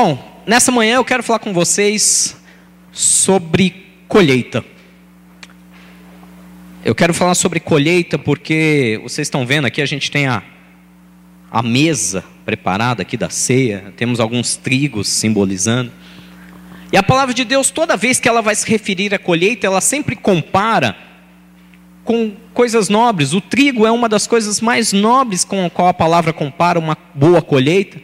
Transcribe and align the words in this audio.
Bom, 0.00 0.16
nessa 0.46 0.70
manhã 0.70 0.94
eu 0.94 1.04
quero 1.04 1.24
falar 1.24 1.40
com 1.40 1.52
vocês 1.52 2.36
sobre 2.92 3.84
colheita. 4.06 4.64
Eu 6.84 6.94
quero 6.94 7.12
falar 7.12 7.34
sobre 7.34 7.58
colheita 7.58 8.16
porque 8.16 9.00
vocês 9.02 9.26
estão 9.26 9.44
vendo 9.44 9.64
aqui, 9.64 9.82
a 9.82 9.86
gente 9.86 10.08
tem 10.08 10.28
a, 10.28 10.40
a 11.50 11.64
mesa 11.64 12.24
preparada 12.44 13.02
aqui 13.02 13.16
da 13.16 13.28
ceia, 13.28 13.92
temos 13.96 14.20
alguns 14.20 14.54
trigos 14.54 15.08
simbolizando. 15.08 15.90
E 16.92 16.96
a 16.96 17.02
palavra 17.02 17.34
de 17.34 17.44
Deus, 17.44 17.72
toda 17.72 17.96
vez 17.96 18.20
que 18.20 18.28
ela 18.28 18.40
vai 18.40 18.54
se 18.54 18.70
referir 18.70 19.12
à 19.12 19.18
colheita, 19.18 19.66
ela 19.66 19.80
sempre 19.80 20.14
compara 20.14 20.96
com 22.04 22.36
coisas 22.54 22.88
nobres. 22.88 23.32
O 23.32 23.40
trigo 23.40 23.84
é 23.84 23.90
uma 23.90 24.08
das 24.08 24.28
coisas 24.28 24.60
mais 24.60 24.92
nobres 24.92 25.44
com 25.44 25.66
a 25.66 25.70
qual 25.70 25.88
a 25.88 25.92
palavra 25.92 26.32
compara 26.32 26.78
uma 26.78 26.96
boa 27.16 27.42
colheita, 27.42 28.00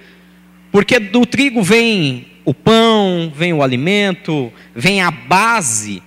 porque 0.75 0.99
do 0.99 1.25
trigo 1.25 1.63
vem 1.63 2.27
o 2.45 2.53
pão, 2.53 3.33
vem 3.33 3.53
o 3.53 3.63
alimento, 3.63 4.53
vem 4.75 5.01
a 5.01 5.09
base 5.09 6.03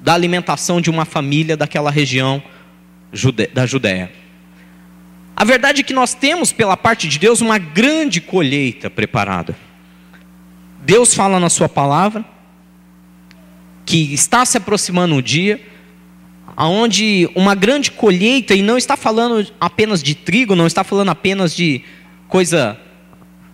da 0.00 0.14
alimentação 0.14 0.80
de 0.80 0.88
uma 0.88 1.04
família 1.04 1.56
daquela 1.56 1.90
região 1.90 2.40
da 3.52 3.66
Judéia. 3.66 4.12
A 5.34 5.44
verdade 5.44 5.80
é 5.80 5.82
que 5.82 5.92
nós 5.92 6.14
temos, 6.14 6.52
pela 6.52 6.76
parte 6.76 7.08
de 7.08 7.18
Deus, 7.18 7.40
uma 7.40 7.58
grande 7.58 8.20
colheita 8.20 8.88
preparada. 8.88 9.56
Deus 10.82 11.12
fala 11.12 11.40
na 11.40 11.50
Sua 11.50 11.68
palavra 11.68 12.24
que 13.84 14.14
está 14.14 14.44
se 14.44 14.56
aproximando 14.56 15.16
o 15.16 15.22
dia 15.22 15.60
aonde 16.56 17.28
uma 17.34 17.56
grande 17.56 17.90
colheita 17.90 18.54
e 18.54 18.62
não 18.62 18.78
está 18.78 18.96
falando 18.96 19.44
apenas 19.60 20.04
de 20.04 20.14
trigo, 20.14 20.54
não 20.54 20.68
está 20.68 20.84
falando 20.84 21.08
apenas 21.08 21.52
de 21.52 21.82
coisa 22.28 22.80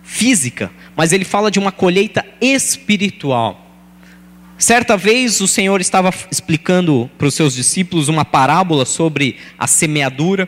física, 0.03 0.69
mas 0.95 1.13
ele 1.13 1.25
fala 1.25 1.49
de 1.49 1.57
uma 1.57 1.71
colheita 1.71 2.25
espiritual. 2.41 3.63
Certa 4.57 4.95
vez 4.95 5.41
o 5.41 5.47
Senhor 5.47 5.81
estava 5.81 6.13
explicando 6.29 7.09
para 7.17 7.27
os 7.27 7.33
seus 7.33 7.55
discípulos 7.55 8.07
uma 8.07 8.23
parábola 8.23 8.85
sobre 8.85 9.37
a 9.57 9.65
semeadura. 9.65 10.47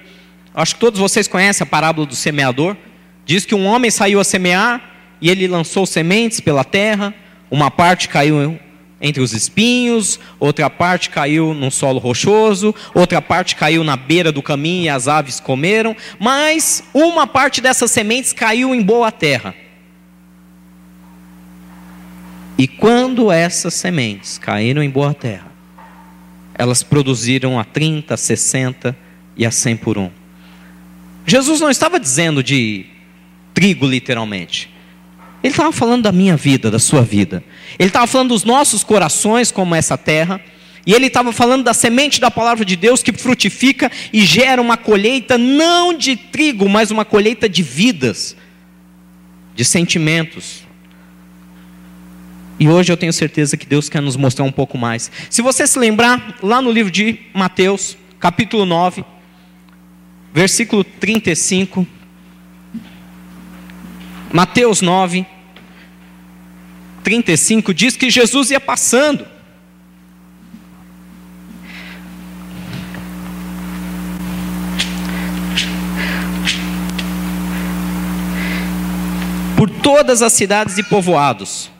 Acho 0.53 0.75
que 0.75 0.79
todos 0.79 0.99
vocês 0.99 1.27
conhecem 1.27 1.63
a 1.63 1.67
parábola 1.67 2.05
do 2.05 2.15
semeador. 2.15 2.77
Diz 3.25 3.45
que 3.45 3.55
um 3.55 3.65
homem 3.65 3.89
saiu 3.89 4.19
a 4.19 4.23
semear 4.23 4.81
e 5.19 5.29
ele 5.29 5.47
lançou 5.47 5.85
sementes 5.85 6.39
pela 6.39 6.63
terra. 6.63 7.13
Uma 7.49 7.71
parte 7.71 8.07
caiu 8.07 8.59
entre 9.05 9.21
os 9.21 9.33
espinhos, 9.33 10.19
outra 10.39 10.67
parte 10.67 11.11
caiu 11.11 11.53
no 11.53 11.69
solo 11.69 11.99
rochoso, 11.99 12.73
outra 12.91 13.21
parte 13.21 13.55
caiu 13.55 13.83
na 13.83 13.95
beira 13.95 14.31
do 14.31 14.41
caminho 14.41 14.85
e 14.85 14.89
as 14.89 15.07
aves 15.07 15.39
comeram, 15.39 15.95
mas 16.19 16.83
uma 16.91 17.27
parte 17.27 17.61
dessas 17.61 17.91
sementes 17.91 18.33
caiu 18.33 18.73
em 18.73 18.81
boa 18.81 19.11
terra. 19.11 19.53
E 22.57 22.67
quando 22.67 23.31
essas 23.31 23.75
sementes 23.75 24.39
caíram 24.39 24.81
em 24.81 24.89
boa 24.89 25.13
terra, 25.13 25.51
elas 26.55 26.81
produziram 26.81 27.59
a 27.59 27.63
30, 27.63 28.17
60 28.17 28.97
e 29.37 29.45
a 29.45 29.51
100 29.51 29.77
por 29.77 29.99
um. 29.99 30.09
Jesus 31.27 31.61
não 31.61 31.69
estava 31.69 31.99
dizendo 31.99 32.41
de 32.41 32.87
trigo 33.53 33.85
literalmente. 33.85 34.73
Ele 35.45 35.53
estava 35.53 35.71
falando 35.71 36.03
da 36.03 36.11
minha 36.11 36.35
vida, 36.35 36.71
da 36.71 36.79
sua 36.79 37.03
vida. 37.03 37.43
Ele 37.77 37.89
estava 37.89 38.07
falando 38.07 38.29
dos 38.29 38.43
nossos 38.43 38.83
corações 38.83 39.51
como 39.51 39.75
essa 39.75 39.97
terra. 39.97 40.41
E 40.87 40.93
ele 40.93 41.05
estava 41.05 41.31
falando 41.31 41.63
da 41.63 41.73
semente 41.73 42.19
da 42.19 42.31
palavra 42.31 42.65
de 42.65 42.75
Deus 42.75 43.03
que 43.03 43.13
frutifica 43.13 43.91
e 44.11 44.25
gera 44.25 44.61
uma 44.61 44.75
colheita 44.75 45.37
não 45.37 45.95
de 45.95 46.15
trigo, 46.15 46.67
mas 46.67 46.89
uma 46.89 47.05
colheita 47.05 47.47
de 47.47 47.63
vidas, 47.63 48.35
de 49.55 49.63
sentimentos, 49.63 50.65
e 52.59 52.69
hoje 52.69 52.91
eu 52.91 52.95
tenho 52.95 53.11
certeza 53.11 53.57
que 53.57 53.65
Deus 53.65 53.89
quer 53.89 54.01
nos 54.01 54.15
mostrar 54.15 54.45
um 54.45 54.51
pouco 54.51 54.77
mais. 54.77 55.11
Se 55.29 55.41
você 55.41 55.67
se 55.67 55.77
lembrar, 55.77 56.37
lá 56.41 56.61
no 56.61 56.71
livro 56.71 56.89
de 56.89 57.19
Mateus, 57.33 57.97
capítulo 58.17 58.65
9, 58.65 59.03
versículo 60.33 60.83
35. 60.83 61.85
Mateus 64.31 64.81
9, 64.81 65.25
35 67.05 67.73
diz 67.73 67.95
que 67.95 68.09
Jesus 68.09 68.51
ia 68.51 68.59
passando. 68.59 69.25
Por 79.55 79.69
todas 79.69 80.21
as 80.21 80.33
cidades 80.33 80.77
e 80.77 80.83
povoados 80.83 81.73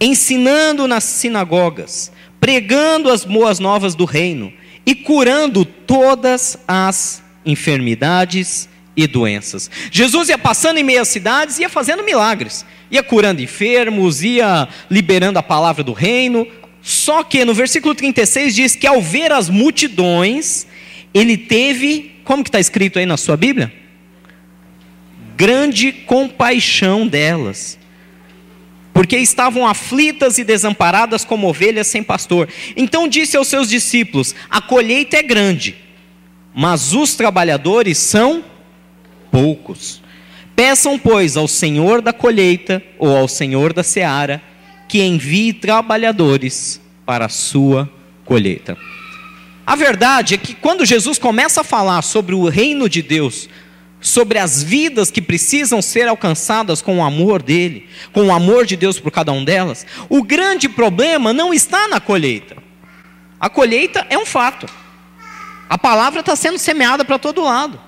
ensinando 0.00 0.86
nas 0.86 1.04
sinagogas, 1.04 2.12
pregando 2.40 3.10
as 3.10 3.24
boas 3.24 3.58
novas 3.58 3.94
do 3.94 4.04
reino 4.04 4.52
e 4.84 4.94
curando 4.94 5.64
todas 5.64 6.58
as 6.68 7.22
enfermidades 7.44 8.68
e 8.96 9.06
doenças. 9.06 9.70
Jesus 9.90 10.28
ia 10.28 10.38
passando 10.38 10.78
em 10.78 10.82
meias 10.82 11.08
cidades, 11.08 11.58
ia 11.58 11.68
fazendo 11.68 12.02
milagres, 12.02 12.64
ia 12.90 13.02
curando 13.02 13.42
enfermos, 13.42 14.22
ia 14.22 14.68
liberando 14.90 15.38
a 15.38 15.42
palavra 15.42 15.82
do 15.82 15.92
reino. 15.92 16.46
Só 16.82 17.22
que 17.22 17.44
no 17.44 17.54
versículo 17.54 17.94
36 17.94 18.54
diz 18.54 18.76
que 18.76 18.86
ao 18.86 19.00
ver 19.02 19.32
as 19.32 19.48
multidões, 19.48 20.66
ele 21.12 21.36
teve, 21.36 22.16
como 22.24 22.42
que 22.42 22.48
está 22.48 22.60
escrito 22.60 22.98
aí 22.98 23.06
na 23.06 23.16
sua 23.16 23.36
Bíblia? 23.36 23.72
Grande 25.36 25.92
compaixão 25.92 27.06
delas 27.06 27.78
porque 28.96 29.18
estavam 29.18 29.66
aflitas 29.66 30.38
e 30.38 30.42
desamparadas 30.42 31.22
como 31.22 31.46
ovelhas 31.46 31.86
sem 31.86 32.02
pastor. 32.02 32.48
Então 32.74 33.06
disse 33.06 33.36
aos 33.36 33.46
seus 33.46 33.68
discípulos: 33.68 34.34
A 34.48 34.58
colheita 34.58 35.18
é 35.18 35.22
grande, 35.22 35.76
mas 36.54 36.94
os 36.94 37.14
trabalhadores 37.14 37.98
são 37.98 38.42
poucos. 39.30 40.02
Peçam, 40.56 40.98
pois, 40.98 41.36
ao 41.36 41.46
Senhor 41.46 42.00
da 42.00 42.14
colheita 42.14 42.82
ou 42.98 43.14
ao 43.14 43.28
Senhor 43.28 43.74
da 43.74 43.82
seara 43.82 44.42
que 44.88 45.02
envie 45.02 45.52
trabalhadores 45.52 46.80
para 47.04 47.26
a 47.26 47.28
sua 47.28 47.88
colheita. 48.24 48.76
A 49.66 49.76
verdade 49.76 50.34
é 50.34 50.38
que 50.38 50.54
quando 50.54 50.86
Jesus 50.86 51.18
começa 51.18 51.60
a 51.60 51.64
falar 51.64 52.00
sobre 52.00 52.34
o 52.34 52.48
reino 52.48 52.88
de 52.88 53.02
Deus, 53.02 53.50
sobre 54.00 54.38
as 54.38 54.62
vidas 54.62 55.10
que 55.10 55.20
precisam 55.20 55.82
ser 55.82 56.08
alcançadas 56.08 56.80
com 56.80 56.98
o 56.98 57.04
amor 57.04 57.42
dele, 57.42 57.86
com 58.12 58.28
o 58.28 58.32
amor 58.32 58.64
de 58.64 58.76
Deus 58.76 58.98
por 58.98 59.10
cada 59.10 59.32
um 59.32 59.44
delas, 59.44 59.84
o 60.08 60.22
grande 60.22 60.68
problema 60.70 61.34
não 61.34 61.52
está 61.52 61.86
na 61.88 62.00
colheita. 62.00 62.56
A 63.38 63.50
colheita 63.50 64.06
é 64.08 64.16
um 64.16 64.24
fato. 64.24 64.66
A 65.68 65.76
palavra 65.76 66.20
está 66.20 66.34
sendo 66.34 66.58
semeada 66.58 67.04
para 67.04 67.18
todo 67.18 67.42
lado. 67.42 67.85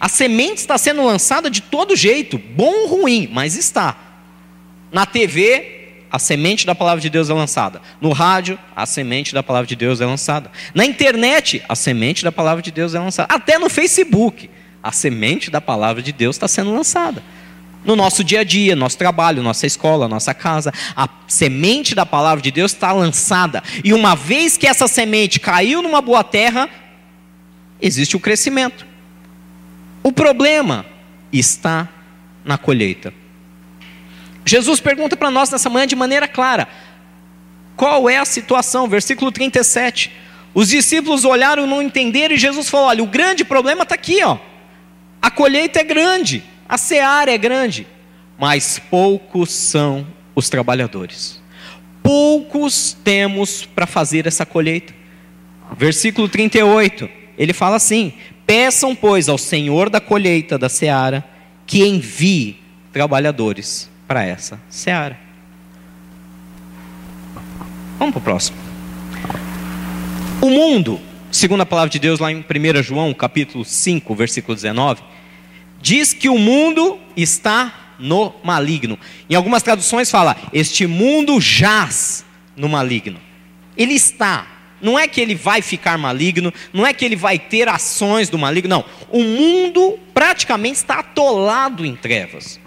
A 0.00 0.08
semente 0.08 0.58
está 0.58 0.76
sendo 0.76 1.04
lançada 1.04 1.50
de 1.50 1.62
todo 1.62 1.96
jeito, 1.96 2.38
bom 2.38 2.82
ou 2.82 3.00
ruim, 3.00 3.28
mas 3.32 3.56
está. 3.56 3.96
Na 4.92 5.06
TV, 5.06 5.76
a 6.10 6.18
semente 6.18 6.66
da 6.66 6.74
palavra 6.74 7.00
de 7.00 7.10
Deus 7.10 7.30
é 7.30 7.34
lançada. 7.34 7.80
No 8.00 8.12
rádio, 8.12 8.58
a 8.74 8.86
semente 8.86 9.34
da 9.34 9.42
palavra 9.42 9.66
de 9.66 9.76
Deus 9.76 10.00
é 10.00 10.06
lançada. 10.06 10.50
Na 10.74 10.84
internet, 10.84 11.62
a 11.68 11.74
semente 11.74 12.22
da 12.22 12.30
palavra 12.32 12.62
de 12.62 12.70
Deus 12.70 12.94
é 12.94 12.98
lançada. 12.98 13.32
Até 13.32 13.58
no 13.58 13.68
Facebook 13.68 14.48
a 14.86 14.92
semente 14.92 15.50
da 15.50 15.60
palavra 15.60 16.00
de 16.00 16.12
Deus 16.12 16.36
está 16.36 16.46
sendo 16.46 16.72
lançada. 16.72 17.20
No 17.84 17.96
nosso 17.96 18.22
dia 18.22 18.40
a 18.40 18.44
dia, 18.44 18.76
nosso 18.76 18.96
trabalho, 18.96 19.42
nossa 19.42 19.66
escola, 19.66 20.08
nossa 20.08 20.32
casa, 20.32 20.72
a 20.94 21.08
semente 21.26 21.92
da 21.92 22.06
palavra 22.06 22.40
de 22.40 22.52
Deus 22.52 22.72
está 22.72 22.92
lançada. 22.92 23.62
E 23.82 23.92
uma 23.92 24.14
vez 24.14 24.56
que 24.56 24.66
essa 24.66 24.86
semente 24.86 25.40
caiu 25.40 25.82
numa 25.82 26.00
boa 26.00 26.22
terra, 26.22 26.68
existe 27.80 28.16
o 28.16 28.20
crescimento. 28.20 28.86
O 30.06 30.12
problema 30.12 30.86
está 31.32 31.88
na 32.44 32.56
colheita. 32.56 33.12
Jesus 34.44 34.78
pergunta 34.78 35.16
para 35.16 35.32
nós 35.32 35.50
nessa 35.50 35.68
manhã 35.68 35.84
de 35.84 35.96
maneira 35.96 36.28
clara: 36.28 36.68
qual 37.76 38.08
é 38.08 38.16
a 38.16 38.24
situação? 38.24 38.88
Versículo 38.88 39.32
37. 39.32 40.12
Os 40.54 40.68
discípulos 40.68 41.24
olharam 41.24 41.66
e 41.66 41.68
não 41.68 41.82
entenderam, 41.82 42.36
e 42.36 42.38
Jesus 42.38 42.68
falou: 42.70 42.86
olha, 42.86 43.02
o 43.02 43.08
grande 43.08 43.44
problema 43.44 43.82
está 43.82 43.96
aqui, 43.96 44.22
ó. 44.22 44.38
A 45.20 45.28
colheita 45.28 45.80
é 45.80 45.82
grande, 45.82 46.44
a 46.68 46.78
seara 46.78 47.32
é 47.32 47.36
grande, 47.36 47.84
mas 48.38 48.78
poucos 48.78 49.50
são 49.50 50.06
os 50.36 50.48
trabalhadores. 50.48 51.42
Poucos 52.00 52.96
temos 53.02 53.66
para 53.66 53.88
fazer 53.88 54.24
essa 54.28 54.46
colheita. 54.46 54.94
Versículo 55.76 56.28
38, 56.28 57.10
ele 57.36 57.52
fala 57.52 57.74
assim: 57.74 58.14
Peçam, 58.46 58.94
pois, 58.94 59.28
ao 59.28 59.36
Senhor 59.36 59.90
da 59.90 60.00
colheita 60.00 60.56
da 60.56 60.68
seara 60.68 61.24
que 61.66 61.84
envie 61.84 62.58
trabalhadores 62.92 63.90
para 64.06 64.24
essa 64.24 64.60
seara. 64.70 65.18
Vamos 67.98 68.12
para 68.12 68.20
o 68.20 68.22
próximo. 68.22 68.56
O 70.40 70.48
mundo, 70.48 71.00
segundo 71.32 71.62
a 71.62 71.66
palavra 71.66 71.90
de 71.90 71.98
Deus 71.98 72.20
lá 72.20 72.30
em 72.30 72.38
1 72.38 72.82
João, 72.82 73.12
capítulo 73.12 73.64
5, 73.64 74.14
versículo 74.14 74.54
19, 74.54 75.02
diz 75.82 76.12
que 76.12 76.28
o 76.28 76.38
mundo 76.38 76.98
está 77.16 77.94
no 77.98 78.34
maligno. 78.44 78.98
Em 79.28 79.34
algumas 79.34 79.62
traduções 79.62 80.10
fala: 80.10 80.36
este 80.52 80.86
mundo 80.86 81.40
jaz 81.40 82.24
no 82.56 82.68
maligno. 82.68 83.18
Ele 83.76 83.94
está. 83.94 84.46
Não 84.80 84.98
é 84.98 85.08
que 85.08 85.20
ele 85.20 85.34
vai 85.34 85.62
ficar 85.62 85.96
maligno, 85.96 86.52
não 86.72 86.86
é 86.86 86.92
que 86.92 87.04
ele 87.04 87.16
vai 87.16 87.38
ter 87.38 87.68
ações 87.68 88.28
do 88.28 88.38
maligno, 88.38 88.68
não. 88.68 88.84
O 89.10 89.22
mundo 89.22 89.98
praticamente 90.12 90.76
está 90.76 91.00
atolado 91.00 91.84
em 91.84 91.96
trevas. 91.96 92.60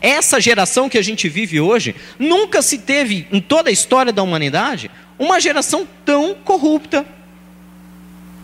Essa 0.00 0.40
geração 0.40 0.88
que 0.88 0.98
a 0.98 1.02
gente 1.02 1.28
vive 1.28 1.60
hoje, 1.60 1.94
nunca 2.18 2.60
se 2.60 2.78
teve 2.78 3.26
em 3.32 3.40
toda 3.40 3.70
a 3.70 3.72
história 3.72 4.12
da 4.12 4.22
humanidade 4.22 4.90
uma 5.18 5.40
geração 5.40 5.88
tão 6.04 6.34
corrupta. 6.34 7.06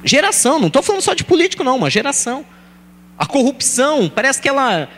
Geração, 0.02 0.58
não 0.58 0.68
estou 0.68 0.82
falando 0.82 1.02
só 1.02 1.14
de 1.14 1.22
político, 1.22 1.62
não, 1.62 1.76
uma 1.76 1.90
geração. 1.90 2.44
A 3.18 3.26
corrupção, 3.26 4.10
parece 4.12 4.40
que 4.40 4.48
ela 4.48 4.88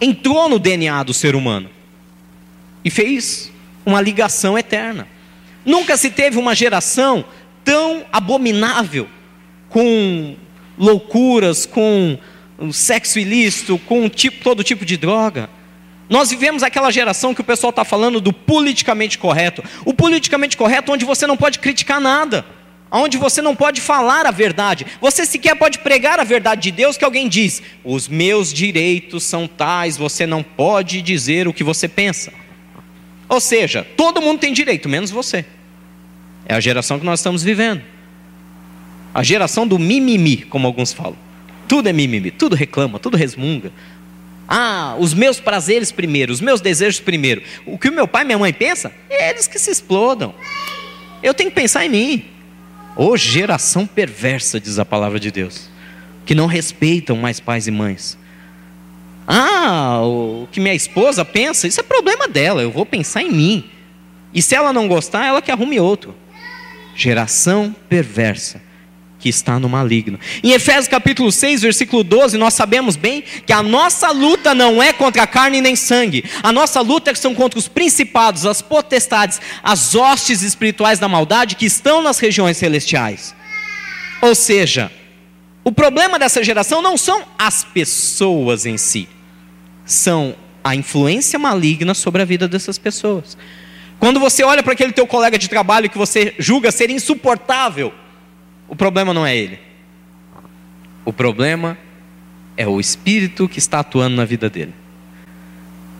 entrou 0.00 0.48
no 0.48 0.58
DNA 0.58 1.02
do 1.02 1.14
ser 1.14 1.34
humano 1.34 1.70
e 2.84 2.90
fez 2.90 3.50
uma 3.84 4.00
ligação 4.00 4.58
eterna. 4.58 5.08
Nunca 5.64 5.96
se 5.96 6.10
teve 6.10 6.38
uma 6.38 6.54
geração 6.54 7.24
tão 7.64 8.04
abominável, 8.12 9.08
com 9.68 10.36
loucuras, 10.78 11.66
com 11.66 12.18
sexo 12.72 13.18
ilícito, 13.18 13.78
com 13.86 14.08
tipo, 14.08 14.42
todo 14.42 14.64
tipo 14.64 14.84
de 14.84 14.96
droga. 14.96 15.48
Nós 16.08 16.30
vivemos 16.30 16.62
aquela 16.62 16.90
geração 16.90 17.32
que 17.32 17.40
o 17.40 17.44
pessoal 17.44 17.70
está 17.70 17.84
falando 17.84 18.20
do 18.20 18.32
politicamente 18.32 19.16
correto. 19.16 19.62
O 19.84 19.94
politicamente 19.94 20.56
correto 20.56 20.92
onde 20.92 21.04
você 21.04 21.26
não 21.26 21.36
pode 21.36 21.60
criticar 21.60 22.00
nada, 22.00 22.44
onde 22.90 23.16
você 23.16 23.40
não 23.40 23.54
pode 23.54 23.80
falar 23.80 24.26
a 24.26 24.32
verdade. 24.32 24.84
Você 25.00 25.24
sequer 25.24 25.54
pode 25.54 25.78
pregar 25.78 26.18
a 26.18 26.24
verdade 26.24 26.62
de 26.62 26.72
Deus 26.72 26.96
que 26.96 27.04
alguém 27.04 27.28
diz: 27.28 27.62
os 27.84 28.08
meus 28.08 28.52
direitos 28.52 29.22
são 29.22 29.46
tais, 29.46 29.96
você 29.96 30.26
não 30.26 30.42
pode 30.42 31.00
dizer 31.00 31.46
o 31.46 31.52
que 31.52 31.62
você 31.62 31.86
pensa. 31.86 32.32
Ou 33.30 33.40
seja, 33.40 33.86
todo 33.96 34.20
mundo 34.20 34.40
tem 34.40 34.52
direito, 34.52 34.88
menos 34.88 35.08
você. 35.12 35.44
É 36.44 36.52
a 36.52 36.58
geração 36.58 36.98
que 36.98 37.06
nós 37.06 37.20
estamos 37.20 37.44
vivendo. 37.44 37.80
A 39.14 39.22
geração 39.22 39.68
do 39.68 39.78
mimimi, 39.78 40.38
como 40.38 40.66
alguns 40.66 40.92
falam. 40.92 41.16
Tudo 41.68 41.88
é 41.88 41.92
mimimi, 41.92 42.32
tudo 42.32 42.56
reclama, 42.56 42.98
tudo 42.98 43.16
resmunga. 43.16 43.70
Ah, 44.48 44.96
os 44.98 45.14
meus 45.14 45.38
prazeres 45.38 45.92
primeiro, 45.92 46.32
os 46.32 46.40
meus 46.40 46.60
desejos 46.60 46.98
primeiro. 46.98 47.40
O 47.64 47.78
que 47.78 47.88
o 47.88 47.92
meu 47.92 48.08
pai 48.08 48.24
e 48.24 48.26
minha 48.26 48.38
mãe 48.38 48.52
pensam, 48.52 48.90
é 49.08 49.30
eles 49.30 49.46
que 49.46 49.60
se 49.60 49.70
explodam. 49.70 50.34
Eu 51.22 51.32
tenho 51.32 51.50
que 51.50 51.54
pensar 51.54 51.86
em 51.86 51.88
mim. 51.88 52.24
Ô 52.96 53.10
oh, 53.10 53.16
geração 53.16 53.86
perversa, 53.86 54.58
diz 54.58 54.80
a 54.80 54.84
palavra 54.84 55.20
de 55.20 55.30
Deus, 55.30 55.70
que 56.26 56.34
não 56.34 56.46
respeitam 56.46 57.14
mais 57.14 57.38
pais 57.38 57.68
e 57.68 57.70
mães. 57.70 58.18
Ah, 59.32 60.00
o 60.02 60.48
que 60.50 60.58
minha 60.58 60.74
esposa 60.74 61.24
pensa, 61.24 61.68
isso 61.68 61.78
é 61.78 61.84
problema 61.84 62.26
dela, 62.26 62.62
eu 62.62 62.70
vou 62.72 62.84
pensar 62.84 63.22
em 63.22 63.30
mim. 63.30 63.70
E 64.34 64.42
se 64.42 64.56
ela 64.56 64.72
não 64.72 64.88
gostar, 64.88 65.24
ela 65.24 65.40
que 65.40 65.52
arrume 65.52 65.78
outro. 65.78 66.16
Geração 66.96 67.72
perversa 67.88 68.60
que 69.20 69.28
está 69.28 69.56
no 69.60 69.68
maligno. 69.68 70.18
Em 70.42 70.50
Efésios 70.50 70.88
capítulo 70.88 71.30
6, 71.30 71.62
versículo 71.62 72.02
12, 72.02 72.38
nós 72.38 72.54
sabemos 72.54 72.96
bem 72.96 73.22
que 73.46 73.52
a 73.52 73.62
nossa 73.62 74.10
luta 74.10 74.52
não 74.52 74.82
é 74.82 74.92
contra 74.92 75.22
a 75.22 75.28
carne 75.28 75.60
nem 75.60 75.76
sangue. 75.76 76.24
A 76.42 76.50
nossa 76.50 76.80
luta 76.80 77.14
são 77.14 77.32
contra 77.32 77.56
os 77.56 77.68
principados, 77.68 78.46
as 78.46 78.60
potestades, 78.60 79.40
as 79.62 79.94
hostes 79.94 80.42
espirituais 80.42 80.98
da 80.98 81.06
maldade 81.06 81.54
que 81.54 81.66
estão 81.66 82.02
nas 82.02 82.18
regiões 82.18 82.56
celestiais. 82.56 83.32
Ou 84.22 84.34
seja, 84.34 84.90
o 85.62 85.70
problema 85.70 86.18
dessa 86.18 86.42
geração 86.42 86.82
não 86.82 86.96
são 86.96 87.22
as 87.38 87.62
pessoas 87.62 88.66
em 88.66 88.76
si, 88.76 89.08
são 89.92 90.34
a 90.62 90.74
influência 90.74 91.38
maligna 91.38 91.94
sobre 91.94 92.22
a 92.22 92.24
vida 92.24 92.46
dessas 92.46 92.78
pessoas. 92.78 93.36
Quando 93.98 94.20
você 94.20 94.42
olha 94.42 94.62
para 94.62 94.72
aquele 94.72 94.92
teu 94.92 95.06
colega 95.06 95.38
de 95.38 95.48
trabalho 95.48 95.90
que 95.90 95.98
você 95.98 96.34
julga 96.38 96.70
ser 96.70 96.90
insuportável, 96.90 97.92
o 98.68 98.76
problema 98.76 99.12
não 99.12 99.26
é 99.26 99.36
ele. 99.36 99.58
O 101.04 101.12
problema 101.12 101.76
é 102.56 102.66
o 102.66 102.78
espírito 102.78 103.48
que 103.48 103.58
está 103.58 103.80
atuando 103.80 104.16
na 104.16 104.24
vida 104.24 104.48
dele. 104.48 104.74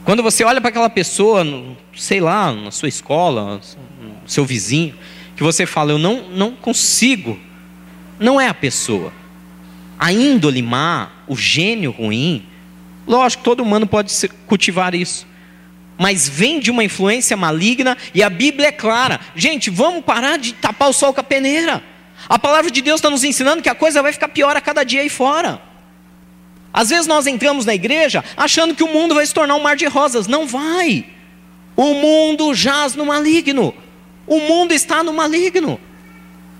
Quando 0.05 0.23
você 0.23 0.45
olha 0.45 0.61
para 0.61 0.71
aquela 0.71 0.91
pessoa, 0.91 1.45
sei 1.97 2.21
lá, 2.21 2.53
na 2.53 2.71
sua 2.71 2.89
escola, 2.89 3.61
no 4.01 4.29
seu 4.29 4.45
vizinho, 4.45 4.95
que 5.37 5.43
você 5.43 5.67
fala, 5.67 5.93
eu 5.93 5.99
não, 5.99 6.29
não 6.31 6.53
consigo, 6.53 7.39
não 8.19 8.41
é 8.41 8.49
a 8.49 8.55
pessoa. 8.55 9.13
A 9.99 10.13
índole 10.13 10.63
má, 10.63 11.11
o 11.27 11.37
gênio 11.37 11.91
ruim, 11.91 12.47
lógico, 13.11 13.43
todo 13.43 13.63
humano 13.63 13.87
pode 13.87 14.15
cultivar 14.47 14.95
isso. 14.95 15.27
Mas 15.99 16.29
vem 16.29 16.61
de 16.61 16.71
uma 16.71 16.85
influência 16.85 17.37
maligna 17.37 17.99
e 18.15 18.23
a 18.23 18.31
Bíblia 18.31 18.69
é 18.69 18.73
clara. 18.73 19.21
Gente, 19.35 19.69
vamos 19.69 20.05
parar 20.05 20.39
de 20.39 20.55
tapar 20.55 20.89
o 20.89 20.93
sol 20.93 21.13
com 21.13 21.21
a 21.21 21.25
peneira. 21.25 21.83
A 22.29 22.39
palavra 22.39 22.71
de 22.71 22.81
Deus 22.81 23.01
está 23.01 23.11
nos 23.11 23.25
ensinando 23.25 23.63
que 23.63 23.69
a 23.69 23.75
coisa 23.75 24.01
vai 24.01 24.13
ficar 24.13 24.29
pior 24.29 24.57
a 24.57 24.61
cada 24.61 24.85
dia 24.85 25.03
aí 25.03 25.09
fora. 25.09 25.61
Às 26.73 26.91
vezes 26.91 27.07
nós 27.07 27.27
entramos 27.27 27.67
na 27.67 27.75
igreja 27.75 28.25
achando 28.37 28.75
que 28.75 28.85
o 28.85 28.89
mundo 28.89 29.15
vai 29.15 29.27
se 29.27 29.35
tornar 29.35 29.57
um 29.57 29.63
mar 29.63 29.77
de 29.77 29.87
rosas. 29.87 30.27
Não 30.27 30.47
vai. 30.47 31.05
O 31.77 31.95
mundo 31.95 32.55
jaz 32.55 32.95
no 32.95 33.05
maligno. 33.05 33.75
O 34.27 34.39
mundo 34.39 34.73
está 34.73 35.03
no 35.03 35.13
maligno. 35.13 35.81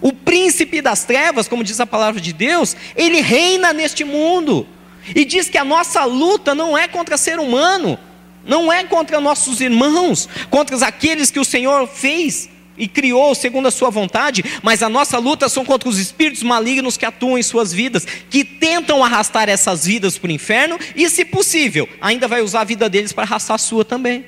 O 0.01 0.13
príncipe 0.13 0.83
das 0.83 1.05
trevas, 1.05 1.47
como 1.47 1.63
diz 1.63 1.79
a 1.79 1.87
palavra 1.87 2.21
de 2.21 2.33
Deus, 2.33 2.77
ele 2.97 3.21
reina 3.21 3.73
neste 3.73 4.05
mundo. 4.05 4.67
E 5.15 5.25
diz 5.25 5.49
que 5.49 5.59
a 5.59 5.65
nossa 5.65 6.05
luta 6.05 6.55
não 6.55 6.77
é 6.77 6.87
contra 6.87 7.17
ser 7.17 7.39
humano, 7.39 7.99
não 8.45 8.73
é 8.73 8.85
contra 8.85 9.21
nossos 9.21 9.61
irmãos, 9.61 10.29
contra 10.51 10.77
aqueles 10.87 11.31
que 11.31 11.41
o 11.41 11.45
Senhor 11.45 11.87
fez 11.87 12.49
e 12.81 12.89
criou 12.89 13.35
segundo 13.35 13.69
a 13.69 13.71
sua 13.71 13.91
vontade, 13.91 14.43
mas 14.63 14.83
a 14.83 14.89
nossa 14.89 15.19
luta 15.19 15.49
são 15.49 15.65
contra 15.65 15.89
os 15.89 15.99
espíritos 15.99 16.43
malignos 16.43 16.97
que 16.97 17.05
atuam 17.05 17.39
em 17.39 17.43
suas 17.43 17.73
vidas, 17.73 18.07
que 18.31 18.43
tentam 18.43 19.05
arrastar 19.05 19.49
essas 19.49 19.85
vidas 19.85 20.17
para 20.17 20.29
o 20.29 20.33
inferno 20.33 20.79
e, 20.97 21.09
se 21.11 21.25
possível, 21.25 21.87
ainda 22.01 22.27
vai 22.27 22.41
usar 22.41 22.63
a 22.63 22.65
vida 22.65 22.89
deles 22.89 23.13
para 23.13 23.25
arrastar 23.25 23.57
a 23.57 23.59
sua 23.59 23.85
também. 23.85 24.25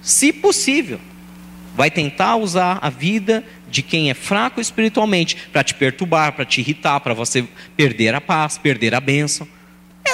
Se 0.00 0.32
possível, 0.32 0.98
vai 1.74 1.90
tentar 1.90 2.36
usar 2.36 2.78
a 2.80 2.88
vida 2.88 3.44
de 3.68 3.82
quem 3.82 4.08
é 4.08 4.14
fraco 4.14 4.60
espiritualmente 4.60 5.36
para 5.52 5.62
te 5.62 5.74
perturbar, 5.74 6.32
para 6.32 6.44
te 6.44 6.60
irritar, 6.60 7.00
para 7.00 7.12
você 7.12 7.46
perder 7.76 8.14
a 8.14 8.20
paz, 8.20 8.56
perder 8.56 8.94
a 8.94 9.00
bênção. 9.00 9.46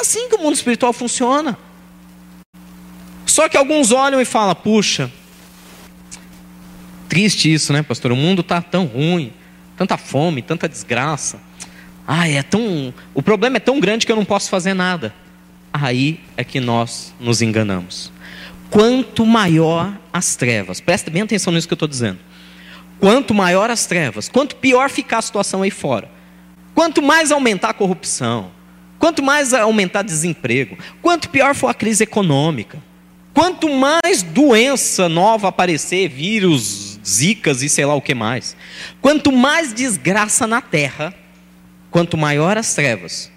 É 0.00 0.02
assim 0.02 0.30
que 0.30 0.36
o 0.36 0.38
mundo 0.38 0.54
espiritual 0.54 0.94
funciona. 0.94 1.58
Só 3.26 3.50
que 3.50 3.56
alguns 3.56 3.92
olham 3.92 4.18
e 4.18 4.24
falam: 4.24 4.54
puxa, 4.54 5.12
Triste 7.06 7.52
isso, 7.52 7.72
né, 7.72 7.82
pastor? 7.82 8.12
O 8.12 8.16
mundo 8.16 8.40
está 8.40 8.62
tão 8.62 8.86
ruim, 8.86 9.32
tanta 9.76 9.98
fome, 9.98 10.40
tanta 10.40 10.66
desgraça. 10.68 11.38
Ai, 12.06 12.38
é 12.38 12.42
tão. 12.42 12.94
O 13.12 13.20
problema 13.20 13.58
é 13.58 13.60
tão 13.60 13.78
grande 13.78 14.06
que 14.06 14.12
eu 14.12 14.16
não 14.16 14.24
posso 14.24 14.48
fazer 14.48 14.74
nada. 14.74 15.12
Aí 15.72 16.20
é 16.36 16.44
que 16.44 16.60
nós 16.60 17.12
nos 17.20 17.42
enganamos. 17.42 18.10
Quanto 18.70 19.26
maior 19.26 19.92
as 20.12 20.34
trevas, 20.34 20.80
presta 20.80 21.10
bem 21.10 21.22
atenção 21.22 21.52
nisso 21.52 21.66
que 21.66 21.74
eu 21.74 21.76
estou 21.76 21.88
dizendo. 21.88 22.20
Quanto 23.00 23.34
maior 23.34 23.70
as 23.70 23.84
trevas, 23.84 24.28
quanto 24.28 24.56
pior 24.56 24.88
ficar 24.88 25.18
a 25.18 25.22
situação 25.22 25.62
aí 25.62 25.70
fora, 25.70 26.08
quanto 26.74 27.02
mais 27.02 27.30
aumentar 27.32 27.70
a 27.70 27.74
corrupção, 27.74 28.52
quanto 29.00 29.22
mais 29.22 29.54
aumentar 29.54 30.02
desemprego, 30.02 30.78
quanto 31.00 31.30
pior 31.30 31.54
for 31.54 31.68
a 31.68 31.74
crise 31.74 32.04
econômica, 32.04 32.78
quanto 33.32 33.68
mais 33.68 34.22
doença 34.22 35.08
nova 35.08 35.48
aparecer, 35.48 36.08
vírus, 36.10 37.00
zicas 37.04 37.62
e 37.62 37.68
sei 37.70 37.86
lá 37.86 37.94
o 37.94 38.02
que 38.02 38.14
mais. 38.14 38.54
Quanto 39.00 39.32
mais 39.32 39.72
desgraça 39.72 40.46
na 40.46 40.60
terra, 40.60 41.14
quanto 41.90 42.18
maior 42.18 42.58
as 42.58 42.74
trevas, 42.74 43.32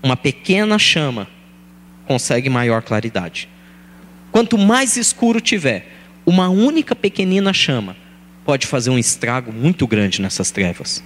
uma 0.00 0.16
pequena 0.16 0.78
chama 0.78 1.26
consegue 2.06 2.48
maior 2.48 2.82
claridade. 2.82 3.48
Quanto 4.30 4.56
mais 4.56 4.96
escuro 4.96 5.40
tiver, 5.40 5.92
uma 6.24 6.48
única 6.48 6.94
pequenina 6.94 7.52
chama 7.52 7.96
pode 8.44 8.68
fazer 8.68 8.90
um 8.90 8.98
estrago 8.98 9.52
muito 9.52 9.88
grande 9.88 10.22
nessas 10.22 10.52
trevas. 10.52 11.02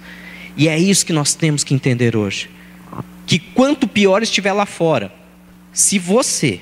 E 0.55 0.67
é 0.67 0.77
isso 0.77 1.03
que 1.03 1.13
nós 1.13 1.33
temos 1.33 1.63
que 1.63 1.73
entender 1.73 2.15
hoje. 2.15 2.47
Que 3.25 3.39
quanto 3.39 3.87
pior 3.87 4.21
estiver 4.23 4.53
lá 4.53 4.65
fora, 4.65 5.13
se 5.71 5.97
você, 5.97 6.59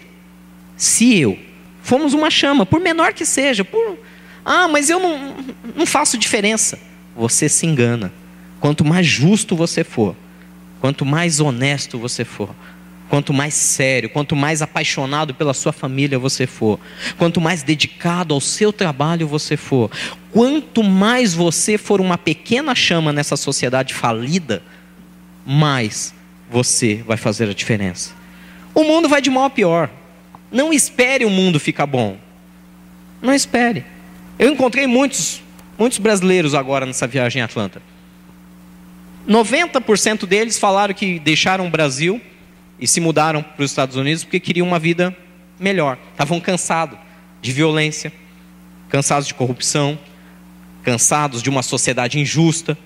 se 0.78 1.18
eu, 1.18 1.38
fomos 1.82 2.14
uma 2.14 2.30
chama, 2.30 2.66
por 2.66 2.80
menor 2.80 3.14
que 3.14 3.26
seja, 3.26 3.64
por 3.66 3.98
ah, 4.46 4.68
mas 4.68 4.90
eu 4.90 5.00
não, 5.00 5.36
não 5.76 5.86
faço 5.86 6.18
diferença. 6.18 6.80
Você 7.16 7.50
se 7.50 7.66
engana. 7.66 8.12
Quanto 8.60 8.84
mais 8.84 9.06
justo 9.06 9.56
você 9.56 9.84
for, 9.84 10.16
quanto 10.82 11.06
mais 11.06 11.40
honesto 11.40 11.98
você 11.98 12.26
for, 12.26 12.50
quanto 13.08 13.34
mais 13.34 13.54
sério, 13.54 14.10
quanto 14.10 14.36
mais 14.36 14.62
apaixonado 14.62 15.34
pela 15.34 15.54
sua 15.54 15.72
família 15.72 16.20
você 16.20 16.46
for, 16.46 16.80
quanto 17.18 17.40
mais 17.40 17.64
dedicado 17.64 18.34
ao 18.34 18.42
seu 18.42 18.74
trabalho 18.74 19.28
você 19.28 19.56
for, 19.56 19.90
quanto 20.32 20.84
mais 20.84 21.34
você 21.34 21.78
for 21.78 22.02
uma 22.02 22.18
pequena 22.18 22.76
chama 22.76 23.14
nessa 23.14 23.38
sociedade 23.38 23.94
falida, 23.94 24.62
mais 25.46 26.14
você 26.50 27.04
vai 27.06 27.18
fazer 27.18 27.50
a 27.50 27.54
diferença. 27.54 28.12
O 28.74 28.84
mundo 28.84 29.08
vai 29.08 29.22
de 29.22 29.30
mal 29.30 29.46
a 29.46 29.50
pior. 29.50 29.90
Não 30.52 30.74
espere 30.74 31.26
o 31.26 31.30
mundo 31.30 31.60
ficar 31.60 31.86
bom. 31.86 32.18
Não 33.22 33.34
espere. 33.34 33.86
Eu 34.38 34.52
encontrei 34.52 34.88
muitos, 34.88 35.42
muitos 35.78 35.98
brasileiros 35.98 36.56
agora 36.56 36.86
nessa 36.86 37.06
viagem 37.06 37.42
em 37.42 37.44
Atlanta. 37.44 37.82
90% 39.28 40.26
deles 40.26 40.58
falaram 40.58 40.94
que 40.94 41.20
deixaram 41.20 41.68
o 41.68 41.70
Brasil 41.70 42.22
e 42.80 42.88
se 42.88 43.00
mudaram 43.00 43.44
para 43.44 43.64
os 43.64 43.72
Estados 43.72 43.96
Unidos 43.96 44.24
porque 44.24 44.40
queriam 44.40 44.66
uma 44.68 44.80
vida 44.80 45.16
melhor. 45.60 45.98
Estavam 46.12 46.40
cansados 46.40 46.98
de 47.42 47.52
violência, 47.52 48.12
cansados 48.88 49.28
de 49.28 49.34
corrupção, 49.34 50.00
cansados 50.84 51.44
de 51.44 51.50
uma 51.50 51.62
sociedade 51.62 52.18
injusta. 52.20 52.78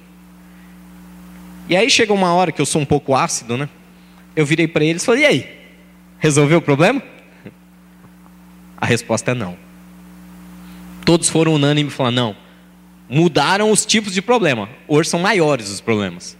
E 1.68 1.76
aí 1.76 1.90
chega 1.90 2.12
uma 2.14 2.34
hora 2.34 2.52
que 2.52 2.62
eu 2.62 2.66
sou 2.66 2.82
um 2.82 2.86
pouco 2.86 3.16
ácido, 3.16 3.58
né? 3.58 3.70
Eu 4.36 4.46
virei 4.46 4.68
para 4.68 4.84
eles 4.84 5.02
e 5.04 5.06
falei: 5.06 5.24
"E 5.24 5.26
aí? 5.26 5.50
Resolveu 6.20 6.60
o 6.60 6.62
problema?" 6.62 7.02
A 8.78 8.86
resposta 8.86 9.32
é 9.32 9.34
não. 9.34 9.58
Todos 11.06 11.30
foram 11.30 11.54
unânimes 11.54 11.94
e 11.94 11.96
falaram: 11.96 12.16
"Não, 12.16 12.36
mudaram 13.10 13.72
os 13.72 13.86
tipos 13.86 14.14
de 14.14 14.22
problema. 14.22 14.70
Hoje 14.88 15.10
são 15.10 15.20
maiores 15.20 15.70
os 15.70 15.80
problemas. 15.80 16.38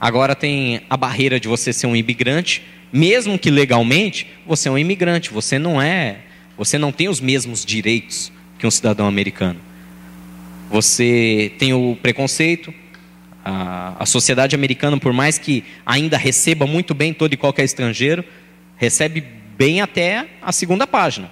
Agora 0.00 0.34
tem 0.34 0.82
a 0.90 0.96
barreira 0.96 1.38
de 1.38 1.48
você 1.48 1.72
ser 1.72 1.86
um 1.86 1.96
imigrante, 1.96 2.62
mesmo 2.92 3.38
que 3.38 3.50
legalmente, 3.50 4.26
você 4.46 4.68
é 4.68 4.72
um 4.72 4.78
imigrante, 4.78 5.30
você 5.30 5.58
não 5.58 5.80
é, 5.80 6.18
você 6.56 6.78
não 6.78 6.92
tem 6.92 7.08
os 7.08 7.20
mesmos 7.20 7.64
direitos 7.64 8.32
que 8.58 8.66
um 8.66 8.70
cidadão 8.70 9.06
americano. 9.06 9.60
Você 10.70 11.52
tem 11.58 11.72
o 11.72 11.96
preconceito, 12.00 12.72
a, 13.44 14.06
sociedade 14.06 14.54
americana, 14.54 14.98
por 14.98 15.12
mais 15.12 15.36
que 15.36 15.62
ainda 15.84 16.16
receba 16.16 16.66
muito 16.66 16.94
bem 16.94 17.12
todo 17.12 17.34
e 17.34 17.36
qualquer 17.36 17.64
estrangeiro, 17.64 18.24
recebe 18.76 19.20
bem 19.58 19.82
até 19.82 20.26
a 20.40 20.50
segunda 20.50 20.86
página. 20.86 21.30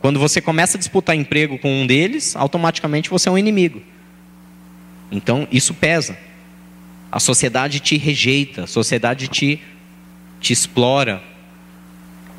Quando 0.00 0.18
você 0.18 0.40
começa 0.40 0.76
a 0.76 0.80
disputar 0.80 1.14
emprego 1.14 1.56
com 1.58 1.82
um 1.82 1.86
deles, 1.86 2.34
automaticamente 2.34 3.08
você 3.08 3.28
é 3.28 3.32
um 3.32 3.38
inimigo. 3.38 3.80
Então, 5.12 5.46
isso 5.52 5.72
pesa. 5.72 6.18
A 7.12 7.20
sociedade 7.20 7.78
te 7.78 7.96
rejeita, 7.96 8.64
a 8.64 8.66
sociedade 8.66 9.28
te, 9.28 9.60
te 10.40 10.52
explora. 10.52 11.22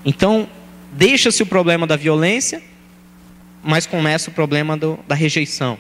Então, 0.04 0.50
deixa-se 0.92 1.42
o 1.42 1.46
problema 1.46 1.88
da 1.88 1.96
violência, 1.96 2.62
mas 3.64 3.86
começa 3.86 4.30
o 4.30 4.34
problema 4.34 4.76
do, 4.76 5.00
da 5.08 5.16
rejeição. 5.16 5.78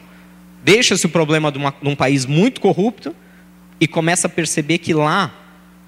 Deixa-se 0.63 1.05
o 1.05 1.09
problema 1.09 1.51
de, 1.51 1.57
uma, 1.57 1.73
de 1.81 1.89
um 1.89 1.95
país 1.95 2.25
muito 2.25 2.61
corrupto 2.61 3.13
e 3.83 3.87
começa 3.87 4.27
a 4.27 4.29
perceber 4.29 4.77
que 4.77 4.93
lá, 4.93 5.29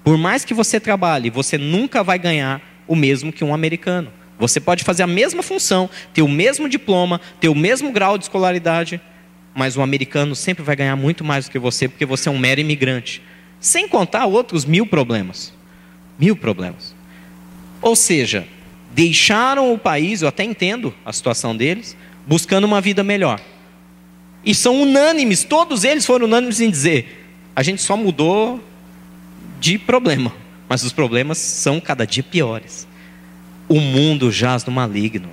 por 0.04 0.18
mais 0.18 0.44
que 0.44 0.52
você 0.52 0.78
trabalhe, 0.78 1.30
você 1.30 1.56
nunca 1.56 2.04
vai 2.04 2.18
ganhar 2.18 2.60
o 2.86 2.94
mesmo 2.94 3.32
que 3.32 3.42
um 3.42 3.54
americano. 3.54 4.12
Você 4.38 4.60
pode 4.60 4.84
fazer 4.84 5.02
a 5.02 5.06
mesma 5.06 5.42
função, 5.42 5.88
ter 6.12 6.20
o 6.20 6.28
mesmo 6.28 6.68
diploma, 6.68 7.18
ter 7.40 7.48
o 7.48 7.54
mesmo 7.54 7.90
grau 7.90 8.18
de 8.18 8.24
escolaridade, 8.24 9.00
mas 9.54 9.78
o 9.78 9.80
americano 9.80 10.36
sempre 10.36 10.62
vai 10.62 10.76
ganhar 10.76 10.94
muito 10.94 11.24
mais 11.24 11.46
do 11.46 11.50
que 11.50 11.58
você, 11.58 11.88
porque 11.88 12.04
você 12.04 12.28
é 12.28 12.32
um 12.32 12.38
mero 12.38 12.60
imigrante. 12.60 13.22
Sem 13.58 13.88
contar 13.88 14.26
outros 14.26 14.66
mil 14.66 14.86
problemas. 14.86 15.54
Mil 16.18 16.36
problemas. 16.36 16.94
Ou 17.80 17.96
seja, 17.96 18.46
deixaram 18.92 19.72
o 19.72 19.78
país, 19.78 20.20
eu 20.20 20.28
até 20.28 20.44
entendo 20.44 20.94
a 21.02 21.14
situação 21.14 21.56
deles, 21.56 21.96
buscando 22.26 22.64
uma 22.64 22.82
vida 22.82 23.02
melhor. 23.02 23.40
E 24.44 24.54
são 24.54 24.82
unânimes, 24.82 25.44
todos 25.44 25.82
eles 25.82 26.04
foram 26.04 26.26
unânimes 26.26 26.60
em 26.60 26.68
dizer: 26.68 27.22
a 27.56 27.62
gente 27.62 27.82
só 27.82 27.96
mudou 27.96 28.62
de 29.58 29.78
problema, 29.78 30.32
mas 30.68 30.84
os 30.84 30.92
problemas 30.92 31.38
são 31.38 31.80
cada 31.80 32.06
dia 32.06 32.22
piores 32.22 32.86
o 33.68 33.80
mundo 33.80 34.30
jaz 34.30 34.64
no 34.64 34.72
maligno. 34.72 35.28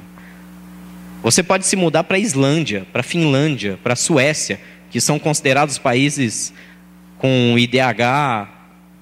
Você 1.21 1.41
pode 1.41 1.65
se 1.65 1.75
mudar 1.75 2.03
para 2.03 2.17
a 2.17 2.19
Islândia, 2.19 2.85
para 2.91 2.99
a 2.99 3.03
Finlândia, 3.03 3.79
para 3.81 3.93
a 3.93 3.95
Suécia, 3.95 4.59
que 4.89 4.99
são 4.99 5.17
considerados 5.17 5.77
países 5.77 6.53
com 7.17 7.55
IDH 7.57 8.49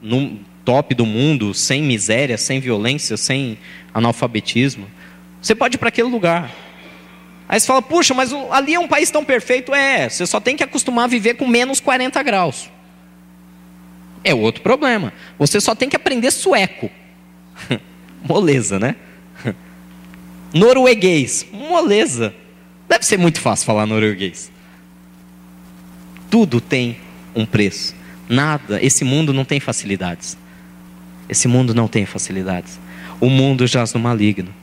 no 0.02 0.40
top 0.64 0.94
do 0.94 1.06
mundo, 1.06 1.54
sem 1.54 1.82
miséria, 1.82 2.38
sem 2.38 2.60
violência, 2.60 3.18
sem 3.18 3.58
analfabetismo. 3.94 4.86
Você 5.42 5.56
pode 5.56 5.76
ir 5.76 5.80
para 5.80 5.90
aquele 5.90 6.10
lugar. 6.10 6.52
Aí 7.50 7.60
você 7.60 7.66
fala, 7.66 7.82
puxa, 7.82 8.14
mas 8.14 8.32
ali 8.52 8.76
é 8.76 8.80
um 8.80 8.88
país 8.88 9.10
tão 9.10 9.26
perfeito. 9.26 9.74
É, 9.74 10.08
você 10.08 10.26
só 10.28 10.40
tem 10.40 10.56
que 10.56 10.64
acostumar 10.64 11.06
a 11.06 11.08
viver 11.08 11.34
com 11.34 11.48
menos 11.48 11.80
40 11.80 12.22
graus. 12.22 12.70
É 14.24 14.34
outro 14.34 14.62
problema. 14.62 15.14
Você 15.38 15.60
só 15.60 15.74
tem 15.74 15.90
que 15.90 15.96
aprender 15.96 16.32
sueco. 16.32 16.90
Moleza, 18.28 18.80
né? 18.80 18.96
Norueguês, 20.54 21.46
moleza. 21.52 22.34
Deve 22.88 23.06
ser 23.06 23.18
muito 23.18 23.40
fácil 23.40 23.66
falar 23.66 23.86
norueguês. 23.86 24.52
Tudo 26.30 26.60
tem 26.60 26.98
um 27.34 27.46
preço. 27.46 27.96
Nada, 28.28 28.80
esse 28.84 29.04
mundo 29.04 29.34
não 29.34 29.46
tem 29.46 29.60
facilidades. 29.60 30.38
Esse 31.28 31.48
mundo 31.48 31.74
não 31.74 31.88
tem 31.88 32.06
facilidades. 32.06 32.78
O 33.20 33.30
mundo 33.30 33.66
jaz 33.66 33.94
no 33.94 34.00
maligno. 34.00 34.54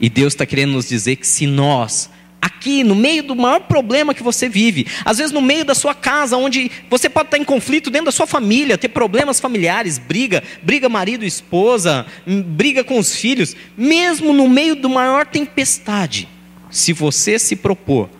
E 0.00 0.08
Deus 0.08 0.32
está 0.32 0.46
querendo 0.46 0.72
nos 0.72 0.88
dizer 0.88 1.16
que 1.16 1.26
se 1.26 1.46
nós 1.46 2.08
aqui 2.44 2.84
no 2.84 2.94
meio 2.94 3.22
do 3.22 3.34
maior 3.34 3.60
problema 3.60 4.12
que 4.12 4.22
você 4.22 4.50
vive, 4.50 4.86
às 5.02 5.16
vezes 5.16 5.32
no 5.32 5.40
meio 5.40 5.64
da 5.64 5.74
sua 5.74 5.94
casa, 5.94 6.36
onde 6.36 6.70
você 6.90 7.08
pode 7.08 7.28
estar 7.28 7.38
em 7.38 7.44
conflito 7.44 7.90
dentro 7.90 8.06
da 8.06 8.12
sua 8.12 8.26
família, 8.26 8.76
ter 8.76 8.88
problemas 8.88 9.40
familiares, 9.40 9.96
briga, 9.96 10.42
briga 10.62 10.86
marido 10.86 11.24
e 11.24 11.26
esposa, 11.26 12.04
hum, 12.26 12.42
briga 12.42 12.84
com 12.84 12.98
os 12.98 13.16
filhos, 13.16 13.56
mesmo 13.78 14.34
no 14.34 14.46
meio 14.46 14.76
do 14.76 14.90
maior 14.90 15.24
tempestade, 15.24 16.28
se 16.70 16.92
você 16.92 17.38
se 17.38 17.56
propor 17.56 18.10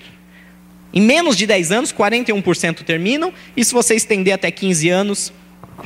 Em 0.93 1.01
menos 1.01 1.35
de 1.35 1.45
10 1.45 1.71
anos, 1.71 1.91
41% 1.91 2.83
terminam, 2.83 3.33
e 3.57 3.65
se 3.65 3.73
você 3.73 3.95
estender 3.95 4.33
até 4.33 4.49
15 4.49 4.89
anos, 4.89 5.33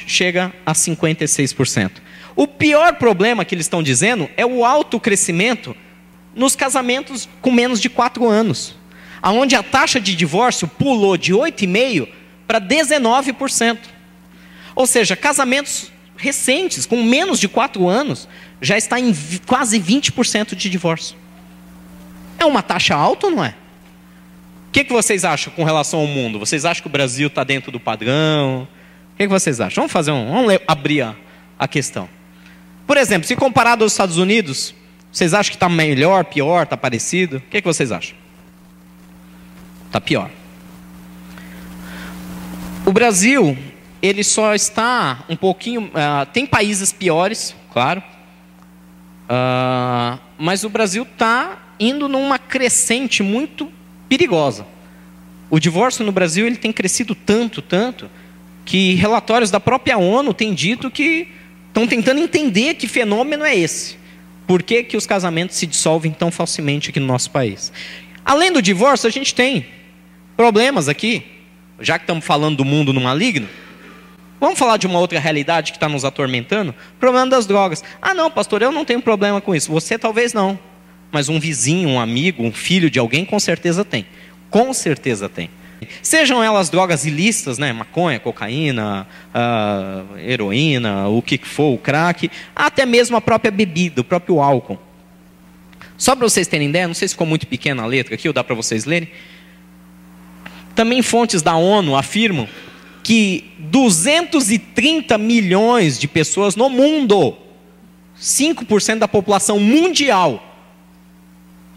chega 0.05 0.53
a 0.65 0.73
56%. 0.73 1.91
O 2.35 2.47
pior 2.47 2.95
problema 2.95 3.45
que 3.45 3.55
eles 3.55 3.65
estão 3.65 3.83
dizendo 3.83 4.29
é 4.37 4.45
o 4.45 4.63
alto 4.63 4.99
crescimento 4.99 5.75
nos 6.35 6.55
casamentos 6.55 7.29
com 7.41 7.51
menos 7.51 7.79
de 7.79 7.89
4 7.89 8.27
anos, 8.27 8.75
aonde 9.21 9.55
a 9.55 9.63
taxa 9.63 9.99
de 9.99 10.15
divórcio 10.15 10.67
pulou 10.67 11.17
de 11.17 11.33
8,5% 11.33 12.07
para 12.47 12.59
19%. 12.59 13.77
Ou 14.75 14.87
seja, 14.87 15.15
casamentos 15.15 15.91
recentes, 16.15 16.85
com 16.85 17.03
menos 17.03 17.39
de 17.39 17.47
quatro 17.47 17.87
anos, 17.87 18.27
já 18.61 18.77
está 18.77 18.99
em 18.99 19.13
quase 19.45 19.79
20% 19.79 20.55
de 20.55 20.69
divórcio. 20.69 21.15
É 22.39 22.45
uma 22.45 22.61
taxa 22.61 22.95
alta 22.95 23.27
ou 23.27 23.31
não 23.33 23.43
é? 23.43 23.55
O 24.69 24.71
que, 24.73 24.83
que 24.83 24.93
vocês 24.93 25.23
acham 25.23 25.53
com 25.53 25.63
relação 25.63 25.99
ao 25.99 26.07
mundo? 26.07 26.39
Vocês 26.39 26.65
acham 26.65 26.81
que 26.81 26.87
o 26.87 26.91
Brasil 26.91 27.27
está 27.27 27.43
dentro 27.43 27.71
do 27.71 27.79
padrão? 27.79 28.67
O 29.13 29.17
que, 29.17 29.23
que 29.23 29.27
vocês 29.27 29.61
acham? 29.61 29.83
Vamos 29.83 29.91
fazer 29.91 30.11
um, 30.11 30.31
vamos 30.31 30.57
abrir 30.67 31.01
a, 31.01 31.15
a 31.59 31.67
questão. 31.67 32.09
Por 32.87 32.97
exemplo, 32.97 33.27
se 33.27 33.35
comparado 33.35 33.83
aos 33.83 33.93
Estados 33.93 34.17
Unidos, 34.17 34.73
vocês 35.13 35.31
acham 35.31 35.51
que 35.51 35.57
está 35.57 35.69
melhor, 35.69 36.25
pior, 36.25 36.63
está 36.63 36.75
parecido? 36.75 37.37
O 37.37 37.41
que, 37.41 37.61
que 37.61 37.67
vocês 37.67 37.91
acham? 37.91 38.15
Está 39.85 40.01
pior. 40.01 40.31
O 42.83 42.91
Brasil, 42.91 43.55
ele 44.01 44.23
só 44.23 44.55
está 44.55 45.23
um 45.29 45.35
pouquinho. 45.35 45.83
Uh, 45.83 46.25
tem 46.33 46.47
países 46.47 46.91
piores, 46.91 47.55
claro. 47.71 48.01
Uh, 49.25 50.19
mas 50.35 50.63
o 50.63 50.69
Brasil 50.69 51.03
está 51.03 51.75
indo 51.79 52.09
numa 52.09 52.39
crescente 52.39 53.21
muito 53.21 53.71
perigosa. 54.09 54.65
O 55.47 55.59
divórcio 55.59 56.03
no 56.03 56.11
Brasil 56.11 56.47
ele 56.47 56.57
tem 56.57 56.73
crescido 56.73 57.13
tanto, 57.13 57.61
tanto, 57.61 58.09
que 58.65 58.95
relatórios 58.95 59.51
da 59.51 59.59
própria 59.59 59.95
ONU 59.95 60.33
têm 60.33 60.55
dito 60.55 60.89
que 60.89 61.27
estão 61.67 61.85
tentando 61.85 62.19
entender 62.19 62.73
que 62.73 62.87
fenômeno 62.87 63.45
é 63.45 63.55
esse. 63.55 64.01
Por 64.45 64.61
que, 64.61 64.83
que 64.83 64.97
os 64.97 65.05
casamentos 65.05 65.55
se 65.55 65.65
dissolvem 65.65 66.11
tão 66.11 66.31
facilmente 66.31 66.89
aqui 66.89 66.99
no 66.99 67.07
nosso 67.07 67.31
país? 67.31 67.71
Além 68.25 68.51
do 68.51 68.61
divórcio, 68.61 69.07
a 69.07 69.11
gente 69.11 69.33
tem 69.33 69.65
problemas 70.35 70.87
aqui, 70.89 71.25
já 71.79 71.97
que 71.97 72.03
estamos 72.03 72.25
falando 72.25 72.57
do 72.57 72.65
mundo 72.65 72.93
no 72.93 73.01
maligno. 73.01 73.47
Vamos 74.39 74.59
falar 74.59 74.77
de 74.77 74.85
uma 74.85 74.99
outra 74.99 75.19
realidade 75.19 75.71
que 75.71 75.77
está 75.77 75.87
nos 75.87 76.03
atormentando? 76.03 76.71
O 76.71 76.99
problema 76.99 77.27
das 77.27 77.45
drogas. 77.45 77.83
Ah, 78.01 78.13
não, 78.13 78.29
pastor, 78.29 78.61
eu 78.61 78.71
não 78.71 78.83
tenho 78.83 79.01
problema 79.01 79.39
com 79.39 79.55
isso. 79.55 79.71
Você 79.71 79.97
talvez 79.97 80.33
não. 80.33 80.59
Mas 81.11 81.29
um 81.29 81.39
vizinho, 81.39 81.87
um 81.87 81.99
amigo, 81.99 82.43
um 82.43 82.51
filho 82.51 82.89
de 82.89 82.99
alguém, 82.99 83.23
com 83.23 83.39
certeza 83.39 83.85
tem. 83.85 84.05
Com 84.49 84.73
certeza 84.73 85.29
tem. 85.29 85.49
Sejam 86.01 86.43
elas 86.43 86.69
drogas 86.69 87.05
ilícitas, 87.05 87.57
né? 87.57 87.71
maconha, 87.73 88.19
cocaína, 88.19 89.07
uh, 89.33 90.17
heroína, 90.17 91.07
o 91.07 91.21
que 91.21 91.37
for, 91.37 91.73
o 91.73 91.77
crack, 91.77 92.29
até 92.55 92.85
mesmo 92.85 93.15
a 93.15 93.21
própria 93.21 93.51
bebida, 93.51 94.01
o 94.01 94.03
próprio 94.03 94.41
álcool. 94.41 94.79
Só 95.97 96.15
para 96.15 96.27
vocês 96.27 96.47
terem 96.47 96.69
ideia, 96.69 96.87
não 96.87 96.93
sei 96.93 97.07
se 97.07 97.13
ficou 97.13 97.27
muito 97.27 97.47
pequena 97.47 97.83
a 97.83 97.85
letra 97.85 98.15
aqui, 98.15 98.27
ou 98.27 98.33
dá 98.33 98.43
para 98.43 98.55
vocês 98.55 98.85
lerem. 98.85 99.09
Também 100.75 101.01
fontes 101.01 101.41
da 101.41 101.55
ONU 101.55 101.95
afirmam 101.95 102.47
que 103.03 103.51
230 103.59 105.17
milhões 105.17 105.99
de 105.99 106.07
pessoas 106.07 106.55
no 106.55 106.69
mundo, 106.69 107.37
5% 108.19 108.99
da 108.99 109.07
população 109.07 109.59
mundial, 109.59 110.52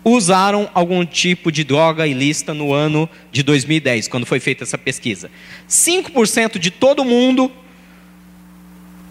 usaram 0.08 0.70
algum 0.72 1.04
tipo 1.04 1.50
de 1.50 1.64
droga 1.64 2.06
ilícita 2.06 2.54
no 2.54 2.72
ano 2.72 3.08
de 3.32 3.42
2010, 3.42 4.06
quando 4.06 4.24
foi 4.24 4.38
feita 4.38 4.62
essa 4.62 4.78
pesquisa. 4.78 5.28
5% 5.68 6.60
de 6.60 6.70
todo 6.70 7.04
mundo 7.04 7.50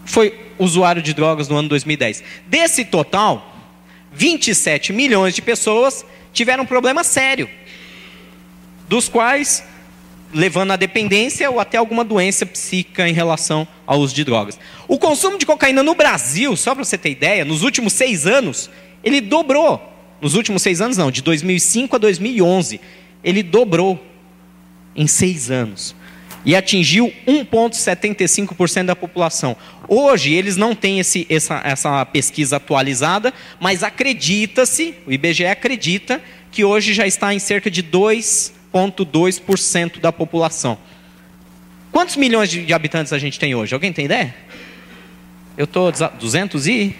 foi 0.06 0.40
usuário 0.58 1.02
de 1.02 1.12
drogas 1.12 1.48
no 1.48 1.56
ano 1.56 1.68
2010. 1.68 2.24
Desse 2.46 2.82
total, 2.82 3.54
27 4.10 4.94
milhões 4.94 5.34
de 5.34 5.42
pessoas 5.42 6.02
tiveram 6.32 6.64
um 6.64 6.66
problema 6.66 7.04
sério, 7.04 7.46
dos 8.88 9.06
quais 9.06 9.62
levando 10.32 10.70
à 10.70 10.76
dependência 10.76 11.50
ou 11.50 11.60
até 11.60 11.76
alguma 11.76 12.04
doença 12.04 12.46
psíquica 12.46 13.06
em 13.06 13.12
relação 13.12 13.68
ao 13.86 14.00
uso 14.00 14.14
de 14.14 14.24
drogas. 14.24 14.58
O 14.88 14.98
consumo 14.98 15.36
de 15.36 15.44
cocaína 15.44 15.82
no 15.82 15.94
Brasil, 15.94 16.56
só 16.56 16.74
para 16.74 16.84
você 16.84 16.96
ter 16.96 17.10
ideia, 17.10 17.44
nos 17.44 17.62
últimos 17.62 17.92
seis 17.92 18.26
anos, 18.26 18.70
ele 19.04 19.20
dobrou 19.20 19.95
nos 20.20 20.34
últimos 20.34 20.62
seis 20.62 20.80
anos, 20.80 20.96
não, 20.96 21.10
de 21.10 21.22
2005 21.22 21.96
a 21.96 21.98
2011, 21.98 22.80
ele 23.22 23.42
dobrou 23.42 24.02
em 24.94 25.06
seis 25.06 25.50
anos 25.50 25.94
e 26.46 26.54
atingiu 26.54 27.12
1,75% 27.26 28.86
da 28.86 28.94
população. 28.94 29.56
Hoje 29.88 30.32
eles 30.32 30.56
não 30.56 30.76
têm 30.76 31.00
esse, 31.00 31.26
essa, 31.28 31.60
essa 31.64 32.06
pesquisa 32.06 32.56
atualizada, 32.56 33.34
mas 33.58 33.82
acredita-se, 33.82 34.94
o 35.04 35.12
IBGE 35.12 35.44
acredita, 35.44 36.22
que 36.52 36.64
hoje 36.64 36.94
já 36.94 37.04
está 37.04 37.34
em 37.34 37.40
cerca 37.40 37.68
de 37.68 37.82
2,2% 37.82 39.98
da 39.98 40.12
população. 40.12 40.78
Quantos 41.90 42.14
milhões 42.16 42.48
de, 42.48 42.72
habitantes 42.72 43.12
a 43.12 43.18
gente 43.18 43.40
tem 43.40 43.52
hoje? 43.54 43.74
Alguém 43.74 43.92
tem 43.92 44.04
ideia? 44.04 44.32
Eu 45.58 45.64
estou 45.64 45.90
200 45.90 46.68
e 46.68 46.94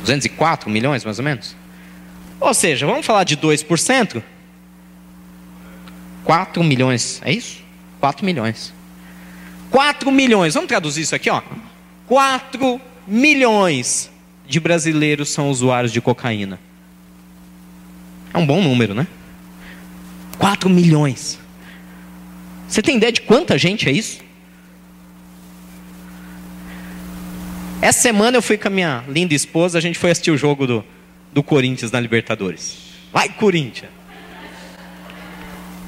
204 0.00 0.70
milhões, 0.70 1.04
mais 1.04 1.18
ou 1.18 1.24
menos. 1.24 1.56
Ou 2.40 2.54
seja, 2.54 2.86
vamos 2.86 3.04
falar 3.04 3.24
de 3.24 3.36
2%? 3.36 4.22
4 6.24 6.64
milhões, 6.64 7.20
é 7.24 7.32
isso? 7.32 7.62
4 8.00 8.24
milhões. 8.24 8.72
4 9.70 10.10
milhões, 10.10 10.54
vamos 10.54 10.68
traduzir 10.68 11.02
isso 11.02 11.14
aqui, 11.14 11.30
ó. 11.30 11.42
4 12.06 12.80
milhões 13.06 14.10
de 14.46 14.58
brasileiros 14.58 15.28
são 15.28 15.48
usuários 15.50 15.92
de 15.92 16.00
cocaína. 16.00 16.58
É 18.32 18.38
um 18.38 18.46
bom 18.46 18.62
número, 18.62 18.94
né? 18.94 19.06
4 20.38 20.70
milhões. 20.70 21.38
Você 22.66 22.80
tem 22.80 22.96
ideia 22.96 23.12
de 23.12 23.20
quanta 23.20 23.58
gente 23.58 23.88
é 23.88 23.92
isso? 23.92 24.20
Essa 27.82 28.00
semana 28.00 28.36
eu 28.36 28.42
fui 28.42 28.58
com 28.58 28.68
a 28.68 28.70
minha 28.70 29.02
linda 29.08 29.32
esposa, 29.32 29.78
a 29.78 29.80
gente 29.80 29.98
foi 29.98 30.10
assistir 30.10 30.30
o 30.30 30.36
jogo 30.36 30.66
do, 30.66 30.84
do 31.32 31.42
Corinthians 31.42 31.90
na 31.90 31.98
Libertadores. 31.98 32.76
Vai, 33.10 33.30
Corinthians! 33.30 33.90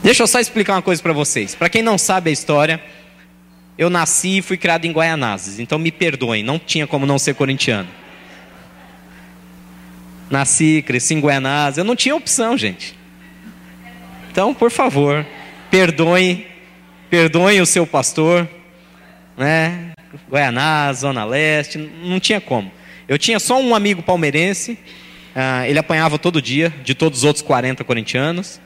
Deixa 0.02 0.22
eu 0.22 0.26
só 0.26 0.40
explicar 0.40 0.72
uma 0.72 0.83
coisa 0.83 1.02
para 1.02 1.12
vocês. 1.12 1.55
Para 1.55 1.68
quem 1.68 1.83
não 1.83 1.98
sabe 1.98 2.31
a 2.31 2.33
história, 2.33 2.83
eu 3.76 3.90
nasci 3.90 4.38
e 4.38 4.42
fui 4.42 4.57
criado 4.57 4.87
em 4.87 4.90
Guaianazes, 4.90 5.59
então 5.59 5.78
me 5.78 5.92
perdoem, 5.92 6.42
não 6.42 6.59
tinha 6.59 6.87
como 6.87 7.05
não 7.05 7.18
ser 7.18 7.35
corintiano. 7.35 7.88
Nasci, 10.31 10.83
cresci 10.87 11.12
em 11.12 11.20
Guaianazes, 11.20 11.76
eu 11.76 11.85
não 11.85 11.94
tinha 11.94 12.16
opção, 12.16 12.57
gente. 12.57 12.96
Então, 14.31 14.55
por 14.55 14.70
favor, 14.70 15.26
perdoem, 15.70 16.46
perdoem 17.11 17.61
o 17.61 17.66
seu 17.66 17.87
pastor, 17.87 18.48
né? 19.37 19.91
Guaianá, 20.31 20.92
Zona 20.92 21.25
Leste, 21.25 21.79
não 21.79 22.20
tinha 22.20 22.40
como. 22.40 22.70
Eu 23.09 23.18
tinha 23.18 23.38
só 23.38 23.61
um 23.61 23.75
amigo 23.75 24.03
palmeirense, 24.03 24.72
uh, 25.35 25.64
ele 25.66 25.79
apanhava 25.79 26.18
todo 26.18 26.40
dia, 26.40 26.72
de 26.83 26.94
todos 26.94 27.20
os 27.20 27.25
outros 27.25 27.42
40 27.42 27.83
corintianos. 27.85 28.61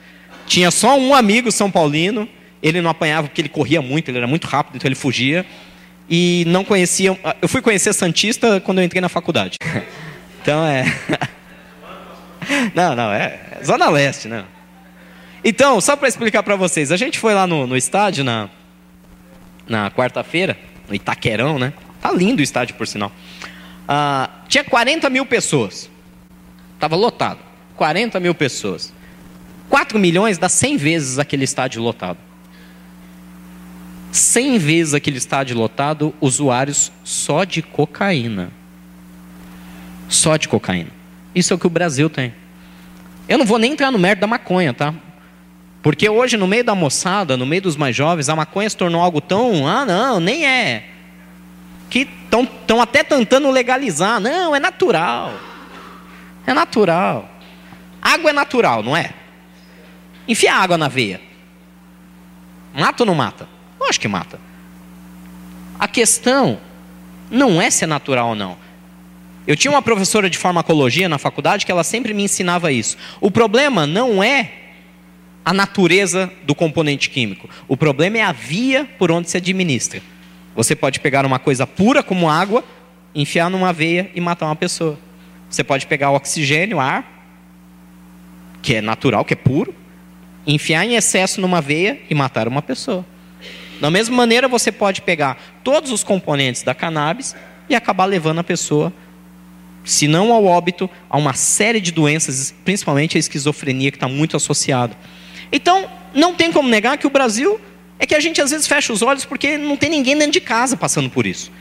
Tinha 0.45 0.71
só 0.71 0.97
um 0.97 1.13
amigo 1.13 1.51
São 1.51 1.69
Paulino, 1.69 2.27
ele 2.61 2.81
não 2.81 2.89
apanhava 2.89 3.27
porque 3.27 3.41
ele 3.41 3.49
corria 3.49 3.81
muito, 3.81 4.09
ele 4.09 4.17
era 4.17 4.27
muito 4.27 4.47
rápido, 4.47 4.77
então 4.77 4.87
ele 4.87 4.95
fugia. 4.95 5.45
E 6.09 6.45
não 6.47 6.63
conhecia. 6.63 7.17
Ah, 7.23 7.35
eu 7.41 7.49
fui 7.49 7.61
conhecer 7.61 7.91
Santista 7.93 8.61
quando 8.61 8.77
eu 8.79 8.85
entrei 8.85 9.01
na 9.01 9.09
faculdade. 9.09 9.57
então 10.41 10.65
é. 10.65 10.85
não, 12.73 12.95
não, 12.95 13.11
é, 13.11 13.59
Zona 13.63 13.89
Leste, 13.89 14.29
né? 14.29 14.45
Então, 15.43 15.79
só 15.81 15.95
para 15.95 16.07
explicar 16.07 16.43
para 16.43 16.55
vocês, 16.55 16.91
a 16.91 16.97
gente 16.97 17.19
foi 17.19 17.33
lá 17.33 17.45
no, 17.45 17.67
no 17.67 17.75
estádio 17.75 18.23
na, 18.23 18.49
na 19.67 19.91
quarta-feira 19.91 20.57
no 20.87 20.95
Itaquerão, 20.95 21.59
né? 21.59 21.73
Tá 22.01 22.11
lindo 22.11 22.39
o 22.39 22.43
estádio, 22.43 22.75
por 22.75 22.87
sinal. 22.87 23.11
Ah, 23.87 24.29
tinha 24.47 24.63
40 24.63 25.09
mil 25.09 25.25
pessoas. 25.25 25.89
Estava 26.73 26.95
lotado. 26.95 27.39
40 27.75 28.19
mil 28.19 28.33
pessoas. 28.33 28.93
4 29.69 29.99
milhões 29.99 30.37
dá 30.37 30.49
100 30.49 30.77
vezes 30.77 31.19
aquele 31.19 31.43
estádio 31.43 31.81
lotado. 31.81 32.17
100 34.11 34.57
vezes 34.57 34.93
aquele 34.93 35.17
estádio 35.17 35.57
lotado, 35.57 36.13
usuários 36.21 36.91
só 37.03 37.43
de 37.43 37.61
cocaína. 37.61 38.51
Só 40.07 40.37
de 40.37 40.47
cocaína. 40.47 40.91
Isso 41.35 41.53
é 41.53 41.55
o 41.55 41.59
que 41.59 41.67
o 41.67 41.69
Brasil 41.69 42.09
tem. 42.09 42.33
Eu 43.27 43.37
não 43.37 43.45
vou 43.45 43.59
nem 43.59 43.73
entrar 43.73 43.91
no 43.91 43.99
mérito 43.99 44.21
da 44.21 44.27
maconha, 44.27 44.73
tá? 44.73 44.93
Porque 45.81 46.09
hoje, 46.09 46.35
no 46.37 46.47
meio 46.47 46.63
da 46.63 46.75
moçada, 46.75 47.37
no 47.37 47.45
meio 47.45 47.61
dos 47.61 47.75
mais 47.75 47.95
jovens, 47.95 48.29
a 48.29 48.35
maconha 48.35 48.69
se 48.69 48.75
tornou 48.75 49.01
algo 49.01 49.21
tão. 49.21 49.67
Ah, 49.67 49.85
não, 49.85 50.19
nem 50.19 50.45
é. 50.45 50.85
Que 51.89 52.07
estão 52.25 52.81
até 52.81 53.03
tentando 53.03 53.49
legalizar. 53.49 54.19
Não, 54.19 54.55
é 54.55 54.59
natural. 54.59 55.33
É 56.45 56.53
natural. 56.53 57.29
Água 58.01 58.29
é 58.31 58.33
natural, 58.33 58.83
não 58.83 58.95
é? 58.95 59.11
Enfia 60.27 60.53
água 60.55 60.77
na 60.77 60.87
veia. 60.87 61.21
Mata 62.73 63.03
ou 63.03 63.07
não 63.07 63.15
mata? 63.15 63.47
Eu 63.79 63.87
acho 63.87 63.99
que 63.99 64.07
mata. 64.07 64.39
A 65.79 65.87
questão 65.87 66.59
não 67.29 67.61
é 67.61 67.69
se 67.69 67.83
é 67.83 67.87
natural 67.87 68.29
ou 68.29 68.35
não. 68.35 68.57
Eu 69.45 69.55
tinha 69.55 69.71
uma 69.71 69.81
professora 69.81 70.29
de 70.29 70.37
farmacologia 70.37 71.07
na 71.07 71.17
faculdade 71.17 71.65
que 71.65 71.71
ela 71.71 71.83
sempre 71.83 72.13
me 72.13 72.23
ensinava 72.23 72.71
isso. 72.71 72.97
O 73.21 73.31
problema 73.31 73.87
não 73.87 74.21
é 74.21 74.51
a 75.47 75.53
natureza 75.53 76.29
do 76.43 76.53
componente 76.53 77.09
químico. 77.09 77.49
O 77.69 77.77
problema 77.77 78.17
é 78.17 78.21
a 78.21 78.33
via 78.33 78.83
por 78.99 79.09
onde 79.09 79.29
se 79.29 79.37
administra. 79.37 80.01
Você 80.53 80.75
pode 80.75 80.99
pegar 80.99 81.25
uma 81.25 81.39
coisa 81.39 81.65
pura 81.65 82.03
como 82.03 82.29
água, 82.29 82.65
enfiar 83.15 83.49
numa 83.49 83.71
veia 83.71 84.11
e 84.13 84.19
matar 84.19 84.47
uma 84.47 84.57
pessoa. 84.57 84.99
Você 85.49 85.63
pode 85.63 85.87
pegar 85.87 86.09
o 86.09 86.15
oxigênio, 86.15 86.81
ar, 86.81 87.31
que 88.61 88.75
é 88.75 88.81
natural, 88.81 89.23
que 89.23 89.35
é 89.35 89.37
puro, 89.37 89.73
enfiar 90.45 90.83
em 90.83 90.97
excesso 90.97 91.39
numa 91.39 91.61
veia 91.61 91.97
e 92.09 92.13
matar 92.13 92.45
uma 92.45 92.61
pessoa. 92.61 93.05
Da 93.79 93.89
mesma 93.89 94.17
maneira, 94.17 94.49
você 94.49 94.69
pode 94.69 95.01
pegar 95.01 95.41
todos 95.63 95.93
os 95.93 96.03
componentes 96.03 96.61
da 96.61 96.75
cannabis 96.75 97.33
e 97.69 97.75
acabar 97.75 98.03
levando 98.03 98.39
a 98.39 98.43
pessoa, 98.43 98.91
se 99.85 100.09
não 100.09 100.33
ao 100.33 100.43
óbito, 100.43 100.89
a 101.09 101.17
uma 101.17 101.33
série 101.33 101.79
de 101.79 101.93
doenças, 101.93 102.53
principalmente 102.65 103.15
a 103.15 103.19
esquizofrenia, 103.19 103.91
que 103.91 103.97
está 103.97 104.09
muito 104.09 104.35
associada. 104.35 104.93
Então, 105.51 105.89
não 106.13 106.33
tem 106.33 106.51
como 106.51 106.67
negar 106.69 106.97
que 106.97 107.07
o 107.07 107.09
Brasil 107.09 107.59
é 107.99 108.05
que 108.05 108.15
a 108.15 108.19
gente 108.19 108.41
às 108.41 108.51
vezes 108.51 108.67
fecha 108.67 108.93
os 108.93 109.01
olhos 109.01 109.25
porque 109.25 109.57
não 109.57 109.75
tem 109.75 109.89
ninguém 109.89 110.17
dentro 110.17 110.33
de 110.33 110.41
casa 110.41 110.77
passando 110.77 111.09
por 111.09 111.25
isso. 111.25 111.51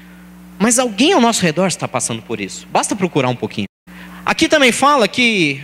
Mas 0.58 0.78
alguém 0.78 1.12
ao 1.12 1.20
nosso 1.20 1.42
redor 1.42 1.66
está 1.66 1.86
passando 1.86 2.22
por 2.22 2.40
isso. 2.40 2.66
Basta 2.70 2.96
procurar 2.96 3.28
um 3.28 3.36
pouquinho. 3.36 3.66
Aqui 4.24 4.48
também 4.48 4.72
fala 4.72 5.06
que 5.06 5.60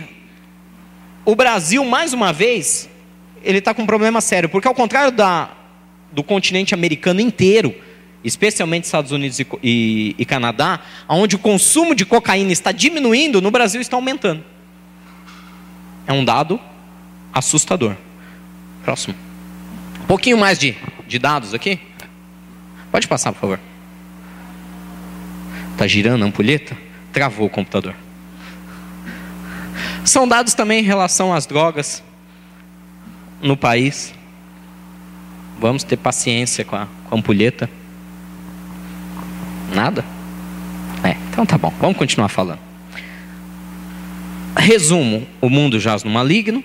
o 1.25 1.35
Brasil, 1.35 1.83
mais 1.83 2.13
uma 2.13 2.31
vez, 2.31 2.89
ele 3.43 3.59
está 3.59 3.73
com 3.73 3.83
um 3.83 3.85
problema 3.85 4.21
sério, 4.21 4.49
porque 4.49 4.67
ao 4.67 4.73
contrário 4.73 5.11
da, 5.11 5.51
do 6.11 6.23
continente 6.23 6.73
americano 6.73 7.19
inteiro, 7.19 7.75
especialmente 8.23 8.85
Estados 8.85 9.11
Unidos 9.11 9.39
e, 9.39 9.47
e, 9.61 10.15
e 10.17 10.25
Canadá, 10.25 10.79
onde 11.09 11.35
o 11.35 11.39
consumo 11.39 11.93
de 11.93 12.05
cocaína 12.05 12.51
está 12.51 12.71
diminuindo, 12.71 13.41
no 13.41 13.51
Brasil 13.51 13.81
está 13.81 13.97
aumentando. 13.97 14.43
É 16.07 16.13
um 16.13 16.23
dado 16.23 16.59
assustador. 17.33 17.95
Próximo. 18.83 19.15
Um 20.01 20.05
pouquinho 20.05 20.37
mais 20.37 20.59
de, 20.59 20.75
de 21.07 21.17
dados 21.17 21.53
aqui. 21.53 21.79
Pode 22.91 23.07
passar, 23.07 23.31
por 23.31 23.39
favor. 23.39 23.59
Está 25.71 25.87
girando 25.87 26.23
a 26.23 26.27
ampulheta? 26.27 26.77
Travou 27.11 27.47
o 27.47 27.49
computador. 27.49 27.95
São 30.05 30.27
dados 30.27 30.53
também 30.53 30.79
em 30.79 30.83
relação 30.83 31.33
às 31.33 31.45
drogas 31.45 32.03
no 33.41 33.55
país. 33.55 34.13
Vamos 35.59 35.83
ter 35.83 35.97
paciência 35.97 36.65
com 36.65 36.75
a, 36.75 36.87
com 37.05 37.15
a 37.15 37.17
ampulheta. 37.17 37.69
Nada? 39.73 40.03
É, 41.03 41.15
então 41.31 41.45
tá 41.45 41.57
bom, 41.57 41.73
vamos 41.79 41.97
continuar 41.97 42.29
falando. 42.29 42.59
Resumo: 44.55 45.27
o 45.41 45.49
mundo 45.49 45.79
jaz 45.79 46.03
no 46.03 46.11
maligno. 46.11 46.63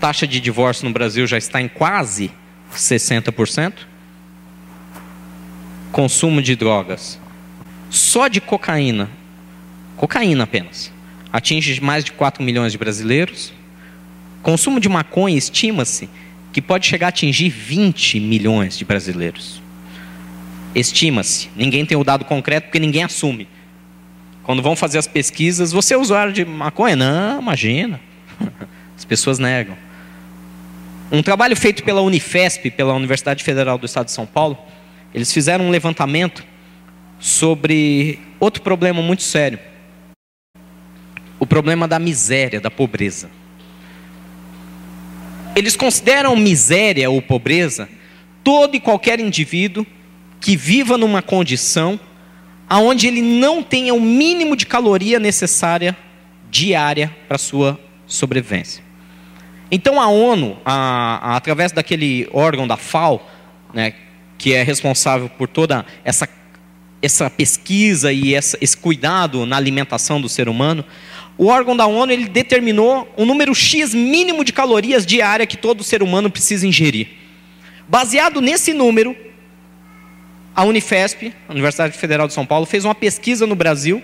Taxa 0.00 0.26
de 0.26 0.40
divórcio 0.40 0.84
no 0.84 0.92
Brasil 0.92 1.26
já 1.26 1.36
está 1.36 1.60
em 1.60 1.68
quase 1.68 2.30
60%. 2.72 3.72
Consumo 5.90 6.40
de 6.40 6.54
drogas, 6.54 7.18
só 7.90 8.28
de 8.28 8.40
cocaína, 8.40 9.10
cocaína 9.96 10.44
apenas, 10.44 10.92
atinge 11.32 11.80
mais 11.80 12.04
de 12.04 12.12
4 12.12 12.42
milhões 12.42 12.72
de 12.72 12.78
brasileiros. 12.78 13.52
Consumo 14.42 14.78
de 14.78 14.88
maconha 14.88 15.36
estima-se 15.36 16.08
que 16.52 16.62
pode 16.62 16.86
chegar 16.86 17.06
a 17.06 17.08
atingir 17.08 17.48
20 17.48 18.20
milhões 18.20 18.78
de 18.78 18.84
brasileiros. 18.84 19.60
Estima-se. 20.74 21.50
Ninguém 21.56 21.84
tem 21.84 21.96
o 21.96 22.04
dado 22.04 22.24
concreto 22.24 22.66
porque 22.66 22.78
ninguém 22.78 23.02
assume. 23.02 23.48
Quando 24.44 24.62
vão 24.62 24.76
fazer 24.76 24.98
as 24.98 25.06
pesquisas, 25.06 25.72
você 25.72 25.94
é 25.94 25.96
usuário 25.96 26.32
de 26.32 26.44
maconha? 26.44 26.96
Não, 26.96 27.40
imagina. 27.40 28.00
As 28.96 29.04
pessoas 29.04 29.38
negam. 29.38 29.76
Um 31.10 31.22
trabalho 31.22 31.56
feito 31.56 31.82
pela 31.82 32.02
Unifesp, 32.02 32.70
pela 32.70 32.92
Universidade 32.92 33.42
Federal 33.42 33.78
do 33.78 33.86
Estado 33.86 34.06
de 34.06 34.12
São 34.12 34.26
Paulo, 34.26 34.58
eles 35.14 35.32
fizeram 35.32 35.66
um 35.66 35.70
levantamento 35.70 36.44
sobre 37.18 38.18
outro 38.38 38.62
problema 38.62 39.00
muito 39.00 39.22
sério. 39.22 39.58
O 41.40 41.46
problema 41.46 41.88
da 41.88 41.98
miséria, 41.98 42.60
da 42.60 42.70
pobreza. 42.70 43.30
Eles 45.56 45.76
consideram 45.76 46.36
miséria 46.36 47.08
ou 47.08 47.22
pobreza 47.22 47.88
todo 48.44 48.76
e 48.76 48.80
qualquer 48.80 49.18
indivíduo 49.18 49.86
que 50.40 50.56
viva 50.56 50.98
numa 50.98 51.22
condição 51.22 51.98
aonde 52.68 53.06
ele 53.06 53.22
não 53.22 53.62
tenha 53.62 53.94
o 53.94 54.00
mínimo 54.00 54.54
de 54.54 54.66
caloria 54.66 55.18
necessária 55.18 55.96
diária 56.50 57.14
para 57.26 57.38
sua 57.38 57.80
sobrevivência. 58.06 58.87
Então 59.70 60.00
a 60.00 60.08
ONU, 60.08 60.56
a, 60.64 61.32
a, 61.32 61.36
através 61.36 61.72
daquele 61.72 62.28
órgão 62.32 62.66
da 62.66 62.76
FAO, 62.76 63.20
né, 63.72 63.92
que 64.38 64.54
é 64.54 64.62
responsável 64.62 65.28
por 65.28 65.48
toda 65.48 65.84
essa, 66.04 66.28
essa 67.02 67.28
pesquisa 67.28 68.12
e 68.12 68.34
essa, 68.34 68.56
esse 68.60 68.76
cuidado 68.76 69.44
na 69.44 69.56
alimentação 69.56 70.20
do 70.20 70.28
ser 70.28 70.48
humano, 70.48 70.84
o 71.36 71.46
órgão 71.46 71.76
da 71.76 71.86
ONU 71.86 72.10
ele 72.12 72.28
determinou 72.28 73.12
um 73.16 73.24
número 73.24 73.54
X 73.54 73.94
mínimo 73.94 74.42
de 74.42 74.52
calorias 74.52 75.06
diária 75.06 75.46
que 75.46 75.56
todo 75.56 75.84
ser 75.84 76.02
humano 76.02 76.30
precisa 76.30 76.66
ingerir. 76.66 77.08
Baseado 77.86 78.40
nesse 78.40 78.72
número, 78.72 79.16
a 80.54 80.64
Unifesp, 80.64 81.32
a 81.48 81.52
Universidade 81.52 81.96
Federal 81.96 82.26
de 82.26 82.34
São 82.34 82.44
Paulo, 82.44 82.66
fez 82.66 82.84
uma 82.84 82.94
pesquisa 82.94 83.46
no 83.46 83.54
Brasil, 83.54 84.02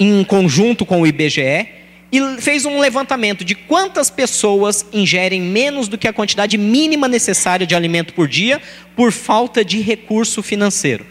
em 0.00 0.24
conjunto 0.24 0.86
com 0.86 1.02
o 1.02 1.06
IBGE, 1.06 1.68
e 2.16 2.40
fez 2.40 2.64
um 2.64 2.78
levantamento 2.78 3.44
de 3.44 3.54
quantas 3.54 4.08
pessoas 4.08 4.86
ingerem 4.92 5.42
menos 5.42 5.86
do 5.86 5.98
que 5.98 6.08
a 6.08 6.12
quantidade 6.12 6.56
mínima 6.56 7.08
necessária 7.08 7.66
de 7.66 7.74
alimento 7.74 8.14
por 8.14 8.26
dia 8.26 8.60
por 8.94 9.12
falta 9.12 9.62
de 9.62 9.80
recurso 9.80 10.42
financeiro. 10.42 11.04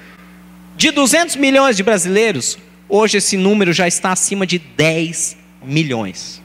De 0.75 0.89
200 0.89 1.35
milhões 1.35 1.77
de 1.77 1.83
brasileiros, 1.83 2.57
hoje 2.89 3.17
esse 3.17 3.37
número 3.37 3.71
já 3.71 3.87
está 3.87 4.11
acima 4.11 4.47
de 4.47 4.57
10 4.57 5.37
milhões. 5.63 6.41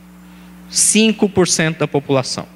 5% 0.70 1.78
da 1.78 1.88
população. 1.88 2.46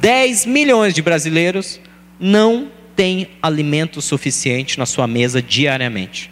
10 0.00 0.44
milhões 0.46 0.92
de 0.92 1.02
brasileiros 1.02 1.80
não 2.18 2.70
têm 2.96 3.28
alimento 3.40 4.02
suficiente 4.02 4.78
na 4.78 4.86
sua 4.86 5.06
mesa 5.06 5.40
diariamente, 5.40 6.30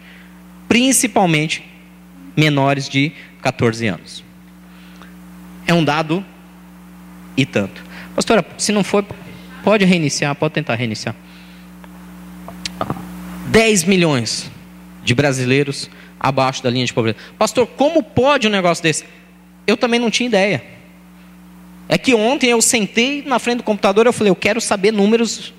principalmente 0.67 1.63
menores 2.35 2.89
de 2.89 3.11
14 3.41 3.87
anos. 3.87 4.28
É 5.69 5.73
um 5.73 5.83
dado 5.83 6.25
e 7.37 7.45
tanto. 7.45 7.85
Pastora, 8.15 8.43
se 8.57 8.71
não 8.71 8.83
for, 8.83 9.05
pode 9.63 9.85
reiniciar, 9.85 10.33
pode 10.33 10.55
tentar 10.55 10.73
reiniciar. 10.73 11.15
10 13.49 13.83
milhões 13.83 14.49
de 15.03 15.13
brasileiros 15.13 15.87
abaixo 16.19 16.63
da 16.63 16.71
linha 16.71 16.87
de 16.87 16.91
pobreza. 16.91 17.19
Pastor, 17.37 17.67
como 17.67 18.01
pode 18.01 18.47
um 18.47 18.49
negócio 18.49 18.81
desse? 18.81 19.05
Eu 19.67 19.77
também 19.77 19.99
não 19.99 20.09
tinha 20.09 20.25
ideia. 20.25 20.63
É 21.87 21.99
que 21.99 22.15
ontem 22.15 22.49
eu 22.49 22.63
sentei 22.63 23.21
na 23.23 23.37
frente 23.37 23.57
do 23.57 23.63
computador 23.63 24.07
e 24.07 24.09
eu 24.09 24.13
falei, 24.13 24.31
eu 24.31 24.35
quero 24.35 24.59
saber 24.59 24.91
números 24.91 25.53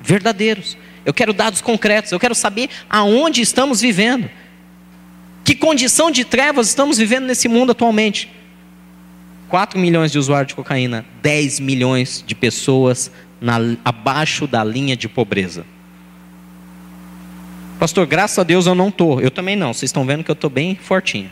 verdadeiros. 0.00 0.76
Eu 1.06 1.14
quero 1.14 1.32
dados 1.32 1.60
concretos. 1.60 2.10
Eu 2.10 2.18
quero 2.18 2.34
saber 2.34 2.68
aonde 2.90 3.40
estamos 3.40 3.80
vivendo. 3.80 4.28
Que 5.44 5.54
condição 5.54 6.10
de 6.10 6.24
trevas 6.24 6.66
estamos 6.66 6.98
vivendo 6.98 7.26
nesse 7.26 7.46
mundo 7.46 7.70
atualmente. 7.70 8.41
4 9.52 9.78
milhões 9.78 10.10
de 10.10 10.18
usuários 10.18 10.48
de 10.48 10.54
cocaína, 10.54 11.04
10 11.20 11.60
milhões 11.60 12.24
de 12.26 12.34
pessoas 12.34 13.12
na, 13.38 13.58
abaixo 13.84 14.46
da 14.46 14.64
linha 14.64 14.96
de 14.96 15.10
pobreza. 15.10 15.66
Pastor, 17.78 18.06
graças 18.06 18.38
a 18.38 18.44
Deus 18.44 18.64
eu 18.64 18.74
não 18.74 18.88
estou. 18.88 19.20
Eu 19.20 19.30
também 19.30 19.54
não. 19.54 19.74
Vocês 19.74 19.90
estão 19.90 20.06
vendo 20.06 20.24
que 20.24 20.30
eu 20.30 20.32
estou 20.32 20.48
bem 20.48 20.74
fortinho. 20.74 21.30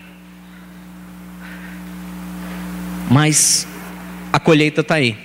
Mas 3.11 3.66
a 4.30 4.38
colheita 4.38 4.83
está 4.83 4.96
aí. 4.96 5.16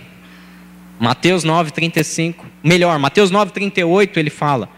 Mateus 0.98 1.44
9,35. 1.44 2.46
Melhor, 2.64 2.98
Mateus 2.98 3.30
9,38 3.30 4.16
ele 4.16 4.30
fala: 4.30 4.70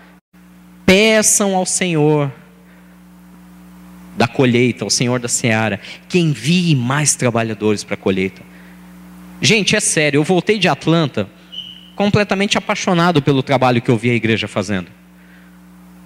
Peçam 0.88 1.56
ao 1.56 1.68
Senhor 1.68 2.32
da 4.18 4.28
colheita, 4.28 4.84
ao 4.84 4.90
Senhor 4.90 5.20
da 5.20 5.28
seara, 5.28 5.80
que 6.10 6.18
envie 6.18 6.76
mais 6.76 7.16
trabalhadores 7.16 7.84
para 7.84 7.94
a 7.94 7.98
colheita. 7.98 8.42
Gente, 9.40 9.76
é 9.76 9.80
sério, 9.80 10.18
eu 10.18 10.24
voltei 10.24 10.58
de 10.58 10.68
Atlanta 10.68 11.30
completamente 11.96 12.58
apaixonado 12.58 13.22
pelo 13.22 13.44
trabalho 13.44 13.82
que 13.82 13.90
eu 13.90 13.98
vi 13.98 14.10
a 14.10 14.16
igreja 14.16 14.48
fazendo. 14.48 14.88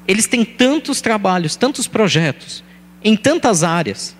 Eles 0.05 0.27
têm 0.27 0.43
tantos 0.43 0.99
trabalhos, 0.99 1.55
tantos 1.55 1.87
projetos, 1.87 2.63
em 3.03 3.15
tantas 3.15 3.63
áreas. 3.63 4.15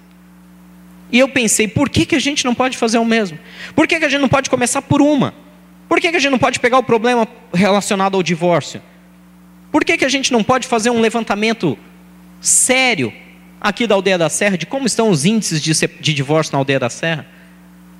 E 1.11 1.19
eu 1.19 1.27
pensei, 1.27 1.67
por 1.67 1.89
que, 1.89 2.05
que 2.05 2.15
a 2.15 2.19
gente 2.19 2.45
não 2.45 2.55
pode 2.55 2.77
fazer 2.77 2.97
o 2.97 3.05
mesmo? 3.05 3.37
Por 3.75 3.85
que, 3.87 3.99
que 3.99 4.05
a 4.05 4.09
gente 4.09 4.21
não 4.21 4.29
pode 4.29 4.49
começar 4.49 4.81
por 4.81 5.01
uma? 5.01 5.33
Por 5.89 5.99
que, 5.99 6.09
que 6.09 6.15
a 6.15 6.19
gente 6.19 6.31
não 6.31 6.39
pode 6.39 6.59
pegar 6.59 6.77
o 6.77 6.83
problema 6.83 7.27
relacionado 7.53 8.15
ao 8.15 8.23
divórcio? 8.23 8.81
Por 9.69 9.83
que, 9.83 9.97
que 9.97 10.05
a 10.05 10.09
gente 10.09 10.31
não 10.31 10.43
pode 10.43 10.67
fazer 10.67 10.89
um 10.89 11.01
levantamento 11.01 11.77
sério 12.39 13.11
aqui 13.61 13.85
da 13.85 13.93
Aldeia 13.93 14.17
da 14.17 14.29
Serra, 14.29 14.57
de 14.57 14.65
como 14.65 14.87
estão 14.87 15.09
os 15.09 15.23
índices 15.23 15.61
de, 15.61 15.71
de 15.99 16.13
divórcio 16.13 16.51
na 16.53 16.59
Aldeia 16.59 16.79
da 16.79 16.89
Serra, 16.89 17.27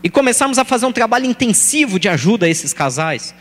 e 0.04 0.10
começamos 0.10 0.58
a 0.58 0.66
fazer 0.66 0.88
um 0.88 0.92
trabalho 0.92 1.26
intensivo 1.26 2.00
de 2.00 2.10
ajuda 2.10 2.48
a 2.48 2.50
esses 2.50 2.74
casais. 2.74 3.36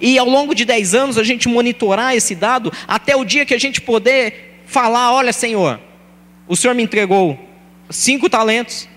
e 0.00 0.18
ao 0.18 0.28
longo 0.28 0.52
de 0.54 0.64
10 0.64 0.94
anos 0.94 1.18
a 1.18 1.22
gente 1.22 1.48
monitorar 1.48 2.16
esse 2.16 2.34
dado 2.34 2.72
até 2.88 3.14
o 3.14 3.24
dia 3.24 3.46
que 3.46 3.54
a 3.54 3.60
gente 3.60 3.80
poder 3.80 4.62
falar: 4.66 5.12
olha, 5.12 5.32
Senhor, 5.32 5.78
o 6.48 6.56
Senhor 6.56 6.74
me 6.74 6.82
entregou 6.82 7.38
cinco 7.88 8.28
talentos, 8.28 8.88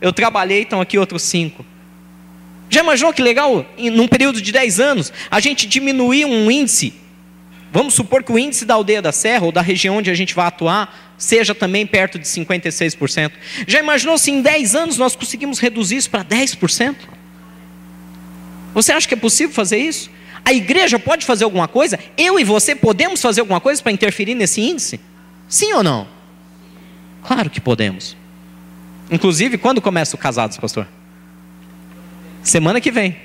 eu 0.00 0.12
trabalhei, 0.12 0.62
estão 0.62 0.80
aqui 0.80 0.98
outros 0.98 1.22
cinco. 1.22 1.64
Já 2.68 2.80
imaginou 2.80 3.12
que 3.12 3.22
legal, 3.22 3.64
num 3.78 4.08
período 4.08 4.42
de 4.42 4.50
10 4.50 4.80
anos, 4.80 5.12
a 5.30 5.40
gente 5.40 5.66
diminuir 5.66 6.24
um 6.24 6.50
índice? 6.50 6.92
Vamos 7.74 7.94
supor 7.94 8.22
que 8.22 8.30
o 8.30 8.38
índice 8.38 8.64
da 8.64 8.74
aldeia 8.74 9.02
da 9.02 9.10
Serra, 9.10 9.46
ou 9.46 9.50
da 9.50 9.60
região 9.60 9.96
onde 9.96 10.08
a 10.08 10.14
gente 10.14 10.32
vai 10.32 10.46
atuar, 10.46 11.12
seja 11.18 11.52
também 11.56 11.84
perto 11.84 12.20
de 12.20 12.24
56%. 12.24 13.32
Já 13.66 13.80
imaginou 13.80 14.16
se 14.16 14.30
em 14.30 14.40
10 14.40 14.76
anos 14.76 14.96
nós 14.96 15.16
conseguimos 15.16 15.58
reduzir 15.58 15.96
isso 15.96 16.08
para 16.08 16.24
10%? 16.24 16.94
Você 18.74 18.92
acha 18.92 19.08
que 19.08 19.14
é 19.14 19.16
possível 19.16 19.52
fazer 19.52 19.78
isso? 19.78 20.08
A 20.44 20.52
igreja 20.52 21.00
pode 21.00 21.26
fazer 21.26 21.42
alguma 21.42 21.66
coisa? 21.66 21.98
Eu 22.16 22.38
e 22.38 22.44
você 22.44 22.76
podemos 22.76 23.20
fazer 23.20 23.40
alguma 23.40 23.60
coisa 23.60 23.82
para 23.82 23.90
interferir 23.90 24.36
nesse 24.36 24.60
índice? 24.60 25.00
Sim 25.48 25.72
ou 25.72 25.82
não? 25.82 26.06
Claro 27.24 27.50
que 27.50 27.60
podemos. 27.60 28.16
Inclusive, 29.10 29.58
quando 29.58 29.82
começa 29.82 30.14
o 30.14 30.18
casados, 30.18 30.58
pastor? 30.58 30.86
Semana 32.40 32.80
que 32.80 32.92
vem. 32.92 33.16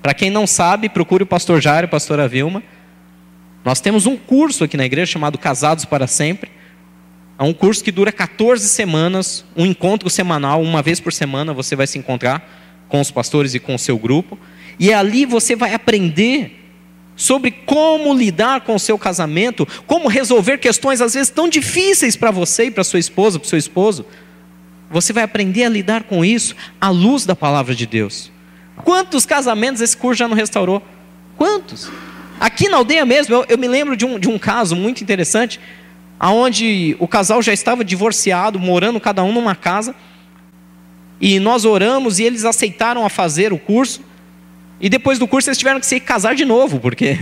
Para 0.00 0.14
quem 0.14 0.30
não 0.30 0.46
sabe, 0.46 0.88
procure 0.88 1.24
o 1.24 1.26
pastor 1.26 1.60
Jairo 1.60 1.88
pastora 1.88 2.28
Vilma. 2.28 2.62
Nós 3.66 3.80
temos 3.80 4.06
um 4.06 4.16
curso 4.16 4.62
aqui 4.62 4.76
na 4.76 4.86
igreja 4.86 5.10
chamado 5.10 5.36
Casados 5.36 5.84
para 5.84 6.06
Sempre. 6.06 6.52
É 7.36 7.42
um 7.42 7.52
curso 7.52 7.82
que 7.82 7.90
dura 7.90 8.12
14 8.12 8.68
semanas, 8.68 9.44
um 9.56 9.66
encontro 9.66 10.08
semanal, 10.08 10.62
uma 10.62 10.80
vez 10.82 11.00
por 11.00 11.12
semana 11.12 11.52
você 11.52 11.74
vai 11.74 11.88
se 11.88 11.98
encontrar 11.98 12.48
com 12.88 13.00
os 13.00 13.10
pastores 13.10 13.54
e 13.54 13.58
com 13.58 13.74
o 13.74 13.78
seu 13.78 13.98
grupo. 13.98 14.38
E 14.78 14.92
ali 14.92 15.26
você 15.26 15.56
vai 15.56 15.74
aprender 15.74 16.64
sobre 17.16 17.50
como 17.50 18.14
lidar 18.14 18.60
com 18.60 18.76
o 18.76 18.78
seu 18.78 18.96
casamento, 18.96 19.66
como 19.84 20.06
resolver 20.06 20.58
questões 20.58 21.00
às 21.00 21.14
vezes 21.14 21.30
tão 21.30 21.48
difíceis 21.48 22.14
para 22.14 22.30
você 22.30 22.66
e 22.66 22.70
para 22.70 22.84
sua 22.84 23.00
esposa, 23.00 23.36
para 23.36 23.46
o 23.46 23.48
seu 23.48 23.58
esposo. 23.58 24.06
Você 24.92 25.12
vai 25.12 25.24
aprender 25.24 25.64
a 25.64 25.68
lidar 25.68 26.04
com 26.04 26.24
isso 26.24 26.54
à 26.80 26.88
luz 26.88 27.26
da 27.26 27.34
palavra 27.34 27.74
de 27.74 27.84
Deus. 27.84 28.30
Quantos 28.84 29.26
casamentos 29.26 29.82
esse 29.82 29.96
curso 29.96 30.20
já 30.20 30.28
não 30.28 30.36
restaurou? 30.36 30.80
Quantos? 31.36 31.90
Aqui 32.38 32.68
na 32.68 32.76
aldeia 32.76 33.04
mesmo, 33.06 33.34
eu, 33.34 33.46
eu 33.48 33.58
me 33.58 33.66
lembro 33.66 33.96
de 33.96 34.04
um, 34.04 34.18
de 34.18 34.28
um 34.28 34.38
caso 34.38 34.76
muito 34.76 35.02
interessante, 35.02 35.60
onde 36.20 36.96
o 36.98 37.08
casal 37.08 37.42
já 37.42 37.52
estava 37.52 37.84
divorciado, 37.84 38.58
morando 38.58 39.00
cada 39.00 39.22
um 39.22 39.32
numa 39.32 39.54
casa, 39.54 39.94
e 41.20 41.40
nós 41.40 41.64
oramos 41.64 42.18
e 42.18 42.24
eles 42.24 42.44
aceitaram 42.44 43.04
a 43.04 43.08
fazer 43.08 43.52
o 43.52 43.58
curso. 43.58 44.02
E 44.80 44.88
depois 44.88 45.18
do 45.18 45.26
curso 45.26 45.48
eles 45.48 45.58
tiveram 45.58 45.80
que 45.80 45.86
se 45.86 45.98
casar 45.98 46.34
de 46.34 46.44
novo, 46.44 46.78
porque 46.78 47.18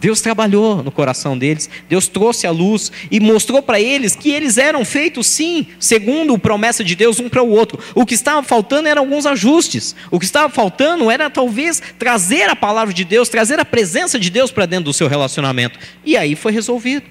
Deus 0.00 0.22
trabalhou 0.22 0.82
no 0.82 0.90
coração 0.90 1.36
deles, 1.36 1.68
Deus 1.86 2.08
trouxe 2.08 2.46
a 2.46 2.50
luz 2.50 2.90
e 3.10 3.20
mostrou 3.20 3.62
para 3.62 3.78
eles 3.78 4.16
que 4.16 4.30
eles 4.30 4.56
eram 4.56 4.82
feitos 4.82 5.26
sim, 5.26 5.66
segundo 5.78 6.34
a 6.34 6.38
promessa 6.38 6.82
de 6.82 6.96
Deus 6.96 7.20
um 7.20 7.28
para 7.28 7.42
o 7.42 7.50
outro. 7.50 7.78
O 7.94 8.06
que 8.06 8.14
estava 8.14 8.42
faltando 8.42 8.88
eram 8.88 9.02
alguns 9.02 9.26
ajustes. 9.26 9.94
O 10.10 10.18
que 10.18 10.24
estava 10.24 10.48
faltando 10.48 11.10
era 11.10 11.28
talvez 11.28 11.82
trazer 11.98 12.48
a 12.48 12.56
palavra 12.56 12.94
de 12.94 13.04
Deus, 13.04 13.28
trazer 13.28 13.60
a 13.60 13.64
presença 13.64 14.18
de 14.18 14.30
Deus 14.30 14.50
para 14.50 14.64
dentro 14.64 14.86
do 14.86 14.92
seu 14.94 15.06
relacionamento. 15.06 15.78
E 16.02 16.16
aí 16.16 16.34
foi 16.34 16.52
resolvido. 16.52 17.04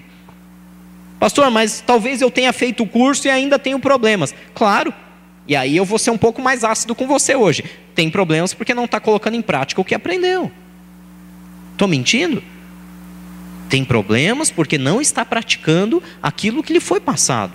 Pastor, 1.20 1.48
mas 1.48 1.80
talvez 1.86 2.20
eu 2.20 2.30
tenha 2.30 2.52
feito 2.52 2.82
o 2.82 2.86
curso 2.88 3.28
e 3.28 3.30
ainda 3.30 3.56
tenho 3.56 3.78
problemas. 3.78 4.34
Claro, 4.52 4.92
e 5.46 5.54
aí 5.54 5.76
eu 5.76 5.84
vou 5.84 5.98
ser 5.98 6.10
um 6.10 6.18
pouco 6.18 6.42
mais 6.42 6.64
ácido 6.64 6.92
com 6.94 7.06
você 7.06 7.36
hoje. 7.36 7.62
Tem 7.94 8.10
problemas 8.10 8.52
porque 8.52 8.74
não 8.74 8.86
está 8.86 8.98
colocando 8.98 9.34
em 9.34 9.42
prática 9.42 9.80
o 9.80 9.84
que 9.84 9.94
aprendeu. 9.94 10.50
Estou 11.72 11.86
mentindo? 11.86 12.42
Tem 13.70 13.84
problemas 13.84 14.50
porque 14.50 14.76
não 14.76 15.00
está 15.00 15.24
praticando 15.24 16.02
aquilo 16.22 16.62
que 16.62 16.72
lhe 16.72 16.80
foi 16.80 17.00
passado. 17.00 17.52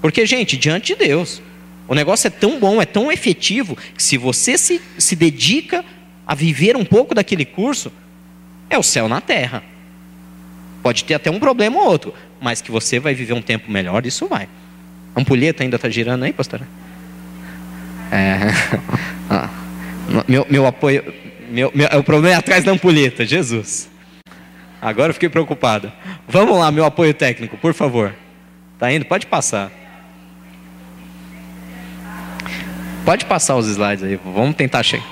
Porque, 0.00 0.24
gente, 0.26 0.56
diante 0.56 0.94
de 0.94 1.06
Deus, 1.06 1.42
o 1.88 1.94
negócio 1.94 2.28
é 2.28 2.30
tão 2.30 2.60
bom, 2.60 2.80
é 2.80 2.84
tão 2.84 3.10
efetivo, 3.10 3.76
que 3.96 4.02
se 4.02 4.16
você 4.16 4.56
se, 4.56 4.80
se 4.96 5.16
dedica 5.16 5.84
a 6.26 6.34
viver 6.34 6.76
um 6.76 6.84
pouco 6.84 7.14
daquele 7.14 7.44
curso, 7.44 7.90
é 8.68 8.78
o 8.78 8.82
céu 8.82 9.08
na 9.08 9.20
terra. 9.20 9.64
Pode 10.82 11.04
ter 11.04 11.14
até 11.14 11.30
um 11.30 11.40
problema 11.40 11.78
ou 11.78 11.86
outro, 11.86 12.14
mas 12.40 12.60
que 12.62 12.70
você 12.70 13.00
vai 13.00 13.14
viver 13.14 13.32
um 13.32 13.42
tempo 13.42 13.70
melhor, 13.70 14.06
isso 14.06 14.28
vai. 14.28 14.48
A 15.14 15.20
ampulheta 15.20 15.64
ainda 15.64 15.76
está 15.76 15.88
girando 15.88 16.22
aí, 16.22 16.32
pastora? 16.32 16.68
É, 18.12 18.38
ah, 19.28 19.50
meu, 20.28 20.46
meu 20.48 20.66
apoio. 20.66 21.12
Meu, 21.50 21.72
meu, 21.74 21.88
o 21.98 22.04
problema 22.04 22.36
é 22.36 22.38
atrás 22.38 22.62
da 22.62 22.70
ampulheta, 22.70 23.26
Jesus. 23.26 23.89
Agora 24.80 25.10
eu 25.10 25.14
fiquei 25.14 25.28
preocupado. 25.28 25.92
Vamos 26.26 26.58
lá, 26.58 26.70
meu 26.70 26.84
apoio 26.84 27.12
técnico, 27.12 27.56
por 27.58 27.74
favor. 27.74 28.14
Tá 28.78 28.90
indo? 28.90 29.04
Pode 29.04 29.26
passar. 29.26 29.70
Pode 33.04 33.26
passar 33.26 33.56
os 33.56 33.66
slides 33.66 34.04
aí. 34.04 34.18
Vamos 34.24 34.56
tentar 34.56 34.82
chegar. 34.82 35.04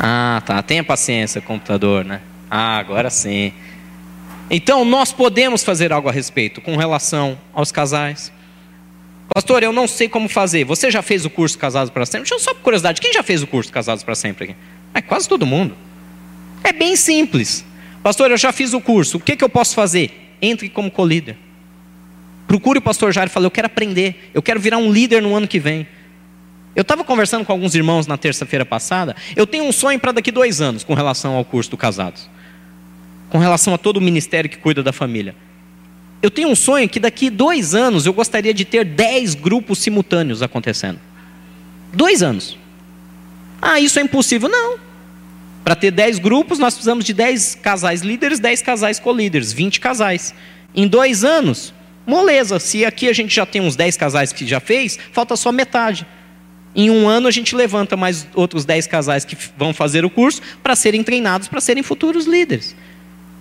Ah, 0.00 0.42
tá. 0.44 0.62
Tenha 0.62 0.84
paciência, 0.84 1.40
computador, 1.40 2.04
né? 2.04 2.20
Ah, 2.50 2.76
agora 2.76 3.10
sim. 3.10 3.52
Então, 4.48 4.84
nós 4.84 5.12
podemos 5.12 5.64
fazer 5.64 5.92
algo 5.92 6.08
a 6.08 6.12
respeito 6.12 6.60
com 6.60 6.76
relação 6.76 7.36
aos 7.52 7.72
casais. 7.72 8.32
Pastor, 9.34 9.64
eu 9.64 9.72
não 9.72 9.88
sei 9.88 10.08
como 10.08 10.28
fazer. 10.28 10.64
Você 10.64 10.90
já 10.90 11.02
fez 11.02 11.24
o 11.24 11.30
curso 11.30 11.58
Casados 11.58 11.90
para 11.90 12.06
Sempre? 12.06 12.20
Deixa 12.28 12.34
eu 12.34 12.38
só 12.38 12.54
por 12.54 12.62
curiosidade, 12.62 13.00
quem 13.00 13.12
já 13.12 13.22
fez 13.22 13.42
o 13.42 13.46
curso 13.46 13.72
Casados 13.72 14.04
para 14.04 14.14
Sempre 14.14 14.44
aqui? 14.44 14.56
É 14.96 15.02
quase 15.02 15.28
todo 15.28 15.44
mundo. 15.44 15.76
É 16.64 16.72
bem 16.72 16.96
simples. 16.96 17.62
Pastor, 18.02 18.30
eu 18.30 18.36
já 18.38 18.50
fiz 18.50 18.72
o 18.72 18.80
curso. 18.80 19.18
O 19.18 19.20
que, 19.20 19.36
que 19.36 19.44
eu 19.44 19.48
posso 19.48 19.74
fazer? 19.74 20.34
Entre 20.40 20.70
como 20.70 20.90
co-líder. 20.90 21.36
Procure 22.48 22.78
o 22.78 22.82
pastor 22.82 23.12
Jair 23.12 23.26
e 23.26 23.30
fale, 23.30 23.44
eu 23.44 23.50
quero 23.50 23.66
aprender. 23.66 24.30
Eu 24.32 24.40
quero 24.40 24.58
virar 24.58 24.78
um 24.78 24.90
líder 24.90 25.20
no 25.20 25.36
ano 25.36 25.46
que 25.46 25.58
vem. 25.58 25.86
Eu 26.74 26.80
estava 26.80 27.04
conversando 27.04 27.44
com 27.44 27.52
alguns 27.52 27.74
irmãos 27.74 28.06
na 28.06 28.16
terça-feira 28.16 28.64
passada. 28.64 29.14
Eu 29.36 29.46
tenho 29.46 29.64
um 29.64 29.72
sonho 29.72 30.00
para 30.00 30.12
daqui 30.12 30.32
dois 30.32 30.62
anos 30.62 30.82
com 30.82 30.94
relação 30.94 31.34
ao 31.34 31.44
curso 31.44 31.70
do 31.70 31.76
Casados. 31.76 32.26
Com 33.28 33.36
relação 33.36 33.74
a 33.74 33.78
todo 33.78 33.98
o 33.98 34.00
ministério 34.00 34.48
que 34.48 34.56
cuida 34.56 34.82
da 34.82 34.94
família. 34.94 35.36
Eu 36.22 36.30
tenho 36.30 36.48
um 36.48 36.56
sonho 36.56 36.88
que 36.88 36.98
daqui 36.98 37.28
dois 37.28 37.74
anos 37.74 38.06
eu 38.06 38.14
gostaria 38.14 38.54
de 38.54 38.64
ter 38.64 38.82
dez 38.82 39.34
grupos 39.34 39.78
simultâneos 39.78 40.40
acontecendo. 40.40 40.98
Dois 41.92 42.22
anos. 42.22 42.56
Ah, 43.60 43.78
isso 43.78 43.98
é 43.98 44.02
impossível. 44.02 44.48
Não. 44.48 44.85
Para 45.66 45.74
ter 45.74 45.90
dez 45.90 46.20
grupos, 46.20 46.60
nós 46.60 46.74
precisamos 46.74 47.04
de 47.04 47.12
dez 47.12 47.56
casais 47.60 48.00
líderes, 48.00 48.38
dez 48.38 48.62
casais 48.62 49.00
co-líderes, 49.00 49.52
vinte 49.52 49.80
casais. 49.80 50.32
Em 50.72 50.86
dois 50.86 51.24
anos, 51.24 51.74
moleza. 52.06 52.60
Se 52.60 52.84
aqui 52.84 53.08
a 53.08 53.12
gente 53.12 53.34
já 53.34 53.44
tem 53.44 53.60
uns 53.60 53.74
dez 53.74 53.96
casais 53.96 54.32
que 54.32 54.46
já 54.46 54.60
fez, 54.60 54.96
falta 55.10 55.34
só 55.34 55.50
metade. 55.50 56.06
Em 56.72 56.88
um 56.88 57.08
ano 57.08 57.26
a 57.26 57.32
gente 57.32 57.56
levanta 57.56 57.96
mais 57.96 58.28
outros 58.32 58.64
dez 58.64 58.86
casais 58.86 59.24
que 59.24 59.36
vão 59.58 59.74
fazer 59.74 60.04
o 60.04 60.08
curso 60.08 60.40
para 60.62 60.76
serem 60.76 61.02
treinados 61.02 61.48
para 61.48 61.60
serem 61.60 61.82
futuros 61.82 62.26
líderes. 62.26 62.76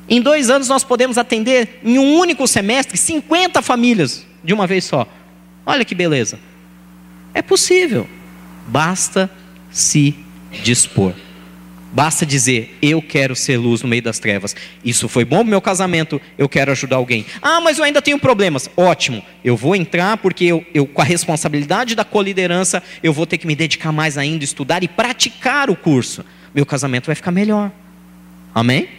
Em 0.09 0.19
dois 0.19 0.49
anos 0.49 0.67
nós 0.67 0.83
podemos 0.83 1.19
atender, 1.19 1.79
em 1.83 1.99
um 1.99 2.15
único 2.15 2.47
semestre, 2.47 2.97
50 2.97 3.61
famílias 3.61 4.25
de 4.43 4.51
uma 4.51 4.65
vez 4.65 4.85
só. 4.85 5.07
Olha 5.63 5.85
que 5.85 5.93
beleza. 5.93 6.39
É 7.35 7.43
possível. 7.43 8.09
Basta 8.65 9.29
se 9.69 10.15
dispor. 10.63 11.13
Basta 11.95 12.25
dizer, 12.25 12.77
eu 12.81 13.01
quero 13.01 13.33
ser 13.37 13.55
luz 13.55 13.81
no 13.81 13.87
meio 13.87 14.01
das 14.01 14.19
trevas. 14.19 14.53
Isso 14.83 15.07
foi 15.07 15.23
bom 15.23 15.37
para 15.37 15.45
meu 15.45 15.61
casamento, 15.61 16.21
eu 16.37 16.49
quero 16.49 16.73
ajudar 16.73 16.97
alguém. 16.97 17.25
Ah, 17.41 17.61
mas 17.61 17.77
eu 17.77 17.85
ainda 17.85 18.01
tenho 18.01 18.19
problemas. 18.19 18.69
Ótimo, 18.75 19.23
eu 19.45 19.55
vou 19.55 19.77
entrar 19.77 20.17
porque 20.17 20.43
eu, 20.43 20.65
eu 20.73 20.85
com 20.85 21.01
a 21.01 21.05
responsabilidade 21.05 21.95
da 21.95 22.03
coliderança, 22.03 22.83
eu 23.01 23.13
vou 23.13 23.25
ter 23.25 23.37
que 23.37 23.47
me 23.47 23.55
dedicar 23.55 23.93
mais 23.93 24.17
ainda, 24.17 24.43
estudar 24.43 24.83
e 24.83 24.89
praticar 24.89 25.69
o 25.69 25.75
curso. 25.75 26.25
Meu 26.53 26.65
casamento 26.65 27.05
vai 27.05 27.15
ficar 27.15 27.31
melhor. 27.31 27.71
Amém? 28.53 28.89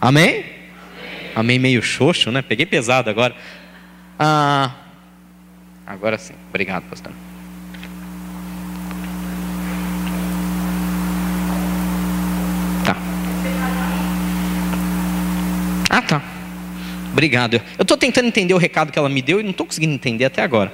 Amém? 0.00 0.28
Amém, 0.30 0.44
Amém 1.34 1.58
meio 1.58 1.82
xoxo, 1.82 2.32
né? 2.32 2.40
Peguei 2.40 2.64
pesado 2.64 3.10
agora. 3.10 3.36
Ah, 4.18 4.72
agora 5.86 6.16
sim. 6.16 6.32
Obrigado, 6.48 6.84
pastor. 6.88 7.12
Obrigado. 17.18 17.60
Eu 17.76 17.82
estou 17.82 17.96
tentando 17.96 18.28
entender 18.28 18.54
o 18.54 18.58
recado 18.58 18.92
que 18.92 18.98
ela 18.98 19.08
me 19.08 19.20
deu 19.20 19.40
e 19.40 19.42
não 19.42 19.50
estou 19.50 19.66
conseguindo 19.66 19.92
entender 19.92 20.24
até 20.24 20.40
agora. 20.40 20.72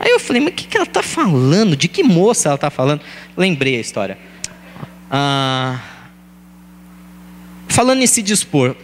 Aí 0.00 0.10
eu 0.10 0.18
falei, 0.18 0.40
mas 0.40 0.52
o 0.52 0.56
que, 0.56 0.66
que 0.66 0.76
ela 0.76 0.86
está 0.86 1.02
falando? 1.02 1.76
De 1.76 1.88
que 1.88 2.02
moça 2.02 2.48
ela 2.48 2.54
está 2.54 2.70
falando? 2.70 3.00
Lembrei 3.36 3.76
a 3.76 3.80
história. 3.80 4.18
Ah 5.10 5.78
Falando 7.76 8.00
em 8.00 8.06
se 8.06 8.22
dispor, 8.22 8.74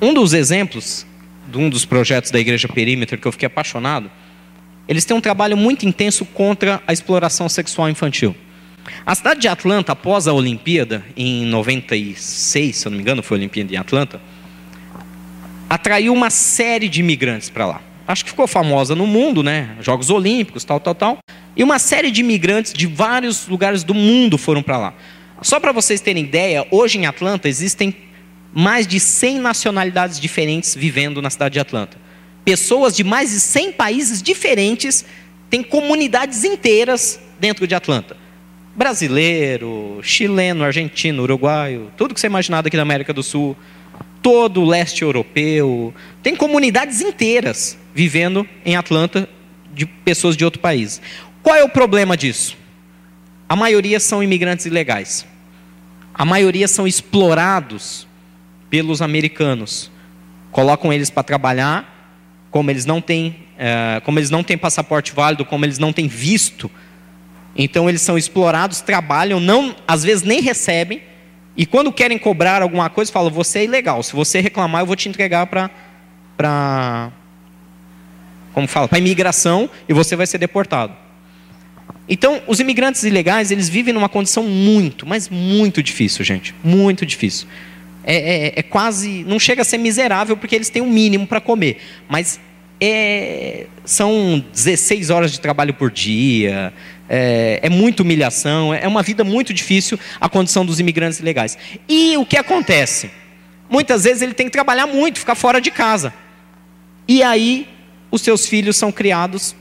um 0.00 0.14
dos 0.14 0.32
exemplos 0.32 1.06
de 1.46 1.58
um 1.58 1.68
dos 1.68 1.84
projetos 1.84 2.30
da 2.30 2.40
Igreja 2.40 2.66
Perímetro 2.66 3.18
que 3.18 3.28
eu 3.28 3.32
fiquei 3.32 3.48
apaixonado, 3.48 4.10
eles 4.88 5.04
têm 5.04 5.14
um 5.14 5.20
trabalho 5.20 5.58
muito 5.58 5.84
intenso 5.84 6.24
contra 6.24 6.82
a 6.86 6.92
exploração 6.94 7.50
sexual 7.50 7.90
infantil. 7.90 8.34
A 9.04 9.14
cidade 9.14 9.40
de 9.40 9.48
Atlanta, 9.48 9.92
após 9.92 10.26
a 10.26 10.32
Olimpíada, 10.32 11.04
em 11.14 11.44
96, 11.44 12.76
se 12.76 12.86
eu 12.86 12.90
não 12.90 12.96
me 12.96 13.02
engano, 13.02 13.22
foi 13.22 13.36
a 13.36 13.40
Olimpíada 13.40 13.74
em 13.74 13.76
Atlanta, 13.76 14.22
atraiu 15.70 16.12
uma 16.12 16.30
série 16.30 16.88
de 16.88 16.98
imigrantes 16.98 17.48
para 17.48 17.64
lá. 17.64 17.80
Acho 18.08 18.24
que 18.24 18.30
ficou 18.30 18.48
famosa 18.48 18.96
no 18.96 19.06
mundo, 19.06 19.40
né? 19.40 19.76
Jogos 19.80 20.10
Olímpicos, 20.10 20.64
tal, 20.64 20.80
tal, 20.80 20.96
tal. 20.96 21.18
E 21.56 21.62
uma 21.62 21.78
série 21.78 22.10
de 22.10 22.22
imigrantes 22.22 22.72
de 22.72 22.88
vários 22.88 23.46
lugares 23.46 23.84
do 23.84 23.94
mundo 23.94 24.36
foram 24.36 24.64
para 24.64 24.76
lá. 24.76 24.94
Só 25.42 25.60
para 25.60 25.70
vocês 25.70 26.00
terem 26.00 26.24
ideia, 26.24 26.66
hoje 26.72 26.98
em 26.98 27.06
Atlanta 27.06 27.48
existem 27.48 27.94
mais 28.52 28.84
de 28.84 28.98
100 28.98 29.38
nacionalidades 29.38 30.18
diferentes 30.18 30.74
vivendo 30.74 31.22
na 31.22 31.30
cidade 31.30 31.52
de 31.52 31.60
Atlanta. 31.60 31.98
Pessoas 32.44 32.96
de 32.96 33.04
mais 33.04 33.30
de 33.30 33.38
100 33.38 33.72
países 33.72 34.20
diferentes 34.20 35.04
têm 35.48 35.62
comunidades 35.62 36.42
inteiras 36.42 37.20
dentro 37.38 37.64
de 37.64 37.76
Atlanta. 37.76 38.16
Brasileiro, 38.74 40.00
chileno, 40.02 40.64
argentino, 40.64 41.22
uruguaio, 41.22 41.92
tudo 41.96 42.12
que 42.12 42.20
você 42.20 42.26
imaginar 42.26 42.66
aqui 42.66 42.76
da 42.76 42.82
América 42.82 43.12
do 43.12 43.22
Sul, 43.22 43.56
todo 44.22 44.62
o 44.62 44.66
leste 44.66 45.02
europeu, 45.02 45.94
tem 46.22 46.36
comunidades 46.36 47.00
inteiras 47.00 47.78
vivendo 47.94 48.46
em 48.64 48.76
Atlanta 48.76 49.28
de 49.72 49.86
pessoas 49.86 50.36
de 50.36 50.44
outro 50.44 50.60
país. 50.60 51.00
Qual 51.42 51.56
é 51.56 51.64
o 51.64 51.68
problema 51.68 52.16
disso? 52.16 52.56
A 53.48 53.56
maioria 53.56 53.98
são 53.98 54.22
imigrantes 54.22 54.66
ilegais. 54.66 55.26
A 56.14 56.24
maioria 56.24 56.68
são 56.68 56.86
explorados 56.86 58.06
pelos 58.68 59.02
americanos. 59.02 59.90
Colocam 60.52 60.92
eles 60.92 61.10
para 61.10 61.22
trabalhar, 61.22 62.16
como 62.50 62.70
eles 62.70 62.84
não 62.84 63.00
têm, 63.00 63.36
é, 63.58 64.00
como 64.04 64.18
eles 64.18 64.30
não 64.30 64.42
têm 64.42 64.58
passaporte 64.58 65.12
válido, 65.12 65.44
como 65.44 65.64
eles 65.64 65.78
não 65.78 65.92
têm 65.92 66.06
visto. 66.06 66.70
Então 67.56 67.88
eles 67.88 68.02
são 68.02 68.16
explorados, 68.16 68.80
trabalham, 68.80 69.40
não, 69.40 69.74
às 69.86 70.04
vezes 70.04 70.22
nem 70.22 70.40
recebem. 70.40 71.02
E 71.56 71.66
quando 71.66 71.92
querem 71.92 72.18
cobrar 72.18 72.62
alguma 72.62 72.88
coisa, 72.88 73.10
falam: 73.12 73.30
você 73.30 73.60
é 73.60 73.64
ilegal. 73.64 74.02
Se 74.02 74.14
você 74.14 74.40
reclamar, 74.40 74.82
eu 74.82 74.86
vou 74.86 74.96
te 74.96 75.08
entregar 75.08 75.46
para 75.46 75.70
para 76.36 77.12
como 78.52 78.66
fala, 78.66 78.88
para 78.88 78.98
imigração 78.98 79.70
e 79.88 79.92
você 79.92 80.16
vai 80.16 80.26
ser 80.26 80.38
deportado. 80.38 80.94
Então, 82.08 82.42
os 82.46 82.58
imigrantes 82.58 83.04
ilegais, 83.04 83.50
eles 83.50 83.68
vivem 83.68 83.94
numa 83.94 84.08
condição 84.08 84.42
muito, 84.42 85.06
mas 85.06 85.28
muito 85.28 85.82
difícil, 85.82 86.24
gente. 86.24 86.54
Muito 86.64 87.06
difícil. 87.06 87.46
É, 88.02 88.16
é, 88.16 88.52
é 88.56 88.62
quase, 88.62 89.24
não 89.24 89.38
chega 89.38 89.62
a 89.62 89.64
ser 89.64 89.78
miserável 89.78 90.36
porque 90.36 90.56
eles 90.56 90.68
têm 90.68 90.82
um 90.82 90.90
mínimo 90.90 91.26
para 91.26 91.40
comer, 91.40 91.78
mas 92.08 92.40
é, 92.80 93.66
são 93.84 94.42
16 94.52 95.10
horas 95.10 95.30
de 95.30 95.40
trabalho 95.40 95.74
por 95.74 95.90
dia, 95.90 96.72
é, 97.12 97.58
é 97.60 97.68
muita 97.68 98.04
humilhação, 98.04 98.72
é 98.72 98.86
uma 98.86 99.02
vida 99.02 99.24
muito 99.24 99.52
difícil 99.52 99.98
a 100.20 100.28
condição 100.28 100.64
dos 100.64 100.78
imigrantes 100.78 101.18
ilegais. 101.18 101.58
E 101.88 102.16
o 102.16 102.24
que 102.24 102.36
acontece? 102.36 103.10
Muitas 103.68 104.04
vezes 104.04 104.22
ele 104.22 104.32
tem 104.32 104.46
que 104.46 104.52
trabalhar 104.52 104.86
muito, 104.86 105.18
ficar 105.18 105.34
fora 105.34 105.60
de 105.60 105.72
casa. 105.72 106.14
E 107.08 107.20
aí 107.20 107.66
os 108.12 108.22
seus 108.22 108.46
filhos 108.46 108.76
são 108.76 108.92
criados 108.92 109.56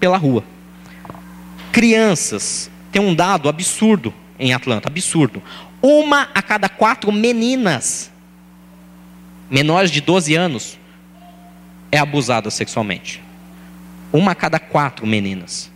pela 0.00 0.16
rua. 0.16 0.42
Crianças, 1.70 2.68
tem 2.90 3.00
um 3.00 3.14
dado 3.14 3.48
absurdo 3.48 4.12
em 4.36 4.52
Atlanta, 4.52 4.88
absurdo. 4.88 5.40
Uma 5.80 6.28
a 6.34 6.42
cada 6.42 6.68
quatro 6.68 7.12
meninas 7.12 8.10
menores 9.48 9.92
de 9.92 10.00
12 10.00 10.34
anos 10.34 10.78
é 11.92 11.98
abusada 11.98 12.50
sexualmente. 12.50 13.22
Uma 14.12 14.32
a 14.32 14.34
cada 14.34 14.58
quatro 14.58 15.06
meninas. 15.06 15.72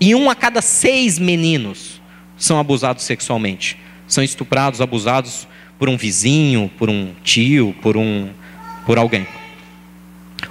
E 0.00 0.14
um 0.14 0.30
a 0.30 0.34
cada 0.34 0.62
seis 0.62 1.18
meninos 1.18 2.00
são 2.36 2.58
abusados 2.58 3.04
sexualmente. 3.04 3.78
São 4.06 4.22
estuprados, 4.22 4.80
abusados 4.80 5.46
por 5.78 5.88
um 5.88 5.96
vizinho, 5.96 6.70
por 6.78 6.88
um 6.88 7.12
tio, 7.22 7.74
por 7.82 7.96
um 7.96 8.30
por 8.86 8.96
alguém. 8.96 9.26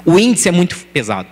O 0.06 0.20
índice 0.20 0.48
é 0.48 0.52
muito 0.52 0.78
pesado. 0.94 1.28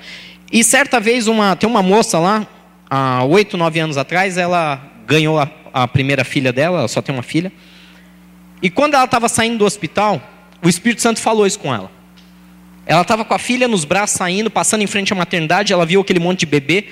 E 0.51 0.63
certa 0.63 0.99
vez 0.99 1.28
uma, 1.28 1.56
tem 1.56 1.69
uma 1.69 1.84
moça 1.84 2.17
lá, 2.17 2.47
há 2.89 3.23
oito, 3.23 3.58
nove 3.58 3.80
anos 3.80 3.97
atrás, 3.97 4.38
ela 4.38 4.82
ganhou 5.06 5.39
a, 5.39 5.49
a 5.71 5.88
primeira 5.88 6.23
filha 6.23 6.51
dela, 6.51 6.80
ela 6.80 6.88
só 6.88 7.01
tem 7.01 7.13
uma 7.13 7.23
filha. 7.23 7.51
E 8.62 8.69
quando 8.69 8.95
ela 8.95 9.06
estava 9.06 9.30
saindo 9.30 9.60
do 9.60 9.65
hospital, 9.65 10.21
o 10.63 10.69
Espírito 10.69 11.01
Santo 11.01 11.19
falou 11.19 11.45
isso 11.45 11.60
com 11.60 11.73
ela. 11.73 11.91
Ela 12.86 13.01
estava 13.01 13.23
com 13.23 13.34
a 13.34 13.39
filha 13.39 13.67
nos 13.67 13.86
braços 13.86 14.17
saindo, 14.17 14.49
passando 14.49 14.82
em 14.82 14.88
frente 14.88 15.13
à 15.13 15.15
maternidade, 15.15 15.73
ela 15.73 15.86
viu 15.86 16.01
aquele 16.01 16.19
monte 16.19 16.39
de 16.39 16.45
bebê. 16.45 16.88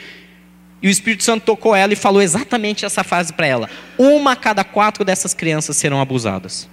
E 0.84 0.88
o 0.90 0.92
Espírito 0.92 1.24
Santo 1.24 1.46
tocou 1.46 1.74
ela 1.74 1.94
e 1.94 1.96
falou 1.96 2.22
exatamente 2.22 2.84
essa 2.84 3.06
frase 3.06 3.32
para 3.32 3.48
ela: 3.48 3.70
Uma 3.98 4.34
a 4.34 4.36
cada 4.36 4.66
quatro 4.66 5.06
dessas 5.06 5.34
crianças 5.34 5.78
serão 5.78 6.02
abusadas. 6.02 6.70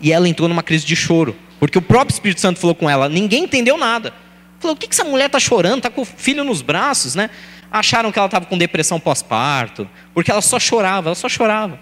E 0.00 0.12
ela 0.12 0.28
entrou 0.28 0.48
numa 0.48 0.62
crise 0.62 0.86
de 0.86 0.94
choro, 0.94 1.36
porque 1.58 1.76
o 1.76 1.82
próprio 1.82 2.14
Espírito 2.14 2.40
Santo 2.40 2.60
falou 2.60 2.74
com 2.74 2.88
ela, 2.88 3.08
ninguém 3.08 3.42
entendeu 3.42 3.76
nada. 3.76 4.14
Falou: 4.60 4.76
o 4.76 4.78
que, 4.78 4.86
que 4.86 4.94
essa 4.94 5.02
mulher 5.02 5.26
está 5.26 5.40
chorando? 5.40 5.78
Está 5.78 5.90
com 5.90 6.02
o 6.02 6.04
filho 6.04 6.44
nos 6.44 6.62
braços, 6.62 7.16
né? 7.16 7.30
Acharam 7.68 8.12
que 8.12 8.18
ela 8.18 8.26
estava 8.26 8.46
com 8.46 8.56
depressão 8.56 9.00
pós-parto, 9.00 9.90
porque 10.14 10.30
ela 10.30 10.42
só 10.42 10.60
chorava, 10.60 11.08
ela 11.08 11.16
só 11.16 11.28
chorava. 11.28 11.80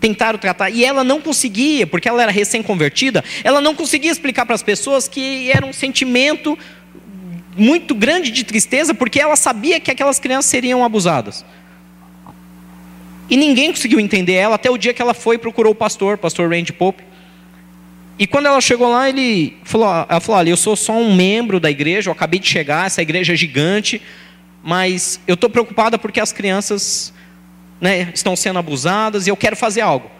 Tentaram 0.00 0.38
tratar, 0.38 0.70
e 0.70 0.84
ela 0.84 1.04
não 1.04 1.20
conseguia, 1.20 1.86
porque 1.86 2.08
ela 2.08 2.22
era 2.22 2.30
recém-convertida, 2.30 3.22
ela 3.42 3.60
não 3.60 3.74
conseguia 3.74 4.12
explicar 4.12 4.46
para 4.46 4.54
as 4.54 4.62
pessoas 4.62 5.08
que 5.08 5.50
era 5.50 5.66
um 5.66 5.72
sentimento 5.72 6.56
muito 7.58 7.94
grande 7.94 8.30
de 8.30 8.44
tristeza, 8.44 8.94
porque 8.94 9.20
ela 9.20 9.36
sabia 9.36 9.80
que 9.80 9.90
aquelas 9.90 10.18
crianças 10.18 10.50
seriam 10.50 10.84
abusadas. 10.84 11.44
E 13.28 13.36
ninguém 13.36 13.70
conseguiu 13.70 14.00
entender 14.00 14.34
ela 14.34 14.54
até 14.54 14.70
o 14.70 14.78
dia 14.78 14.94
que 14.94 15.02
ela 15.02 15.12
foi 15.12 15.36
e 15.36 15.38
procurou 15.38 15.72
o 15.72 15.74
pastor, 15.74 16.14
o 16.14 16.18
pastor 16.18 16.50
Randy 16.50 16.72
Pope. 16.72 17.04
E 18.18 18.26
quando 18.26 18.46
ela 18.46 18.60
chegou 18.60 18.90
lá, 18.90 19.08
ele 19.08 19.56
falou, 19.64 19.86
ela 20.08 20.20
falou: 20.20 20.38
Olha, 20.38 20.50
eu 20.50 20.56
sou 20.56 20.74
só 20.74 20.92
um 20.92 21.14
membro 21.14 21.60
da 21.60 21.70
igreja, 21.70 22.08
eu 22.08 22.12
acabei 22.12 22.40
de 22.40 22.48
chegar, 22.48 22.86
essa 22.86 23.02
igreja 23.02 23.34
é 23.34 23.36
gigante, 23.36 24.00
mas 24.62 25.20
eu 25.26 25.34
estou 25.34 25.50
preocupada 25.50 25.98
porque 25.98 26.18
as 26.18 26.32
crianças 26.32 27.12
né, 27.80 28.10
estão 28.14 28.34
sendo 28.34 28.58
abusadas 28.58 29.26
e 29.26 29.30
eu 29.30 29.36
quero 29.36 29.54
fazer 29.54 29.82
algo. 29.82 30.10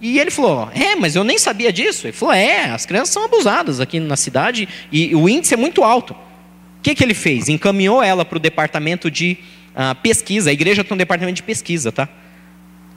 E 0.00 0.18
ele 0.18 0.30
falou: 0.30 0.68
É, 0.74 0.96
mas 0.96 1.16
eu 1.16 1.24
nem 1.24 1.38
sabia 1.38 1.72
disso. 1.72 2.06
Ele 2.06 2.12
falou: 2.12 2.34
É, 2.34 2.64
as 2.64 2.84
crianças 2.84 3.10
são 3.10 3.24
abusadas 3.24 3.80
aqui 3.80 4.00
na 4.00 4.16
cidade 4.16 4.68
e 4.92 5.14
o 5.14 5.28
índice 5.28 5.54
é 5.54 5.56
muito 5.56 5.82
alto. 5.82 6.14
Que, 6.86 6.94
que 6.94 7.02
ele 7.02 7.14
fez? 7.14 7.48
Encaminhou 7.48 8.00
ela 8.00 8.24
para 8.24 8.36
o 8.36 8.40
departamento 8.40 9.10
de 9.10 9.38
uh, 9.74 9.92
pesquisa. 9.96 10.50
A 10.50 10.52
igreja 10.52 10.84
tem 10.84 10.94
um 10.94 10.96
departamento 10.96 11.34
de 11.34 11.42
pesquisa, 11.42 11.90
tá? 11.90 12.08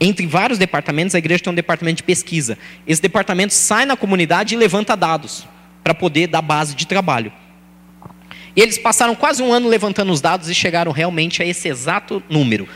Entre 0.00 0.28
vários 0.28 0.60
departamentos, 0.60 1.12
a 1.16 1.18
igreja 1.18 1.42
tem 1.42 1.52
um 1.52 1.56
departamento 1.56 1.96
de 1.96 2.04
pesquisa. 2.04 2.56
Esse 2.86 3.02
departamento 3.02 3.52
sai 3.52 3.84
na 3.86 3.96
comunidade 3.96 4.54
e 4.54 4.56
levanta 4.56 4.96
dados 4.96 5.44
para 5.82 5.92
poder 5.92 6.28
dar 6.28 6.40
base 6.40 6.76
de 6.76 6.86
trabalho. 6.86 7.32
E 8.54 8.60
eles 8.60 8.78
passaram 8.78 9.16
quase 9.16 9.42
um 9.42 9.52
ano 9.52 9.68
levantando 9.68 10.12
os 10.12 10.20
dados 10.20 10.48
e 10.48 10.54
chegaram 10.54 10.92
realmente 10.92 11.42
a 11.42 11.44
esse 11.44 11.66
exato 11.66 12.22
número. 12.30 12.68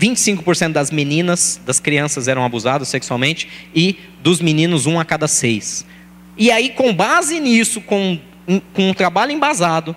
25% 0.00 0.72
das 0.72 0.90
meninas, 0.90 1.60
das 1.66 1.78
crianças 1.78 2.28
eram 2.28 2.42
abusadas 2.42 2.88
sexualmente 2.88 3.46
e 3.74 3.98
dos 4.22 4.40
meninos, 4.40 4.86
um 4.86 4.98
a 4.98 5.04
cada 5.04 5.28
seis. 5.28 5.84
E 6.34 6.50
aí, 6.50 6.70
com 6.70 6.94
base 6.94 7.40
nisso, 7.40 7.78
com, 7.82 8.18
com 8.72 8.88
um 8.88 8.94
trabalho 8.94 9.32
embasado, 9.32 9.94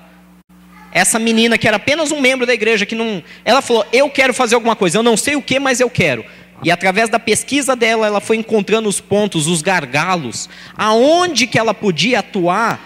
essa 0.92 1.20
menina 1.20 1.58
que 1.58 1.68
era 1.68 1.78
apenas 1.78 2.12
um 2.12 2.20
membro 2.20 2.46
da 2.46 2.54
igreja, 2.54 2.86
que 2.86 2.96
não. 2.96 3.24
Ela 3.46 3.62
falou: 3.62 3.86
Eu 3.92 4.10
quero 4.10 4.34
fazer 4.34 4.56
alguma 4.56 4.76
coisa, 4.76 4.98
eu 4.98 5.04
não 5.04 5.16
sei 5.16 5.36
o 5.36 5.42
que, 5.42 5.60
mas 5.60 5.80
eu 5.80 5.90
quero. 5.90 6.26
E 6.62 6.70
através 6.72 7.10
da 7.10 7.20
pesquisa 7.20 7.76
dela, 7.76 8.06
ela 8.06 8.20
foi 8.20 8.38
encontrando 8.38 8.90
os 8.90 9.00
pontos, 9.00 9.48
os 9.48 9.62
gargalos, 9.62 10.50
aonde 10.76 11.48
que 11.48 11.58
ela 11.58 11.74
podia 11.74 12.20
atuar, 12.20 12.80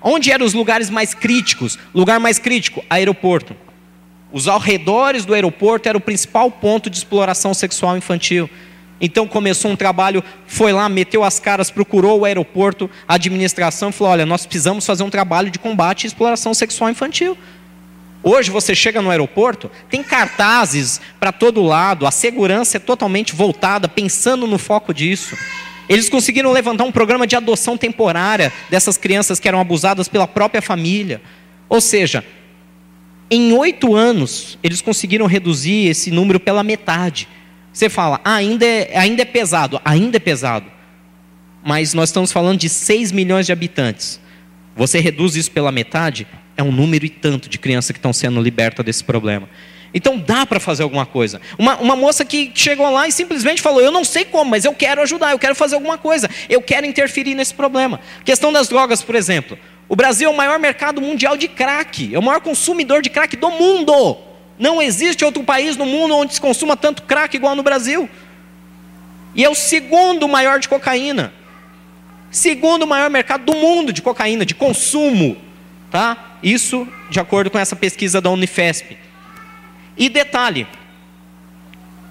onde 0.00 0.32
eram 0.32 0.44
os 0.44 0.54
lugares 0.54 0.90
mais 0.90 1.14
críticos. 1.14 1.78
Lugar 1.94 2.18
mais 2.18 2.38
crítico, 2.38 2.84
aeroporto. 2.90 3.54
Os 4.32 4.48
arredores 4.48 5.24
do 5.24 5.34
aeroporto 5.34 5.88
era 5.88 5.96
o 5.96 6.00
principal 6.00 6.50
ponto 6.50 6.88
de 6.88 6.96
exploração 6.96 7.52
sexual 7.52 7.96
infantil. 7.96 8.48
Então 9.04 9.26
começou 9.26 9.72
um 9.72 9.76
trabalho, 9.76 10.22
foi 10.46 10.72
lá, 10.72 10.88
meteu 10.88 11.24
as 11.24 11.40
caras, 11.40 11.72
procurou 11.72 12.20
o 12.20 12.24
aeroporto, 12.24 12.88
a 13.06 13.16
administração 13.16 13.90
falou: 13.90 14.12
olha, 14.12 14.24
nós 14.24 14.46
precisamos 14.46 14.86
fazer 14.86 15.02
um 15.02 15.10
trabalho 15.10 15.50
de 15.50 15.58
combate 15.58 16.06
à 16.06 16.08
exploração 16.08 16.54
sexual 16.54 16.88
infantil. 16.88 17.36
Hoje 18.22 18.52
você 18.52 18.72
chega 18.72 19.02
no 19.02 19.10
aeroporto, 19.10 19.68
tem 19.90 20.04
cartazes 20.04 21.00
para 21.18 21.32
todo 21.32 21.60
lado, 21.60 22.06
a 22.06 22.12
segurança 22.12 22.76
é 22.76 22.80
totalmente 22.80 23.34
voltada, 23.34 23.88
pensando 23.88 24.46
no 24.46 24.56
foco 24.56 24.94
disso. 24.94 25.36
Eles 25.88 26.08
conseguiram 26.08 26.52
levantar 26.52 26.84
um 26.84 26.92
programa 26.92 27.26
de 27.26 27.34
adoção 27.34 27.76
temporária 27.76 28.52
dessas 28.70 28.96
crianças 28.96 29.40
que 29.40 29.48
eram 29.48 29.60
abusadas 29.60 30.06
pela 30.06 30.28
própria 30.28 30.62
família. 30.62 31.20
Ou 31.68 31.80
seja, 31.80 32.24
em 33.28 33.52
oito 33.54 33.96
anos, 33.96 34.56
eles 34.62 34.80
conseguiram 34.80 35.26
reduzir 35.26 35.88
esse 35.88 36.12
número 36.12 36.38
pela 36.38 36.62
metade. 36.62 37.26
Você 37.72 37.88
fala, 37.88 38.20
ainda, 38.24 38.66
é, 38.66 38.96
ainda 38.96 39.22
é 39.22 39.24
pesado, 39.24 39.80
ainda 39.84 40.18
é 40.18 40.20
pesado. 40.20 40.66
Mas 41.64 41.94
nós 41.94 42.08
estamos 42.08 42.32
falando 42.32 42.58
de 42.58 42.68
6 42.68 43.12
milhões 43.12 43.46
de 43.46 43.52
habitantes. 43.52 44.20
Você 44.76 45.00
reduz 45.00 45.36
isso 45.36 45.50
pela 45.50 45.72
metade, 45.72 46.26
É 46.54 46.62
um 46.62 46.70
número 46.70 47.06
e 47.06 47.08
tanto 47.08 47.48
de 47.48 47.58
crianças 47.58 47.92
que 47.92 47.98
estão 47.98 48.12
sendo 48.12 48.40
libertas 48.40 48.84
desse 48.84 49.02
problema. 49.02 49.48
Então 49.94 50.18
dá 50.18 50.44
para 50.44 50.60
fazer 50.60 50.82
alguma 50.82 51.06
coisa. 51.06 51.40
Uma, 51.58 51.76
uma 51.78 51.96
moça 51.96 52.24
que 52.24 52.50
chegou 52.54 52.90
lá 52.90 53.08
e 53.08 53.12
simplesmente 53.12 53.62
falou: 53.62 53.80
Eu 53.80 53.90
não 53.90 54.04
sei 54.04 54.24
como, 54.24 54.50
mas 54.50 54.64
eu 54.64 54.74
quero 54.74 55.00
ajudar, 55.02 55.32
eu 55.32 55.38
quero 55.38 55.54
fazer 55.54 55.74
alguma 55.74 55.96
coisa, 55.96 56.28
eu 56.48 56.60
quero 56.60 56.86
interferir 56.86 57.34
nesse 57.34 57.54
problema. 57.54 58.00
Questão 58.24 58.52
das 58.52 58.68
drogas, 58.68 59.02
por 59.02 59.14
exemplo. 59.14 59.58
O 59.88 59.96
Brasil 59.96 60.28
é 60.28 60.32
o 60.32 60.36
maior 60.36 60.58
mercado 60.58 61.00
mundial 61.00 61.36
de 61.36 61.48
crack, 61.48 62.14
é 62.14 62.18
o 62.18 62.22
maior 62.22 62.40
consumidor 62.40 63.02
de 63.02 63.10
crack 63.10 63.36
do 63.36 63.50
mundo. 63.50 64.16
Não 64.62 64.80
existe 64.80 65.24
outro 65.24 65.42
país 65.42 65.76
no 65.76 65.84
mundo 65.84 66.14
onde 66.14 66.34
se 66.34 66.40
consuma 66.40 66.76
tanto 66.76 67.02
crack 67.02 67.36
igual 67.36 67.56
no 67.56 67.64
Brasil. 67.64 68.08
E 69.34 69.44
é 69.44 69.50
o 69.50 69.56
segundo 69.56 70.28
maior 70.28 70.60
de 70.60 70.68
cocaína. 70.68 71.32
Segundo 72.30 72.86
maior 72.86 73.10
mercado 73.10 73.44
do 73.44 73.54
mundo 73.54 73.92
de 73.92 74.00
cocaína, 74.00 74.46
de 74.46 74.54
consumo. 74.54 75.36
Tá? 75.90 76.38
Isso 76.44 76.86
de 77.10 77.18
acordo 77.18 77.50
com 77.50 77.58
essa 77.58 77.74
pesquisa 77.74 78.20
da 78.20 78.30
Unifesp. 78.30 78.96
E 79.98 80.08
detalhe, 80.08 80.64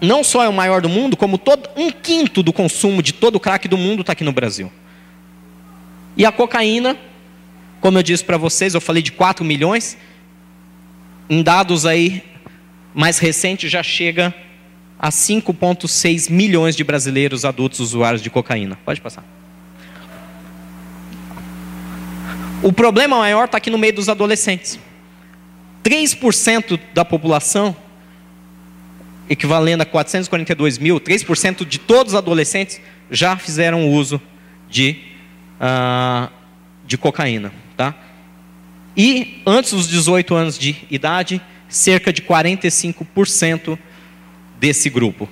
não 0.01 0.21
só 0.21 0.43
é 0.43 0.49
o 0.49 0.53
maior 0.53 0.81
do 0.81 0.89
mundo, 0.89 1.15
como 1.15 1.37
todo, 1.37 1.69
um 1.77 1.89
quinto 1.89 2.43
do 2.43 2.51
consumo 2.51 3.01
de 3.01 3.13
todo 3.13 3.37
o 3.37 3.39
crack 3.39 3.65
do 3.69 3.77
mundo 3.77 4.01
está 4.01 4.11
aqui 4.11 4.25
no 4.25 4.33
Brasil. 4.33 4.69
E 6.17 6.25
a 6.25 6.33
cocaína, 6.33 6.97
como 7.79 7.97
eu 7.97 8.03
disse 8.03 8.25
para 8.25 8.35
vocês, 8.35 8.73
eu 8.73 8.81
falei 8.81 9.01
de 9.01 9.13
4 9.13 9.45
milhões, 9.45 9.97
em 11.29 11.41
dados 11.41 11.85
aí 11.85 12.29
mais 12.93 13.17
recentes 13.19 13.71
já 13.71 13.81
chega 13.81 14.33
a 14.99 15.09
5,6 15.09 16.29
milhões 16.29 16.75
de 16.75 16.83
brasileiros 16.83 17.43
adultos 17.43 17.79
usuários 17.79 18.21
de 18.21 18.29
cocaína. 18.29 18.77
Pode 18.85 19.01
passar. 19.01 19.23
O 22.61 22.71
problema 22.71 23.17
maior 23.17 23.45
está 23.45 23.57
aqui 23.57 23.71
no 23.71 23.77
meio 23.77 23.93
dos 23.93 24.07
adolescentes. 24.07 24.79
3% 25.83 26.79
da 26.93 27.03
população, 27.03 27.75
equivalendo 29.27 29.81
a 29.81 29.85
442 29.85 30.77
mil, 30.77 30.99
3% 30.99 31.65
de 31.65 31.79
todos 31.79 32.13
os 32.13 32.17
adolescentes 32.17 32.79
já 33.09 33.35
fizeram 33.35 33.89
uso 33.89 34.21
de, 34.69 34.97
uh, 35.59 36.31
de 36.85 36.97
cocaína. 36.97 37.51
Tá? 37.75 37.95
E 38.95 39.41
antes 39.47 39.71
dos 39.71 39.87
18 39.87 40.35
anos 40.35 40.59
de 40.59 40.75
idade, 40.91 41.41
cerca 41.71 42.11
de 42.11 42.21
45% 42.21 43.79
desse 44.59 44.89
grupo. 44.89 45.27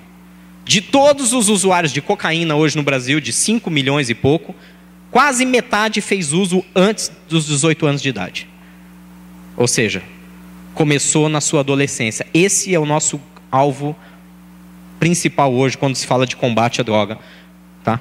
De 0.64 0.80
todos 0.80 1.32
os 1.32 1.48
usuários 1.48 1.92
de 1.92 2.00
cocaína 2.00 2.56
hoje 2.56 2.76
no 2.76 2.82
Brasil, 2.82 3.20
de 3.20 3.32
5 3.32 3.70
milhões 3.70 4.08
e 4.08 4.14
pouco, 4.14 4.54
quase 5.10 5.44
metade 5.44 6.00
fez 6.00 6.32
uso 6.32 6.64
antes 6.74 7.12
dos 7.28 7.46
18 7.46 7.86
anos 7.86 8.02
de 8.02 8.08
idade. 8.08 8.48
Ou 9.56 9.68
seja, 9.68 10.02
começou 10.74 11.28
na 11.28 11.40
sua 11.40 11.60
adolescência. 11.60 12.26
Esse 12.32 12.74
é 12.74 12.78
o 12.78 12.86
nosso 12.86 13.20
alvo 13.52 13.94
principal 14.98 15.52
hoje 15.52 15.76
quando 15.76 15.96
se 15.96 16.06
fala 16.06 16.26
de 16.26 16.36
combate 16.36 16.80
à 16.80 16.84
droga, 16.84 17.18
tá? 17.84 18.00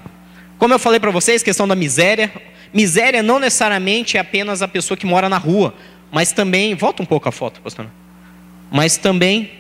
Como 0.58 0.74
eu 0.74 0.80
falei 0.80 1.00
para 1.00 1.12
vocês, 1.12 1.42
questão 1.42 1.68
da 1.68 1.76
miséria. 1.76 2.32
Miséria 2.74 3.24
não 3.24 3.40
necessariamente 3.40 4.18
é 4.18 4.20
apenas 4.20 4.62
a 4.62 4.68
pessoa 4.68 4.98
que 4.98 5.06
mora 5.06 5.28
na 5.28 5.38
rua, 5.38 5.74
mas 6.12 6.32
também, 6.32 6.76
volta 6.76 7.02
um 7.02 7.06
pouco 7.06 7.28
a 7.28 7.32
foto, 7.32 7.62
pastor. 7.62 7.88
Mas 8.72 8.98
também 8.98 9.52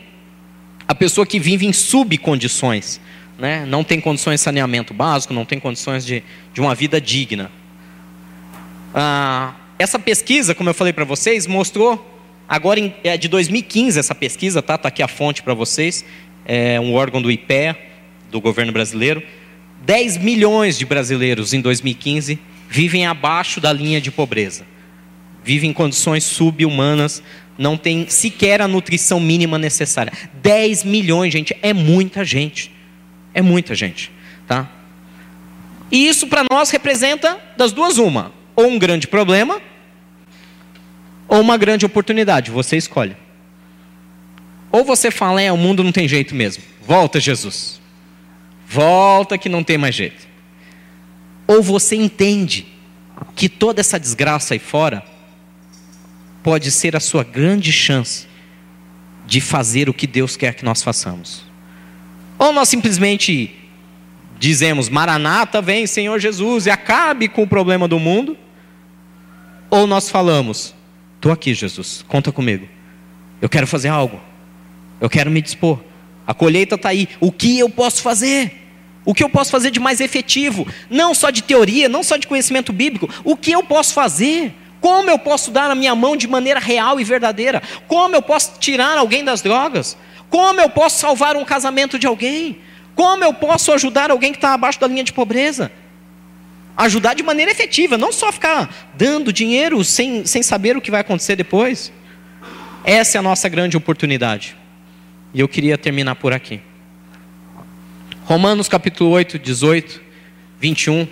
a 0.87 0.95
pessoa 0.95 1.25
que 1.25 1.39
vive 1.39 1.65
em 1.65 1.73
subcondições, 1.73 2.99
né? 3.37 3.65
Não 3.65 3.83
tem 3.83 3.99
condições 4.01 4.39
de 4.39 4.43
saneamento 4.43 4.93
básico, 4.93 5.33
não 5.33 5.45
tem 5.45 5.59
condições 5.59 6.05
de, 6.05 6.23
de 6.53 6.61
uma 6.61 6.75
vida 6.75 6.99
digna. 6.99 7.51
Ah, 8.93 9.53
essa 9.77 9.97
pesquisa, 9.97 10.53
como 10.53 10.69
eu 10.69 10.73
falei 10.73 10.93
para 10.93 11.05
vocês, 11.05 11.47
mostrou 11.47 12.05
Agora, 12.49 12.81
é 13.03 13.15
de 13.15 13.27
2015 13.27 13.99
essa 13.99 14.15
pesquisa, 14.15 14.59
tá? 14.59 14.73
Está 14.73 14.87
aqui 14.87 15.03
a 15.03 15.07
fonte 15.07 15.43
para 15.43 15.53
vocês. 15.53 16.03
É 16.43 16.79
um 16.79 16.95
órgão 16.95 17.21
do 17.21 17.29
IPE, 17.29 17.75
do 18.31 18.41
governo 18.41 18.71
brasileiro. 18.71 19.21
10 19.85 20.17
milhões 20.17 20.75
de 20.75 20.83
brasileiros 20.83 21.53
em 21.53 21.61
2015 21.61 22.39
vivem 22.67 23.05
abaixo 23.05 23.61
da 23.61 23.71
linha 23.71 24.01
de 24.01 24.09
pobreza. 24.09 24.65
Vivem 25.43 25.69
em 25.69 25.73
condições 25.73 26.23
subhumanas, 26.23 27.21
não 27.59 27.75
tem 27.75 28.07
sequer 28.07 28.61
a 28.61 28.67
nutrição 28.69 29.19
mínima 29.19 29.57
necessária. 29.57 30.13
10 30.41 30.85
milhões, 30.85 31.33
gente, 31.33 31.55
é 31.61 31.73
muita 31.73 32.23
gente. 32.23 32.71
É 33.33 33.41
muita 33.41 33.75
gente, 33.75 34.09
tá? 34.47 34.67
E 35.91 36.07
isso 36.07 36.25
para 36.27 36.45
nós 36.49 36.69
representa 36.69 37.37
das 37.57 37.73
duas 37.73 37.97
uma, 37.97 38.31
ou 38.55 38.67
um 38.67 38.79
grande 38.79 39.07
problema, 39.07 39.61
ou 41.27 41.41
uma 41.41 41.57
grande 41.57 41.85
oportunidade, 41.85 42.49
você 42.49 42.77
escolhe. 42.77 43.15
Ou 44.71 44.85
você 44.85 45.11
fala, 45.11 45.41
é, 45.41 45.51
o 45.51 45.57
mundo 45.57 45.83
não 45.83 45.91
tem 45.91 46.07
jeito 46.07 46.33
mesmo. 46.33 46.63
Volta, 46.81 47.19
Jesus. 47.19 47.81
Volta 48.67 49.37
que 49.37 49.49
não 49.49 49.63
tem 49.63 49.77
mais 49.77 49.95
jeito. 49.95 50.27
Ou 51.45 51.61
você 51.61 51.95
entende 51.95 52.67
que 53.35 53.49
toda 53.49 53.81
essa 53.81 53.99
desgraça 53.99 54.53
aí 54.53 54.59
fora 54.59 55.03
pode 56.43 56.71
ser 56.71 56.95
a 56.95 56.99
sua 56.99 57.23
grande 57.23 57.71
chance 57.71 58.27
de 59.25 59.39
fazer 59.39 59.89
o 59.89 59.93
que 59.93 60.07
Deus 60.07 60.35
quer 60.35 60.53
que 60.53 60.65
nós 60.65 60.81
façamos. 60.81 61.43
Ou 62.37 62.51
nós 62.51 62.69
simplesmente 62.69 63.55
dizemos, 64.39 64.89
Maranata, 64.89 65.61
vem 65.61 65.85
Senhor 65.85 66.19
Jesus 66.19 66.65
e 66.65 66.69
acabe 66.69 67.27
com 67.27 67.43
o 67.43 67.47
problema 67.47 67.87
do 67.87 67.99
mundo. 67.99 68.37
Ou 69.69 69.85
nós 69.85 70.09
falamos, 70.09 70.73
Estou 71.19 71.33
aqui, 71.33 71.53
Jesus, 71.53 72.05
conta 72.07 72.31
comigo. 72.31 72.65
Eu 73.41 73.49
quero 73.49 73.67
fazer 73.67 73.89
algo. 73.89 74.21
Eu 75.01 75.09
quero 75.09 75.29
me 75.29 75.41
dispor. 75.41 75.77
A 76.25 76.33
colheita 76.33 76.75
está 76.75 76.89
aí. 76.89 77.09
O 77.19 77.29
que 77.29 77.59
eu 77.59 77.69
posso 77.69 78.01
fazer? 78.01 78.53
O 79.03 79.13
que 79.13 79.21
eu 79.21 79.29
posso 79.29 79.51
fazer 79.51 79.69
de 79.69 79.81
mais 79.81 79.99
efetivo? 79.99 80.65
Não 80.89 81.13
só 81.13 81.29
de 81.29 81.43
teoria, 81.43 81.89
não 81.89 82.03
só 82.03 82.15
de 82.15 82.25
conhecimento 82.25 82.71
bíblico. 82.71 83.09
O 83.25 83.35
que 83.35 83.51
eu 83.51 83.61
posso 83.61 83.93
fazer? 83.93 84.53
Como 84.81 85.09
eu 85.09 85.19
posso 85.19 85.51
dar 85.51 85.69
a 85.69 85.75
minha 85.75 85.93
mão 85.95 86.15
de 86.15 86.27
maneira 86.27 86.59
real 86.59 86.99
e 86.99 87.03
verdadeira? 87.03 87.61
Como 87.87 88.15
eu 88.15 88.21
posso 88.21 88.59
tirar 88.59 88.97
alguém 88.97 89.23
das 89.23 89.41
drogas? 89.41 89.97
Como 90.29 90.61
eu 90.61 90.69
posso 90.69 90.99
salvar 90.99 91.35
um 91.35 91.43
casamento 91.43 91.99
de 91.99 92.07
alguém? 92.07 92.59
Como 92.95 93.23
eu 93.23 93.33
posso 93.33 93.71
ajudar 93.73 94.11
alguém 94.11 94.31
que 94.31 94.37
está 94.37 94.53
abaixo 94.53 94.79
da 94.79 94.87
linha 94.87 95.03
de 95.03 95.13
pobreza? 95.13 95.71
ajudar 96.79 97.13
de 97.13 97.21
maneira 97.21 97.51
efetiva, 97.51 97.97
não 97.97 98.09
só 98.09 98.31
ficar 98.31 98.89
dando 98.93 99.33
dinheiro 99.33 99.83
sem, 99.83 100.25
sem 100.25 100.41
saber 100.41 100.77
o 100.77 100.81
que 100.81 100.89
vai 100.89 101.01
acontecer 101.01 101.35
depois. 101.35 101.91
Essa 102.85 103.17
é 103.17 103.19
a 103.19 103.21
nossa 103.21 103.49
grande 103.49 103.75
oportunidade. 103.75 104.55
E 105.33 105.41
eu 105.41 105.47
queria 105.47 105.77
terminar 105.77 106.15
por 106.15 106.31
aqui. 106.31 106.61
Romanos 108.23 108.69
capítulo 108.69 109.09
8, 109.09 109.37
18, 109.37 110.01
21. 110.57 111.05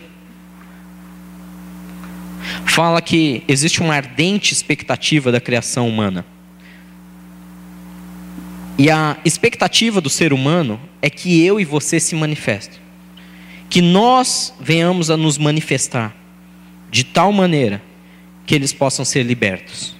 Fala 2.65 3.01
que 3.01 3.43
existe 3.47 3.81
uma 3.81 3.95
ardente 3.95 4.53
expectativa 4.53 5.31
da 5.31 5.39
criação 5.39 5.87
humana. 5.87 6.25
E 8.77 8.91
a 8.91 9.17
expectativa 9.25 9.99
do 9.99 10.09
ser 10.09 10.31
humano 10.33 10.79
é 11.01 11.09
que 11.09 11.43
eu 11.43 11.59
e 11.59 11.65
você 11.65 11.99
se 11.99 12.15
manifestem 12.15 12.79
que 13.69 13.81
nós 13.81 14.53
venhamos 14.59 15.09
a 15.09 15.17
nos 15.17 15.37
manifestar 15.37 16.15
de 16.89 17.03
tal 17.03 17.31
maneira 17.31 17.81
que 18.45 18.55
eles 18.55 18.71
possam 18.71 19.03
ser 19.03 19.23
libertos. 19.23 19.95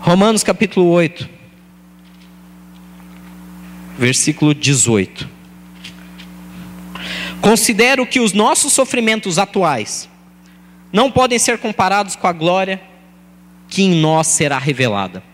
Romanos 0.00 0.42
capítulo 0.42 0.88
8, 0.90 1.28
versículo 3.98 4.54
18. 4.54 5.28
Considero 7.40 8.06
que 8.06 8.20
os 8.20 8.32
nossos 8.32 8.72
sofrimentos 8.72 9.38
atuais 9.38 10.08
não 10.94 11.10
podem 11.10 11.40
ser 11.40 11.58
comparados 11.58 12.14
com 12.14 12.28
a 12.28 12.32
glória 12.32 12.80
que 13.66 13.82
em 13.82 14.00
nós 14.00 14.28
será 14.28 14.58
revelada. 14.58 15.24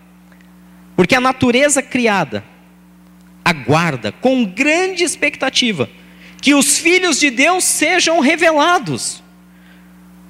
Porque 0.96 1.14
a 1.14 1.20
natureza 1.20 1.82
criada 1.82 2.42
aguarda 3.44 4.10
com 4.10 4.42
grande 4.42 5.04
expectativa 5.04 5.86
que 6.40 6.54
os 6.54 6.78
filhos 6.78 7.20
de 7.20 7.28
Deus 7.28 7.64
sejam 7.64 8.20
revelados, 8.20 9.22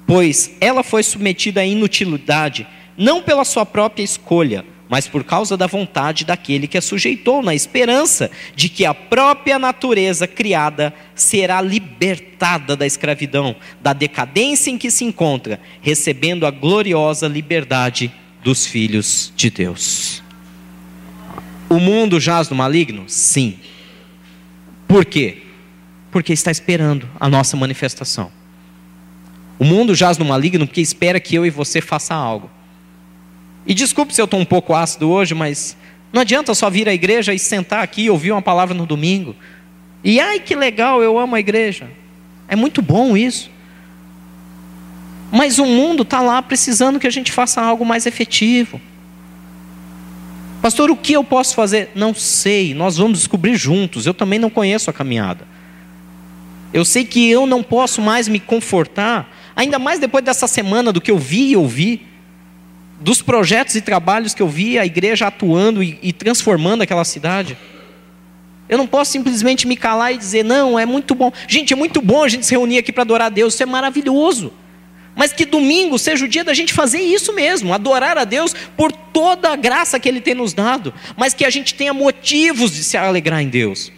pois 0.05 0.51
ela 0.59 0.83
foi 0.83 1.01
submetida 1.01 1.61
à 1.61 1.65
inutilidade, 1.65 2.67
não 2.97 3.23
pela 3.23 3.45
sua 3.45 3.65
própria 3.65 4.03
escolha, 4.03 4.65
mas 4.89 5.07
por 5.07 5.23
causa 5.23 5.55
da 5.55 5.65
vontade 5.65 6.25
daquele 6.25 6.67
que 6.67 6.77
a 6.77 6.81
sujeitou, 6.81 7.41
na 7.41 7.55
esperança 7.55 8.29
de 8.53 8.67
que 8.67 8.83
a 8.85 8.93
própria 8.93 9.57
natureza 9.57 10.27
criada 10.27 10.93
será 11.21 11.61
libertada 11.61 12.75
da 12.75 12.85
escravidão, 12.85 13.55
da 13.81 13.93
decadência 13.93 14.69
em 14.69 14.77
que 14.77 14.91
se 14.91 15.05
encontra, 15.05 15.59
recebendo 15.81 16.45
a 16.45 16.51
gloriosa 16.51 17.27
liberdade 17.27 18.11
dos 18.43 18.65
filhos 18.65 19.31
de 19.35 19.49
Deus. 19.49 20.23
O 21.69 21.79
mundo 21.79 22.19
jaz 22.19 22.49
no 22.49 22.55
maligno? 22.55 23.05
Sim. 23.07 23.57
Por 24.87 25.05
quê? 25.05 25.43
Porque 26.11 26.33
está 26.33 26.51
esperando 26.51 27.07
a 27.19 27.29
nossa 27.29 27.55
manifestação. 27.55 28.31
O 29.57 29.63
mundo 29.63 29.95
jaz 29.95 30.17
no 30.17 30.25
maligno 30.25 30.67
porque 30.67 30.81
espera 30.81 31.19
que 31.19 31.35
eu 31.35 31.45
e 31.45 31.49
você 31.49 31.79
faça 31.79 32.13
algo. 32.13 32.49
E 33.65 33.73
desculpe 33.73 34.13
se 34.13 34.19
eu 34.19 34.25
estou 34.25 34.39
um 34.39 34.45
pouco 34.45 34.73
ácido 34.73 35.09
hoje, 35.09 35.33
mas 35.33 35.77
não 36.11 36.21
adianta 36.21 36.53
só 36.53 36.69
vir 36.69 36.89
à 36.89 36.93
igreja 36.93 37.33
e 37.33 37.39
sentar 37.39 37.83
aqui 37.83 38.03
e 38.03 38.09
ouvir 38.09 38.31
uma 38.31 38.41
palavra 38.41 38.75
no 38.75 38.85
domingo. 38.85 39.35
E 40.03 40.19
ai 40.19 40.39
que 40.39 40.55
legal, 40.55 41.01
eu 41.01 41.17
amo 41.17 41.35
a 41.35 41.39
igreja. 41.39 41.89
É 42.47 42.55
muito 42.55 42.81
bom 42.81 43.15
isso. 43.15 43.49
Mas 45.31 45.59
o 45.59 45.65
mundo 45.65 46.03
está 46.03 46.19
lá 46.21 46.41
precisando 46.41 46.99
que 46.99 47.07
a 47.07 47.11
gente 47.11 47.31
faça 47.31 47.61
algo 47.61 47.85
mais 47.85 48.05
efetivo. 48.05 48.81
Pastor, 50.61 50.91
o 50.91 50.95
que 50.95 51.13
eu 51.13 51.23
posso 51.23 51.55
fazer? 51.55 51.89
Não 51.95 52.13
sei, 52.13 52.73
nós 52.73 52.97
vamos 52.97 53.19
descobrir 53.19 53.55
juntos. 53.55 54.05
Eu 54.05 54.13
também 54.13 54.37
não 54.37 54.49
conheço 54.49 54.89
a 54.89 54.93
caminhada. 54.93 55.47
Eu 56.73 56.85
sei 56.85 57.03
que 57.03 57.29
eu 57.29 57.45
não 57.45 57.63
posso 57.63 58.01
mais 58.01 58.27
me 58.27 58.39
confortar, 58.39 59.29
ainda 59.55 59.79
mais 59.79 59.99
depois 59.99 60.23
dessa 60.23 60.47
semana 60.47 60.91
do 60.93 61.01
que 61.01 61.11
eu 61.11 61.17
vi 61.17 61.51
e 61.51 61.57
ouvi, 61.57 62.05
dos 62.99 63.21
projetos 63.21 63.75
e 63.75 63.81
trabalhos 63.81 64.33
que 64.33 64.41
eu 64.41 64.47
vi 64.47 64.77
a 64.77 64.85
igreja 64.85 65.27
atuando 65.27 65.81
e, 65.81 65.97
e 66.01 66.13
transformando 66.13 66.81
aquela 66.81 67.03
cidade. 67.03 67.57
Eu 68.71 68.77
não 68.77 68.87
posso 68.87 69.11
simplesmente 69.11 69.67
me 69.67 69.75
calar 69.75 70.13
e 70.13 70.17
dizer, 70.17 70.45
não, 70.45 70.79
é 70.79 70.85
muito 70.85 71.13
bom. 71.13 71.29
Gente, 71.45 71.73
é 71.73 71.75
muito 71.75 72.01
bom 72.01 72.23
a 72.23 72.29
gente 72.29 72.45
se 72.45 72.53
reunir 72.53 72.77
aqui 72.77 72.93
para 72.93 73.03
adorar 73.03 73.27
a 73.27 73.29
Deus, 73.29 73.53
isso 73.53 73.61
é 73.61 73.65
maravilhoso. 73.65 74.53
Mas 75.13 75.33
que 75.33 75.43
domingo 75.43 75.99
seja 75.99 76.23
o 76.23 76.27
dia 76.27 76.41
da 76.41 76.53
gente 76.53 76.73
fazer 76.73 77.01
isso 77.01 77.33
mesmo, 77.33 77.73
adorar 77.73 78.17
a 78.17 78.23
Deus 78.23 78.55
por 78.77 78.93
toda 78.93 79.49
a 79.49 79.57
graça 79.57 79.99
que 79.99 80.07
Ele 80.07 80.21
tem 80.21 80.33
nos 80.33 80.53
dado, 80.53 80.93
mas 81.17 81.33
que 81.33 81.43
a 81.43 81.49
gente 81.49 81.73
tenha 81.73 81.93
motivos 81.93 82.71
de 82.71 82.81
se 82.81 82.95
alegrar 82.95 83.41
em 83.41 83.49
Deus. 83.49 83.91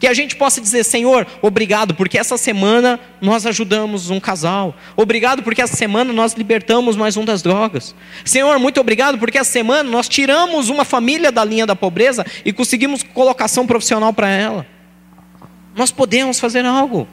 Que 0.00 0.06
a 0.06 0.14
gente 0.14 0.34
possa 0.34 0.62
dizer, 0.62 0.82
Senhor, 0.82 1.26
obrigado, 1.42 1.94
porque 1.94 2.16
essa 2.18 2.38
semana 2.38 2.98
nós 3.20 3.44
ajudamos 3.44 4.08
um 4.08 4.18
casal. 4.18 4.74
Obrigado, 4.96 5.42
porque 5.42 5.60
essa 5.60 5.76
semana 5.76 6.10
nós 6.10 6.32
libertamos 6.32 6.96
mais 6.96 7.18
um 7.18 7.24
das 7.24 7.42
drogas. 7.42 7.94
Senhor, 8.24 8.58
muito 8.58 8.80
obrigado, 8.80 9.18
porque 9.18 9.36
essa 9.36 9.52
semana 9.52 9.90
nós 9.90 10.08
tiramos 10.08 10.70
uma 10.70 10.86
família 10.86 11.30
da 11.30 11.44
linha 11.44 11.66
da 11.66 11.76
pobreza 11.76 12.24
e 12.46 12.50
conseguimos 12.50 13.02
colocação 13.02 13.66
profissional 13.66 14.10
para 14.10 14.30
ela. 14.30 14.66
Nós 15.76 15.90
podemos 15.90 16.40
fazer 16.40 16.64
algo. 16.64 17.06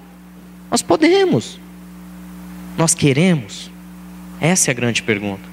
Nós 0.71 0.81
podemos. 0.81 1.59
Nós 2.77 2.95
queremos? 2.95 3.69
Essa 4.39 4.69
é 4.69 4.71
a 4.71 4.75
grande 4.75 5.03
pergunta. 5.03 5.43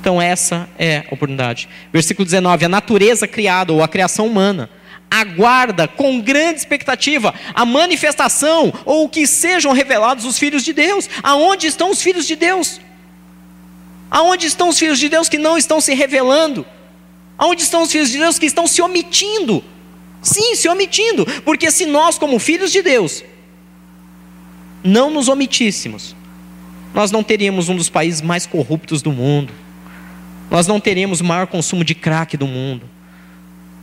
Então, 0.00 0.22
essa 0.22 0.68
é 0.78 0.98
a 0.98 1.14
oportunidade. 1.14 1.68
Versículo 1.92 2.24
19: 2.24 2.66
A 2.66 2.68
natureza 2.68 3.26
criada, 3.26 3.72
ou 3.72 3.82
a 3.82 3.88
criação 3.88 4.28
humana, 4.28 4.70
aguarda 5.10 5.88
com 5.88 6.20
grande 6.20 6.60
expectativa 6.60 7.34
a 7.54 7.64
manifestação 7.64 8.72
ou 8.84 9.08
que 9.08 9.26
sejam 9.26 9.72
revelados 9.72 10.24
os 10.24 10.38
filhos 10.38 10.62
de 10.62 10.72
Deus. 10.72 11.08
Aonde 11.22 11.66
estão 11.66 11.90
os 11.90 12.02
filhos 12.02 12.26
de 12.26 12.36
Deus? 12.36 12.80
Aonde 14.10 14.46
estão 14.46 14.68
os 14.68 14.78
filhos 14.78 14.98
de 14.98 15.08
Deus 15.08 15.28
que 15.28 15.38
não 15.38 15.56
estão 15.58 15.80
se 15.80 15.94
revelando? 15.94 16.66
Aonde 17.36 17.62
estão 17.62 17.82
os 17.82 17.92
filhos 17.92 18.10
de 18.10 18.18
Deus 18.18 18.38
que 18.38 18.46
estão 18.46 18.66
se 18.66 18.82
omitindo? 18.82 19.62
Sim, 20.20 20.56
se 20.56 20.68
omitindo, 20.68 21.24
porque 21.44 21.70
se 21.70 21.86
nós, 21.86 22.18
como 22.18 22.38
filhos 22.38 22.72
de 22.72 22.82
Deus, 22.82 23.24
não 24.82 25.10
nos 25.10 25.28
omitíssemos, 25.28 26.16
nós 26.92 27.10
não 27.10 27.22
teríamos 27.22 27.68
um 27.68 27.76
dos 27.76 27.88
países 27.88 28.20
mais 28.20 28.44
corruptos 28.44 29.00
do 29.00 29.12
mundo, 29.12 29.52
nós 30.50 30.66
não 30.66 30.80
teríamos 30.80 31.20
o 31.20 31.24
maior 31.24 31.46
consumo 31.46 31.84
de 31.84 31.94
crack 31.94 32.36
do 32.36 32.46
mundo, 32.46 32.88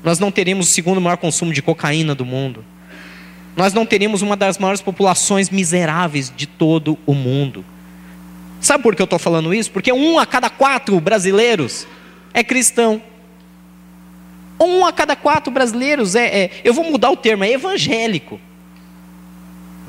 nós 0.06 0.20
não 0.20 0.32
teríamos 0.32 0.70
o 0.70 0.72
segundo 0.72 1.02
maior 1.02 1.18
consumo 1.18 1.52
de 1.52 1.64
cocaína 1.64 2.14
do 2.14 2.24
mundo, 2.24 2.64
nós 3.58 3.74
não 3.74 3.88
teríamos 3.88 4.22
uma 4.22 4.38
das 4.38 4.60
maiores 4.60 4.82
populações 4.82 5.50
miseráveis 5.50 6.32
de 6.34 6.46
todo 6.46 6.96
o 7.08 7.14
mundo. 7.16 7.66
Sabe 8.62 8.84
por 8.84 8.96
que 8.96 9.02
eu 9.02 9.06
estou 9.06 9.18
falando 9.18 9.52
isso? 9.52 9.72
Porque 9.72 9.92
um 9.92 10.20
a 10.20 10.26
cada 10.26 10.48
quatro 10.48 11.00
brasileiros 11.00 11.88
é 12.34 12.44
cristão. 12.44 13.02
Um 14.60 14.86
a 14.86 14.94
cada 14.94 15.16
quatro 15.16 15.52
brasileiros 15.52 16.16
é, 16.16 16.26
é 16.26 16.52
eu 16.64 16.74
vou 16.74 16.84
mudar 16.84 17.10
o 17.10 17.18
termo, 17.18 17.44
é 17.44 17.52
evangélico. 17.52 18.40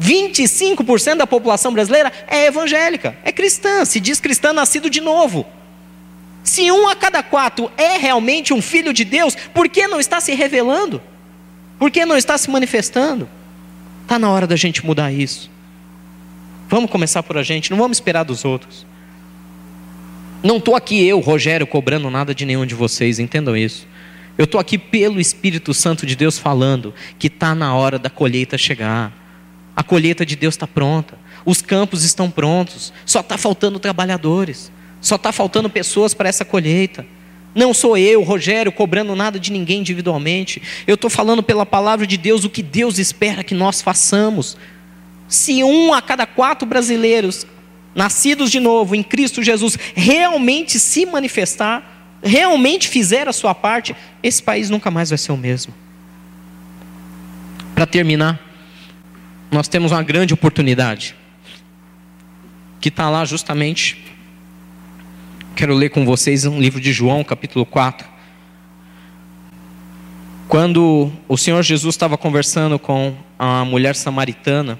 25% 0.00 1.16
da 1.16 1.26
população 1.26 1.72
brasileira 1.72 2.10
é 2.26 2.46
evangélica, 2.46 3.18
é 3.22 3.32
cristã, 3.32 3.84
se 3.84 4.00
diz 4.00 4.18
cristã 4.18 4.52
nascido 4.52 4.88
de 4.88 5.00
novo. 5.00 5.46
Se 6.46 6.70
um 6.70 6.88
a 6.88 6.94
cada 6.94 7.24
quatro 7.24 7.68
é 7.76 7.98
realmente 7.98 8.54
um 8.54 8.62
filho 8.62 8.92
de 8.92 9.04
Deus, 9.04 9.36
por 9.52 9.68
que 9.68 9.88
não 9.88 9.98
está 9.98 10.20
se 10.20 10.32
revelando? 10.32 11.02
Por 11.76 11.90
que 11.90 12.06
não 12.06 12.16
está 12.16 12.38
se 12.38 12.48
manifestando? 12.48 13.28
Está 14.04 14.16
na 14.16 14.30
hora 14.30 14.46
da 14.46 14.54
gente 14.54 14.86
mudar 14.86 15.10
isso. 15.10 15.50
Vamos 16.68 16.88
começar 16.88 17.24
por 17.24 17.36
a 17.36 17.42
gente, 17.42 17.72
não 17.72 17.76
vamos 17.76 17.96
esperar 17.96 18.22
dos 18.22 18.44
outros. 18.44 18.86
Não 20.40 20.58
estou 20.58 20.76
aqui 20.76 21.04
eu, 21.04 21.18
Rogério, 21.18 21.66
cobrando 21.66 22.08
nada 22.10 22.32
de 22.32 22.46
nenhum 22.46 22.64
de 22.64 22.76
vocês, 22.76 23.18
entendam 23.18 23.56
isso. 23.56 23.84
Eu 24.38 24.44
estou 24.44 24.60
aqui 24.60 24.78
pelo 24.78 25.20
Espírito 25.20 25.74
Santo 25.74 26.06
de 26.06 26.14
Deus 26.14 26.38
falando 26.38 26.94
que 27.18 27.26
está 27.26 27.56
na 27.56 27.74
hora 27.74 27.98
da 27.98 28.08
colheita 28.08 28.56
chegar. 28.56 29.12
A 29.74 29.82
colheita 29.82 30.24
de 30.24 30.36
Deus 30.36 30.54
está 30.54 30.68
pronta. 30.68 31.18
Os 31.44 31.60
campos 31.60 32.04
estão 32.04 32.30
prontos. 32.30 32.92
Só 33.04 33.18
está 33.18 33.36
faltando 33.36 33.80
trabalhadores. 33.80 34.70
Só 35.00 35.16
está 35.16 35.32
faltando 35.32 35.70
pessoas 35.70 36.14
para 36.14 36.28
essa 36.28 36.44
colheita. 36.44 37.06
Não 37.54 37.72
sou 37.72 37.96
eu, 37.96 38.22
Rogério, 38.22 38.70
cobrando 38.70 39.16
nada 39.16 39.40
de 39.40 39.50
ninguém 39.50 39.80
individualmente. 39.80 40.62
Eu 40.86 40.94
estou 40.94 41.08
falando 41.08 41.42
pela 41.42 41.64
palavra 41.64 42.06
de 42.06 42.16
Deus 42.16 42.44
o 42.44 42.50
que 42.50 42.62
Deus 42.62 42.98
espera 42.98 43.42
que 43.42 43.54
nós 43.54 43.80
façamos. 43.80 44.56
Se 45.26 45.64
um 45.64 45.94
a 45.94 46.02
cada 46.02 46.26
quatro 46.26 46.66
brasileiros 46.66 47.46
nascidos 47.94 48.50
de 48.50 48.60
novo 48.60 48.94
em 48.94 49.02
Cristo 49.02 49.42
Jesus 49.42 49.78
realmente 49.94 50.78
se 50.78 51.06
manifestar, 51.06 52.18
realmente 52.22 52.88
fizer 52.88 53.26
a 53.26 53.32
sua 53.32 53.54
parte, 53.54 53.96
esse 54.22 54.42
país 54.42 54.68
nunca 54.68 54.90
mais 54.90 55.08
vai 55.08 55.16
ser 55.18 55.32
o 55.32 55.36
mesmo. 55.36 55.72
Para 57.74 57.86
terminar, 57.86 58.38
nós 59.50 59.66
temos 59.66 59.92
uma 59.92 60.02
grande 60.02 60.34
oportunidade, 60.34 61.14
que 62.80 62.88
está 62.88 63.08
lá 63.08 63.24
justamente. 63.24 64.05
Quero 65.56 65.72
ler 65.72 65.88
com 65.88 66.04
vocês 66.04 66.44
um 66.44 66.60
livro 66.60 66.78
de 66.78 66.92
João, 66.92 67.24
capítulo 67.24 67.64
4. 67.64 68.06
Quando 70.46 71.10
o 71.26 71.38
Senhor 71.38 71.62
Jesus 71.62 71.94
estava 71.94 72.18
conversando 72.18 72.78
com 72.78 73.16
a 73.38 73.64
mulher 73.64 73.96
samaritana, 73.96 74.78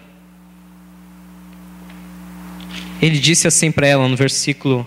ele 3.00 3.18
disse 3.18 3.48
assim 3.48 3.72
para 3.72 3.86
ela 3.86 4.06
no 4.06 4.16
versículo 4.16 4.86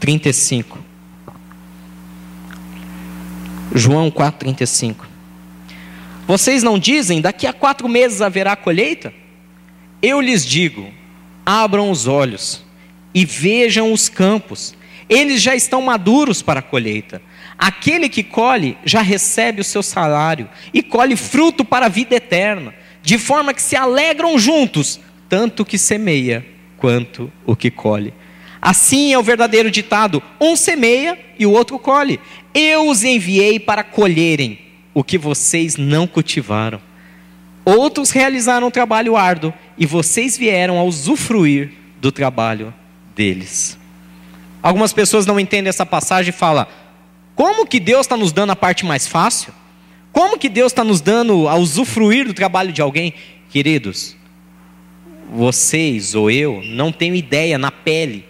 35. 0.00 0.78
João 3.74 4.10
4, 4.10 4.38
35. 4.38 5.06
Vocês 6.26 6.62
não 6.62 6.78
dizem, 6.78 7.20
daqui 7.20 7.46
a 7.46 7.52
quatro 7.52 7.86
meses 7.90 8.22
haverá 8.22 8.56
colheita? 8.56 9.12
Eu 10.00 10.18
lhes 10.18 10.46
digo: 10.46 10.90
abram 11.44 11.90
os 11.90 12.06
olhos 12.06 12.64
e 13.14 13.26
vejam 13.26 13.92
os 13.92 14.08
campos, 14.08 14.77
eles 15.08 15.40
já 15.40 15.54
estão 15.54 15.80
maduros 15.80 16.42
para 16.42 16.60
a 16.60 16.62
colheita. 16.62 17.22
Aquele 17.58 18.08
que 18.08 18.22
colhe 18.22 18.76
já 18.84 19.00
recebe 19.00 19.60
o 19.60 19.64
seu 19.64 19.82
salário 19.82 20.48
e 20.72 20.82
colhe 20.82 21.16
fruto 21.16 21.64
para 21.64 21.86
a 21.86 21.88
vida 21.88 22.14
eterna, 22.14 22.74
de 23.02 23.18
forma 23.18 23.54
que 23.54 23.62
se 23.62 23.74
alegram 23.74 24.38
juntos, 24.38 25.00
tanto 25.28 25.62
o 25.62 25.66
que 25.66 25.78
semeia 25.78 26.44
quanto 26.76 27.32
o 27.46 27.56
que 27.56 27.70
colhe. 27.70 28.12
Assim 28.60 29.12
é 29.12 29.18
o 29.18 29.22
verdadeiro 29.22 29.70
ditado: 29.70 30.22
um 30.40 30.56
semeia 30.56 31.18
e 31.38 31.46
o 31.46 31.52
outro 31.52 31.78
colhe. 31.78 32.20
Eu 32.52 32.88
os 32.88 33.04
enviei 33.04 33.58
para 33.58 33.82
colherem 33.82 34.58
o 34.92 35.04
que 35.04 35.16
vocês 35.16 35.76
não 35.76 36.06
cultivaram. 36.06 36.80
Outros 37.64 38.10
realizaram 38.10 38.66
um 38.66 38.70
trabalho 38.70 39.16
árduo 39.16 39.52
e 39.76 39.86
vocês 39.86 40.36
vieram 40.36 40.78
a 40.78 40.82
usufruir 40.82 41.72
do 42.00 42.10
trabalho 42.10 42.74
deles. 43.14 43.77
Algumas 44.62 44.92
pessoas 44.92 45.26
não 45.26 45.38
entendem 45.38 45.68
essa 45.68 45.86
passagem 45.86 46.30
e 46.30 46.32
falam: 46.32 46.66
como 47.34 47.66
que 47.66 47.78
Deus 47.78 48.00
está 48.00 48.16
nos 48.16 48.32
dando 48.32 48.50
a 48.50 48.56
parte 48.56 48.84
mais 48.84 49.06
fácil? 49.06 49.52
Como 50.12 50.38
que 50.38 50.48
Deus 50.48 50.72
está 50.72 50.82
nos 50.82 51.00
dando 51.00 51.48
a 51.48 51.54
usufruir 51.54 52.26
do 52.26 52.34
trabalho 52.34 52.72
de 52.72 52.82
alguém? 52.82 53.14
Queridos, 53.50 54.16
vocês 55.32 56.14
ou 56.14 56.30
eu 56.30 56.60
não 56.64 56.90
tenho 56.90 57.14
ideia 57.14 57.56
na 57.56 57.70
pele 57.70 58.24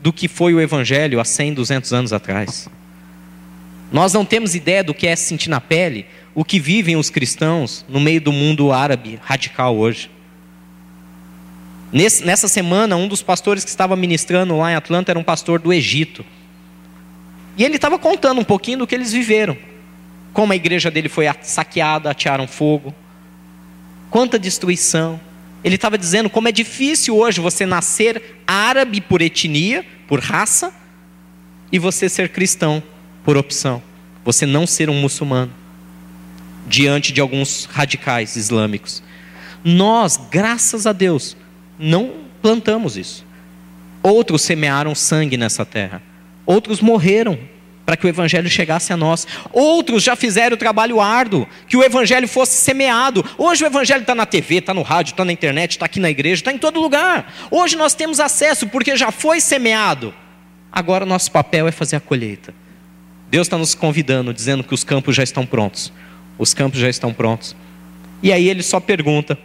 do 0.00 0.12
que 0.12 0.28
foi 0.28 0.54
o 0.54 0.60
Evangelho 0.60 1.20
há 1.20 1.24
100, 1.24 1.54
200 1.54 1.92
anos 1.92 2.12
atrás. 2.12 2.68
Nós 3.92 4.12
não 4.12 4.24
temos 4.24 4.54
ideia 4.54 4.82
do 4.82 4.94
que 4.94 5.06
é 5.06 5.14
sentir 5.14 5.50
na 5.50 5.60
pele 5.60 6.06
o 6.34 6.44
que 6.44 6.58
vivem 6.58 6.96
os 6.96 7.10
cristãos 7.10 7.84
no 7.88 8.00
meio 8.00 8.20
do 8.20 8.32
mundo 8.32 8.72
árabe 8.72 9.18
radical 9.22 9.76
hoje. 9.76 10.10
Nessa 11.94 12.48
semana, 12.48 12.96
um 12.96 13.06
dos 13.06 13.22
pastores 13.22 13.62
que 13.62 13.70
estava 13.70 13.94
ministrando 13.94 14.58
lá 14.58 14.72
em 14.72 14.74
Atlanta 14.74 15.12
era 15.12 15.18
um 15.18 15.22
pastor 15.22 15.60
do 15.60 15.72
Egito. 15.72 16.24
E 17.56 17.62
ele 17.62 17.76
estava 17.76 17.98
contando 17.98 18.40
um 18.40 18.44
pouquinho 18.44 18.78
do 18.78 18.86
que 18.86 18.94
eles 18.94 19.12
viveram. 19.12 19.56
Como 20.32 20.52
a 20.52 20.56
igreja 20.56 20.90
dele 20.90 21.08
foi 21.08 21.26
saqueada, 21.42 22.10
atearam 22.10 22.48
fogo. 22.48 22.92
Quanta 24.10 24.38
destruição. 24.38 25.20
Ele 25.62 25.76
estava 25.76 25.96
dizendo 25.96 26.28
como 26.28 26.48
é 26.48 26.52
difícil 26.52 27.16
hoje 27.16 27.40
você 27.40 27.64
nascer 27.64 28.40
árabe 28.44 29.00
por 29.00 29.22
etnia, 29.22 29.86
por 30.08 30.18
raça, 30.18 30.74
e 31.70 31.78
você 31.78 32.08
ser 32.08 32.28
cristão 32.28 32.82
por 33.24 33.36
opção, 33.36 33.82
você 34.24 34.46
não 34.46 34.66
ser 34.66 34.90
um 34.90 34.94
muçulmano 34.94 35.52
diante 36.66 37.12
de 37.12 37.20
alguns 37.20 37.64
radicais 37.64 38.36
islâmicos. 38.36 39.02
Nós, 39.64 40.20
graças 40.30 40.86
a 40.86 40.92
Deus, 40.92 41.36
não 41.78 42.12
plantamos 42.40 42.96
isso. 42.96 43.24
Outros 44.02 44.42
semearam 44.42 44.94
sangue 44.94 45.36
nessa 45.36 45.64
terra. 45.64 46.02
Outros 46.46 46.80
morreram 46.80 47.38
para 47.84 47.96
que 47.96 48.06
o 48.06 48.08
evangelho 48.08 48.48
chegasse 48.48 48.92
a 48.92 48.96
nós. 48.96 49.26
Outros 49.52 50.02
já 50.02 50.16
fizeram 50.16 50.54
o 50.54 50.58
trabalho 50.58 51.00
árduo, 51.00 51.46
que 51.68 51.76
o 51.76 51.82
evangelho 51.82 52.26
fosse 52.26 52.52
semeado. 52.52 53.24
Hoje 53.36 53.64
o 53.64 53.66
evangelho 53.66 54.02
está 54.02 54.14
na 54.14 54.26
TV, 54.26 54.56
está 54.56 54.72
no 54.72 54.82
rádio, 54.82 55.12
está 55.12 55.24
na 55.24 55.32
internet, 55.32 55.72
está 55.72 55.86
aqui 55.86 56.00
na 56.00 56.10
igreja, 56.10 56.40
está 56.40 56.52
em 56.52 56.58
todo 56.58 56.80
lugar. 56.80 57.32
Hoje 57.50 57.76
nós 57.76 57.94
temos 57.94 58.20
acesso 58.20 58.66
porque 58.68 58.96
já 58.96 59.10
foi 59.10 59.40
semeado. 59.40 60.14
Agora 60.72 61.06
nosso 61.06 61.30
papel 61.30 61.68
é 61.68 61.72
fazer 61.72 61.96
a 61.96 62.00
colheita. 62.00 62.54
Deus 63.30 63.46
está 63.46 63.58
nos 63.58 63.74
convidando, 63.74 64.32
dizendo 64.32 64.64
que 64.64 64.74
os 64.74 64.84
campos 64.84 65.14
já 65.14 65.22
estão 65.22 65.46
prontos. 65.46 65.92
Os 66.38 66.52
campos 66.52 66.80
já 66.80 66.88
estão 66.88 67.12
prontos. 67.12 67.54
E 68.22 68.32
aí 68.32 68.48
ele 68.48 68.62
só 68.62 68.80
pergunta, 68.80 69.38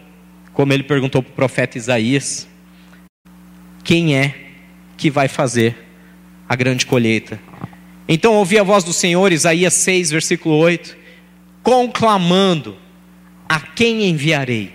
como 0.60 0.74
ele 0.74 0.84
perguntou 0.84 1.24
para 1.24 1.32
o 1.32 1.36
profeta 1.36 1.78
Isaías: 1.78 2.46
quem 3.82 4.18
é 4.18 4.36
que 4.98 5.10
vai 5.10 5.30
fazer 5.30 5.74
a 6.50 6.54
grande 6.54 6.86
colheita? 6.86 7.40
Então 8.10 8.34
ouvi 8.34 8.60
a 8.60 8.64
voz 8.64 8.84
do 8.84 8.92
Senhor, 8.92 9.32
Isaías 9.32 9.74
6, 9.76 10.12
versículo 10.12 10.56
8, 10.58 10.98
conclamando: 11.64 12.76
A 13.48 13.62
quem 13.62 14.10
enviarei? 14.10 14.74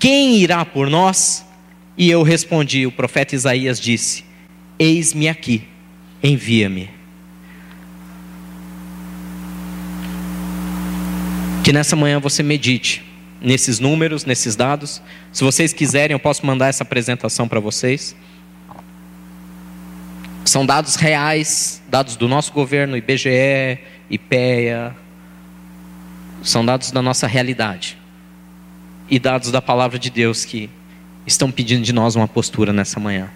Quem 0.00 0.38
irá 0.38 0.64
por 0.64 0.90
nós? 0.90 1.46
E 1.96 2.10
eu 2.10 2.24
respondi: 2.24 2.84
O 2.84 2.90
profeta 2.90 3.36
Isaías 3.36 3.78
disse: 3.78 4.24
Eis-me 4.76 5.28
aqui, 5.28 5.62
envia-me. 6.20 6.90
Que 11.62 11.72
nessa 11.72 11.94
manhã 11.94 12.18
você 12.18 12.42
medite 12.42 13.03
nesses 13.44 13.78
números, 13.78 14.24
nesses 14.24 14.56
dados. 14.56 15.02
Se 15.30 15.44
vocês 15.44 15.72
quiserem, 15.72 16.14
eu 16.14 16.18
posso 16.18 16.44
mandar 16.46 16.68
essa 16.68 16.82
apresentação 16.82 17.46
para 17.46 17.60
vocês. 17.60 18.16
São 20.44 20.64
dados 20.64 20.96
reais, 20.96 21.82
dados 21.88 22.16
do 22.16 22.26
nosso 22.26 22.52
governo, 22.52 22.96
IBGE, 22.96 23.78
IPEA. 24.10 24.96
São 26.42 26.64
dados 26.64 26.90
da 26.90 27.02
nossa 27.02 27.26
realidade. 27.26 27.98
E 29.08 29.18
dados 29.18 29.50
da 29.50 29.60
palavra 29.60 29.98
de 29.98 30.10
Deus 30.10 30.44
que 30.44 30.70
estão 31.26 31.50
pedindo 31.50 31.82
de 31.82 31.92
nós 31.92 32.16
uma 32.16 32.26
postura 32.26 32.72
nessa 32.72 32.98
manhã. 32.98 33.30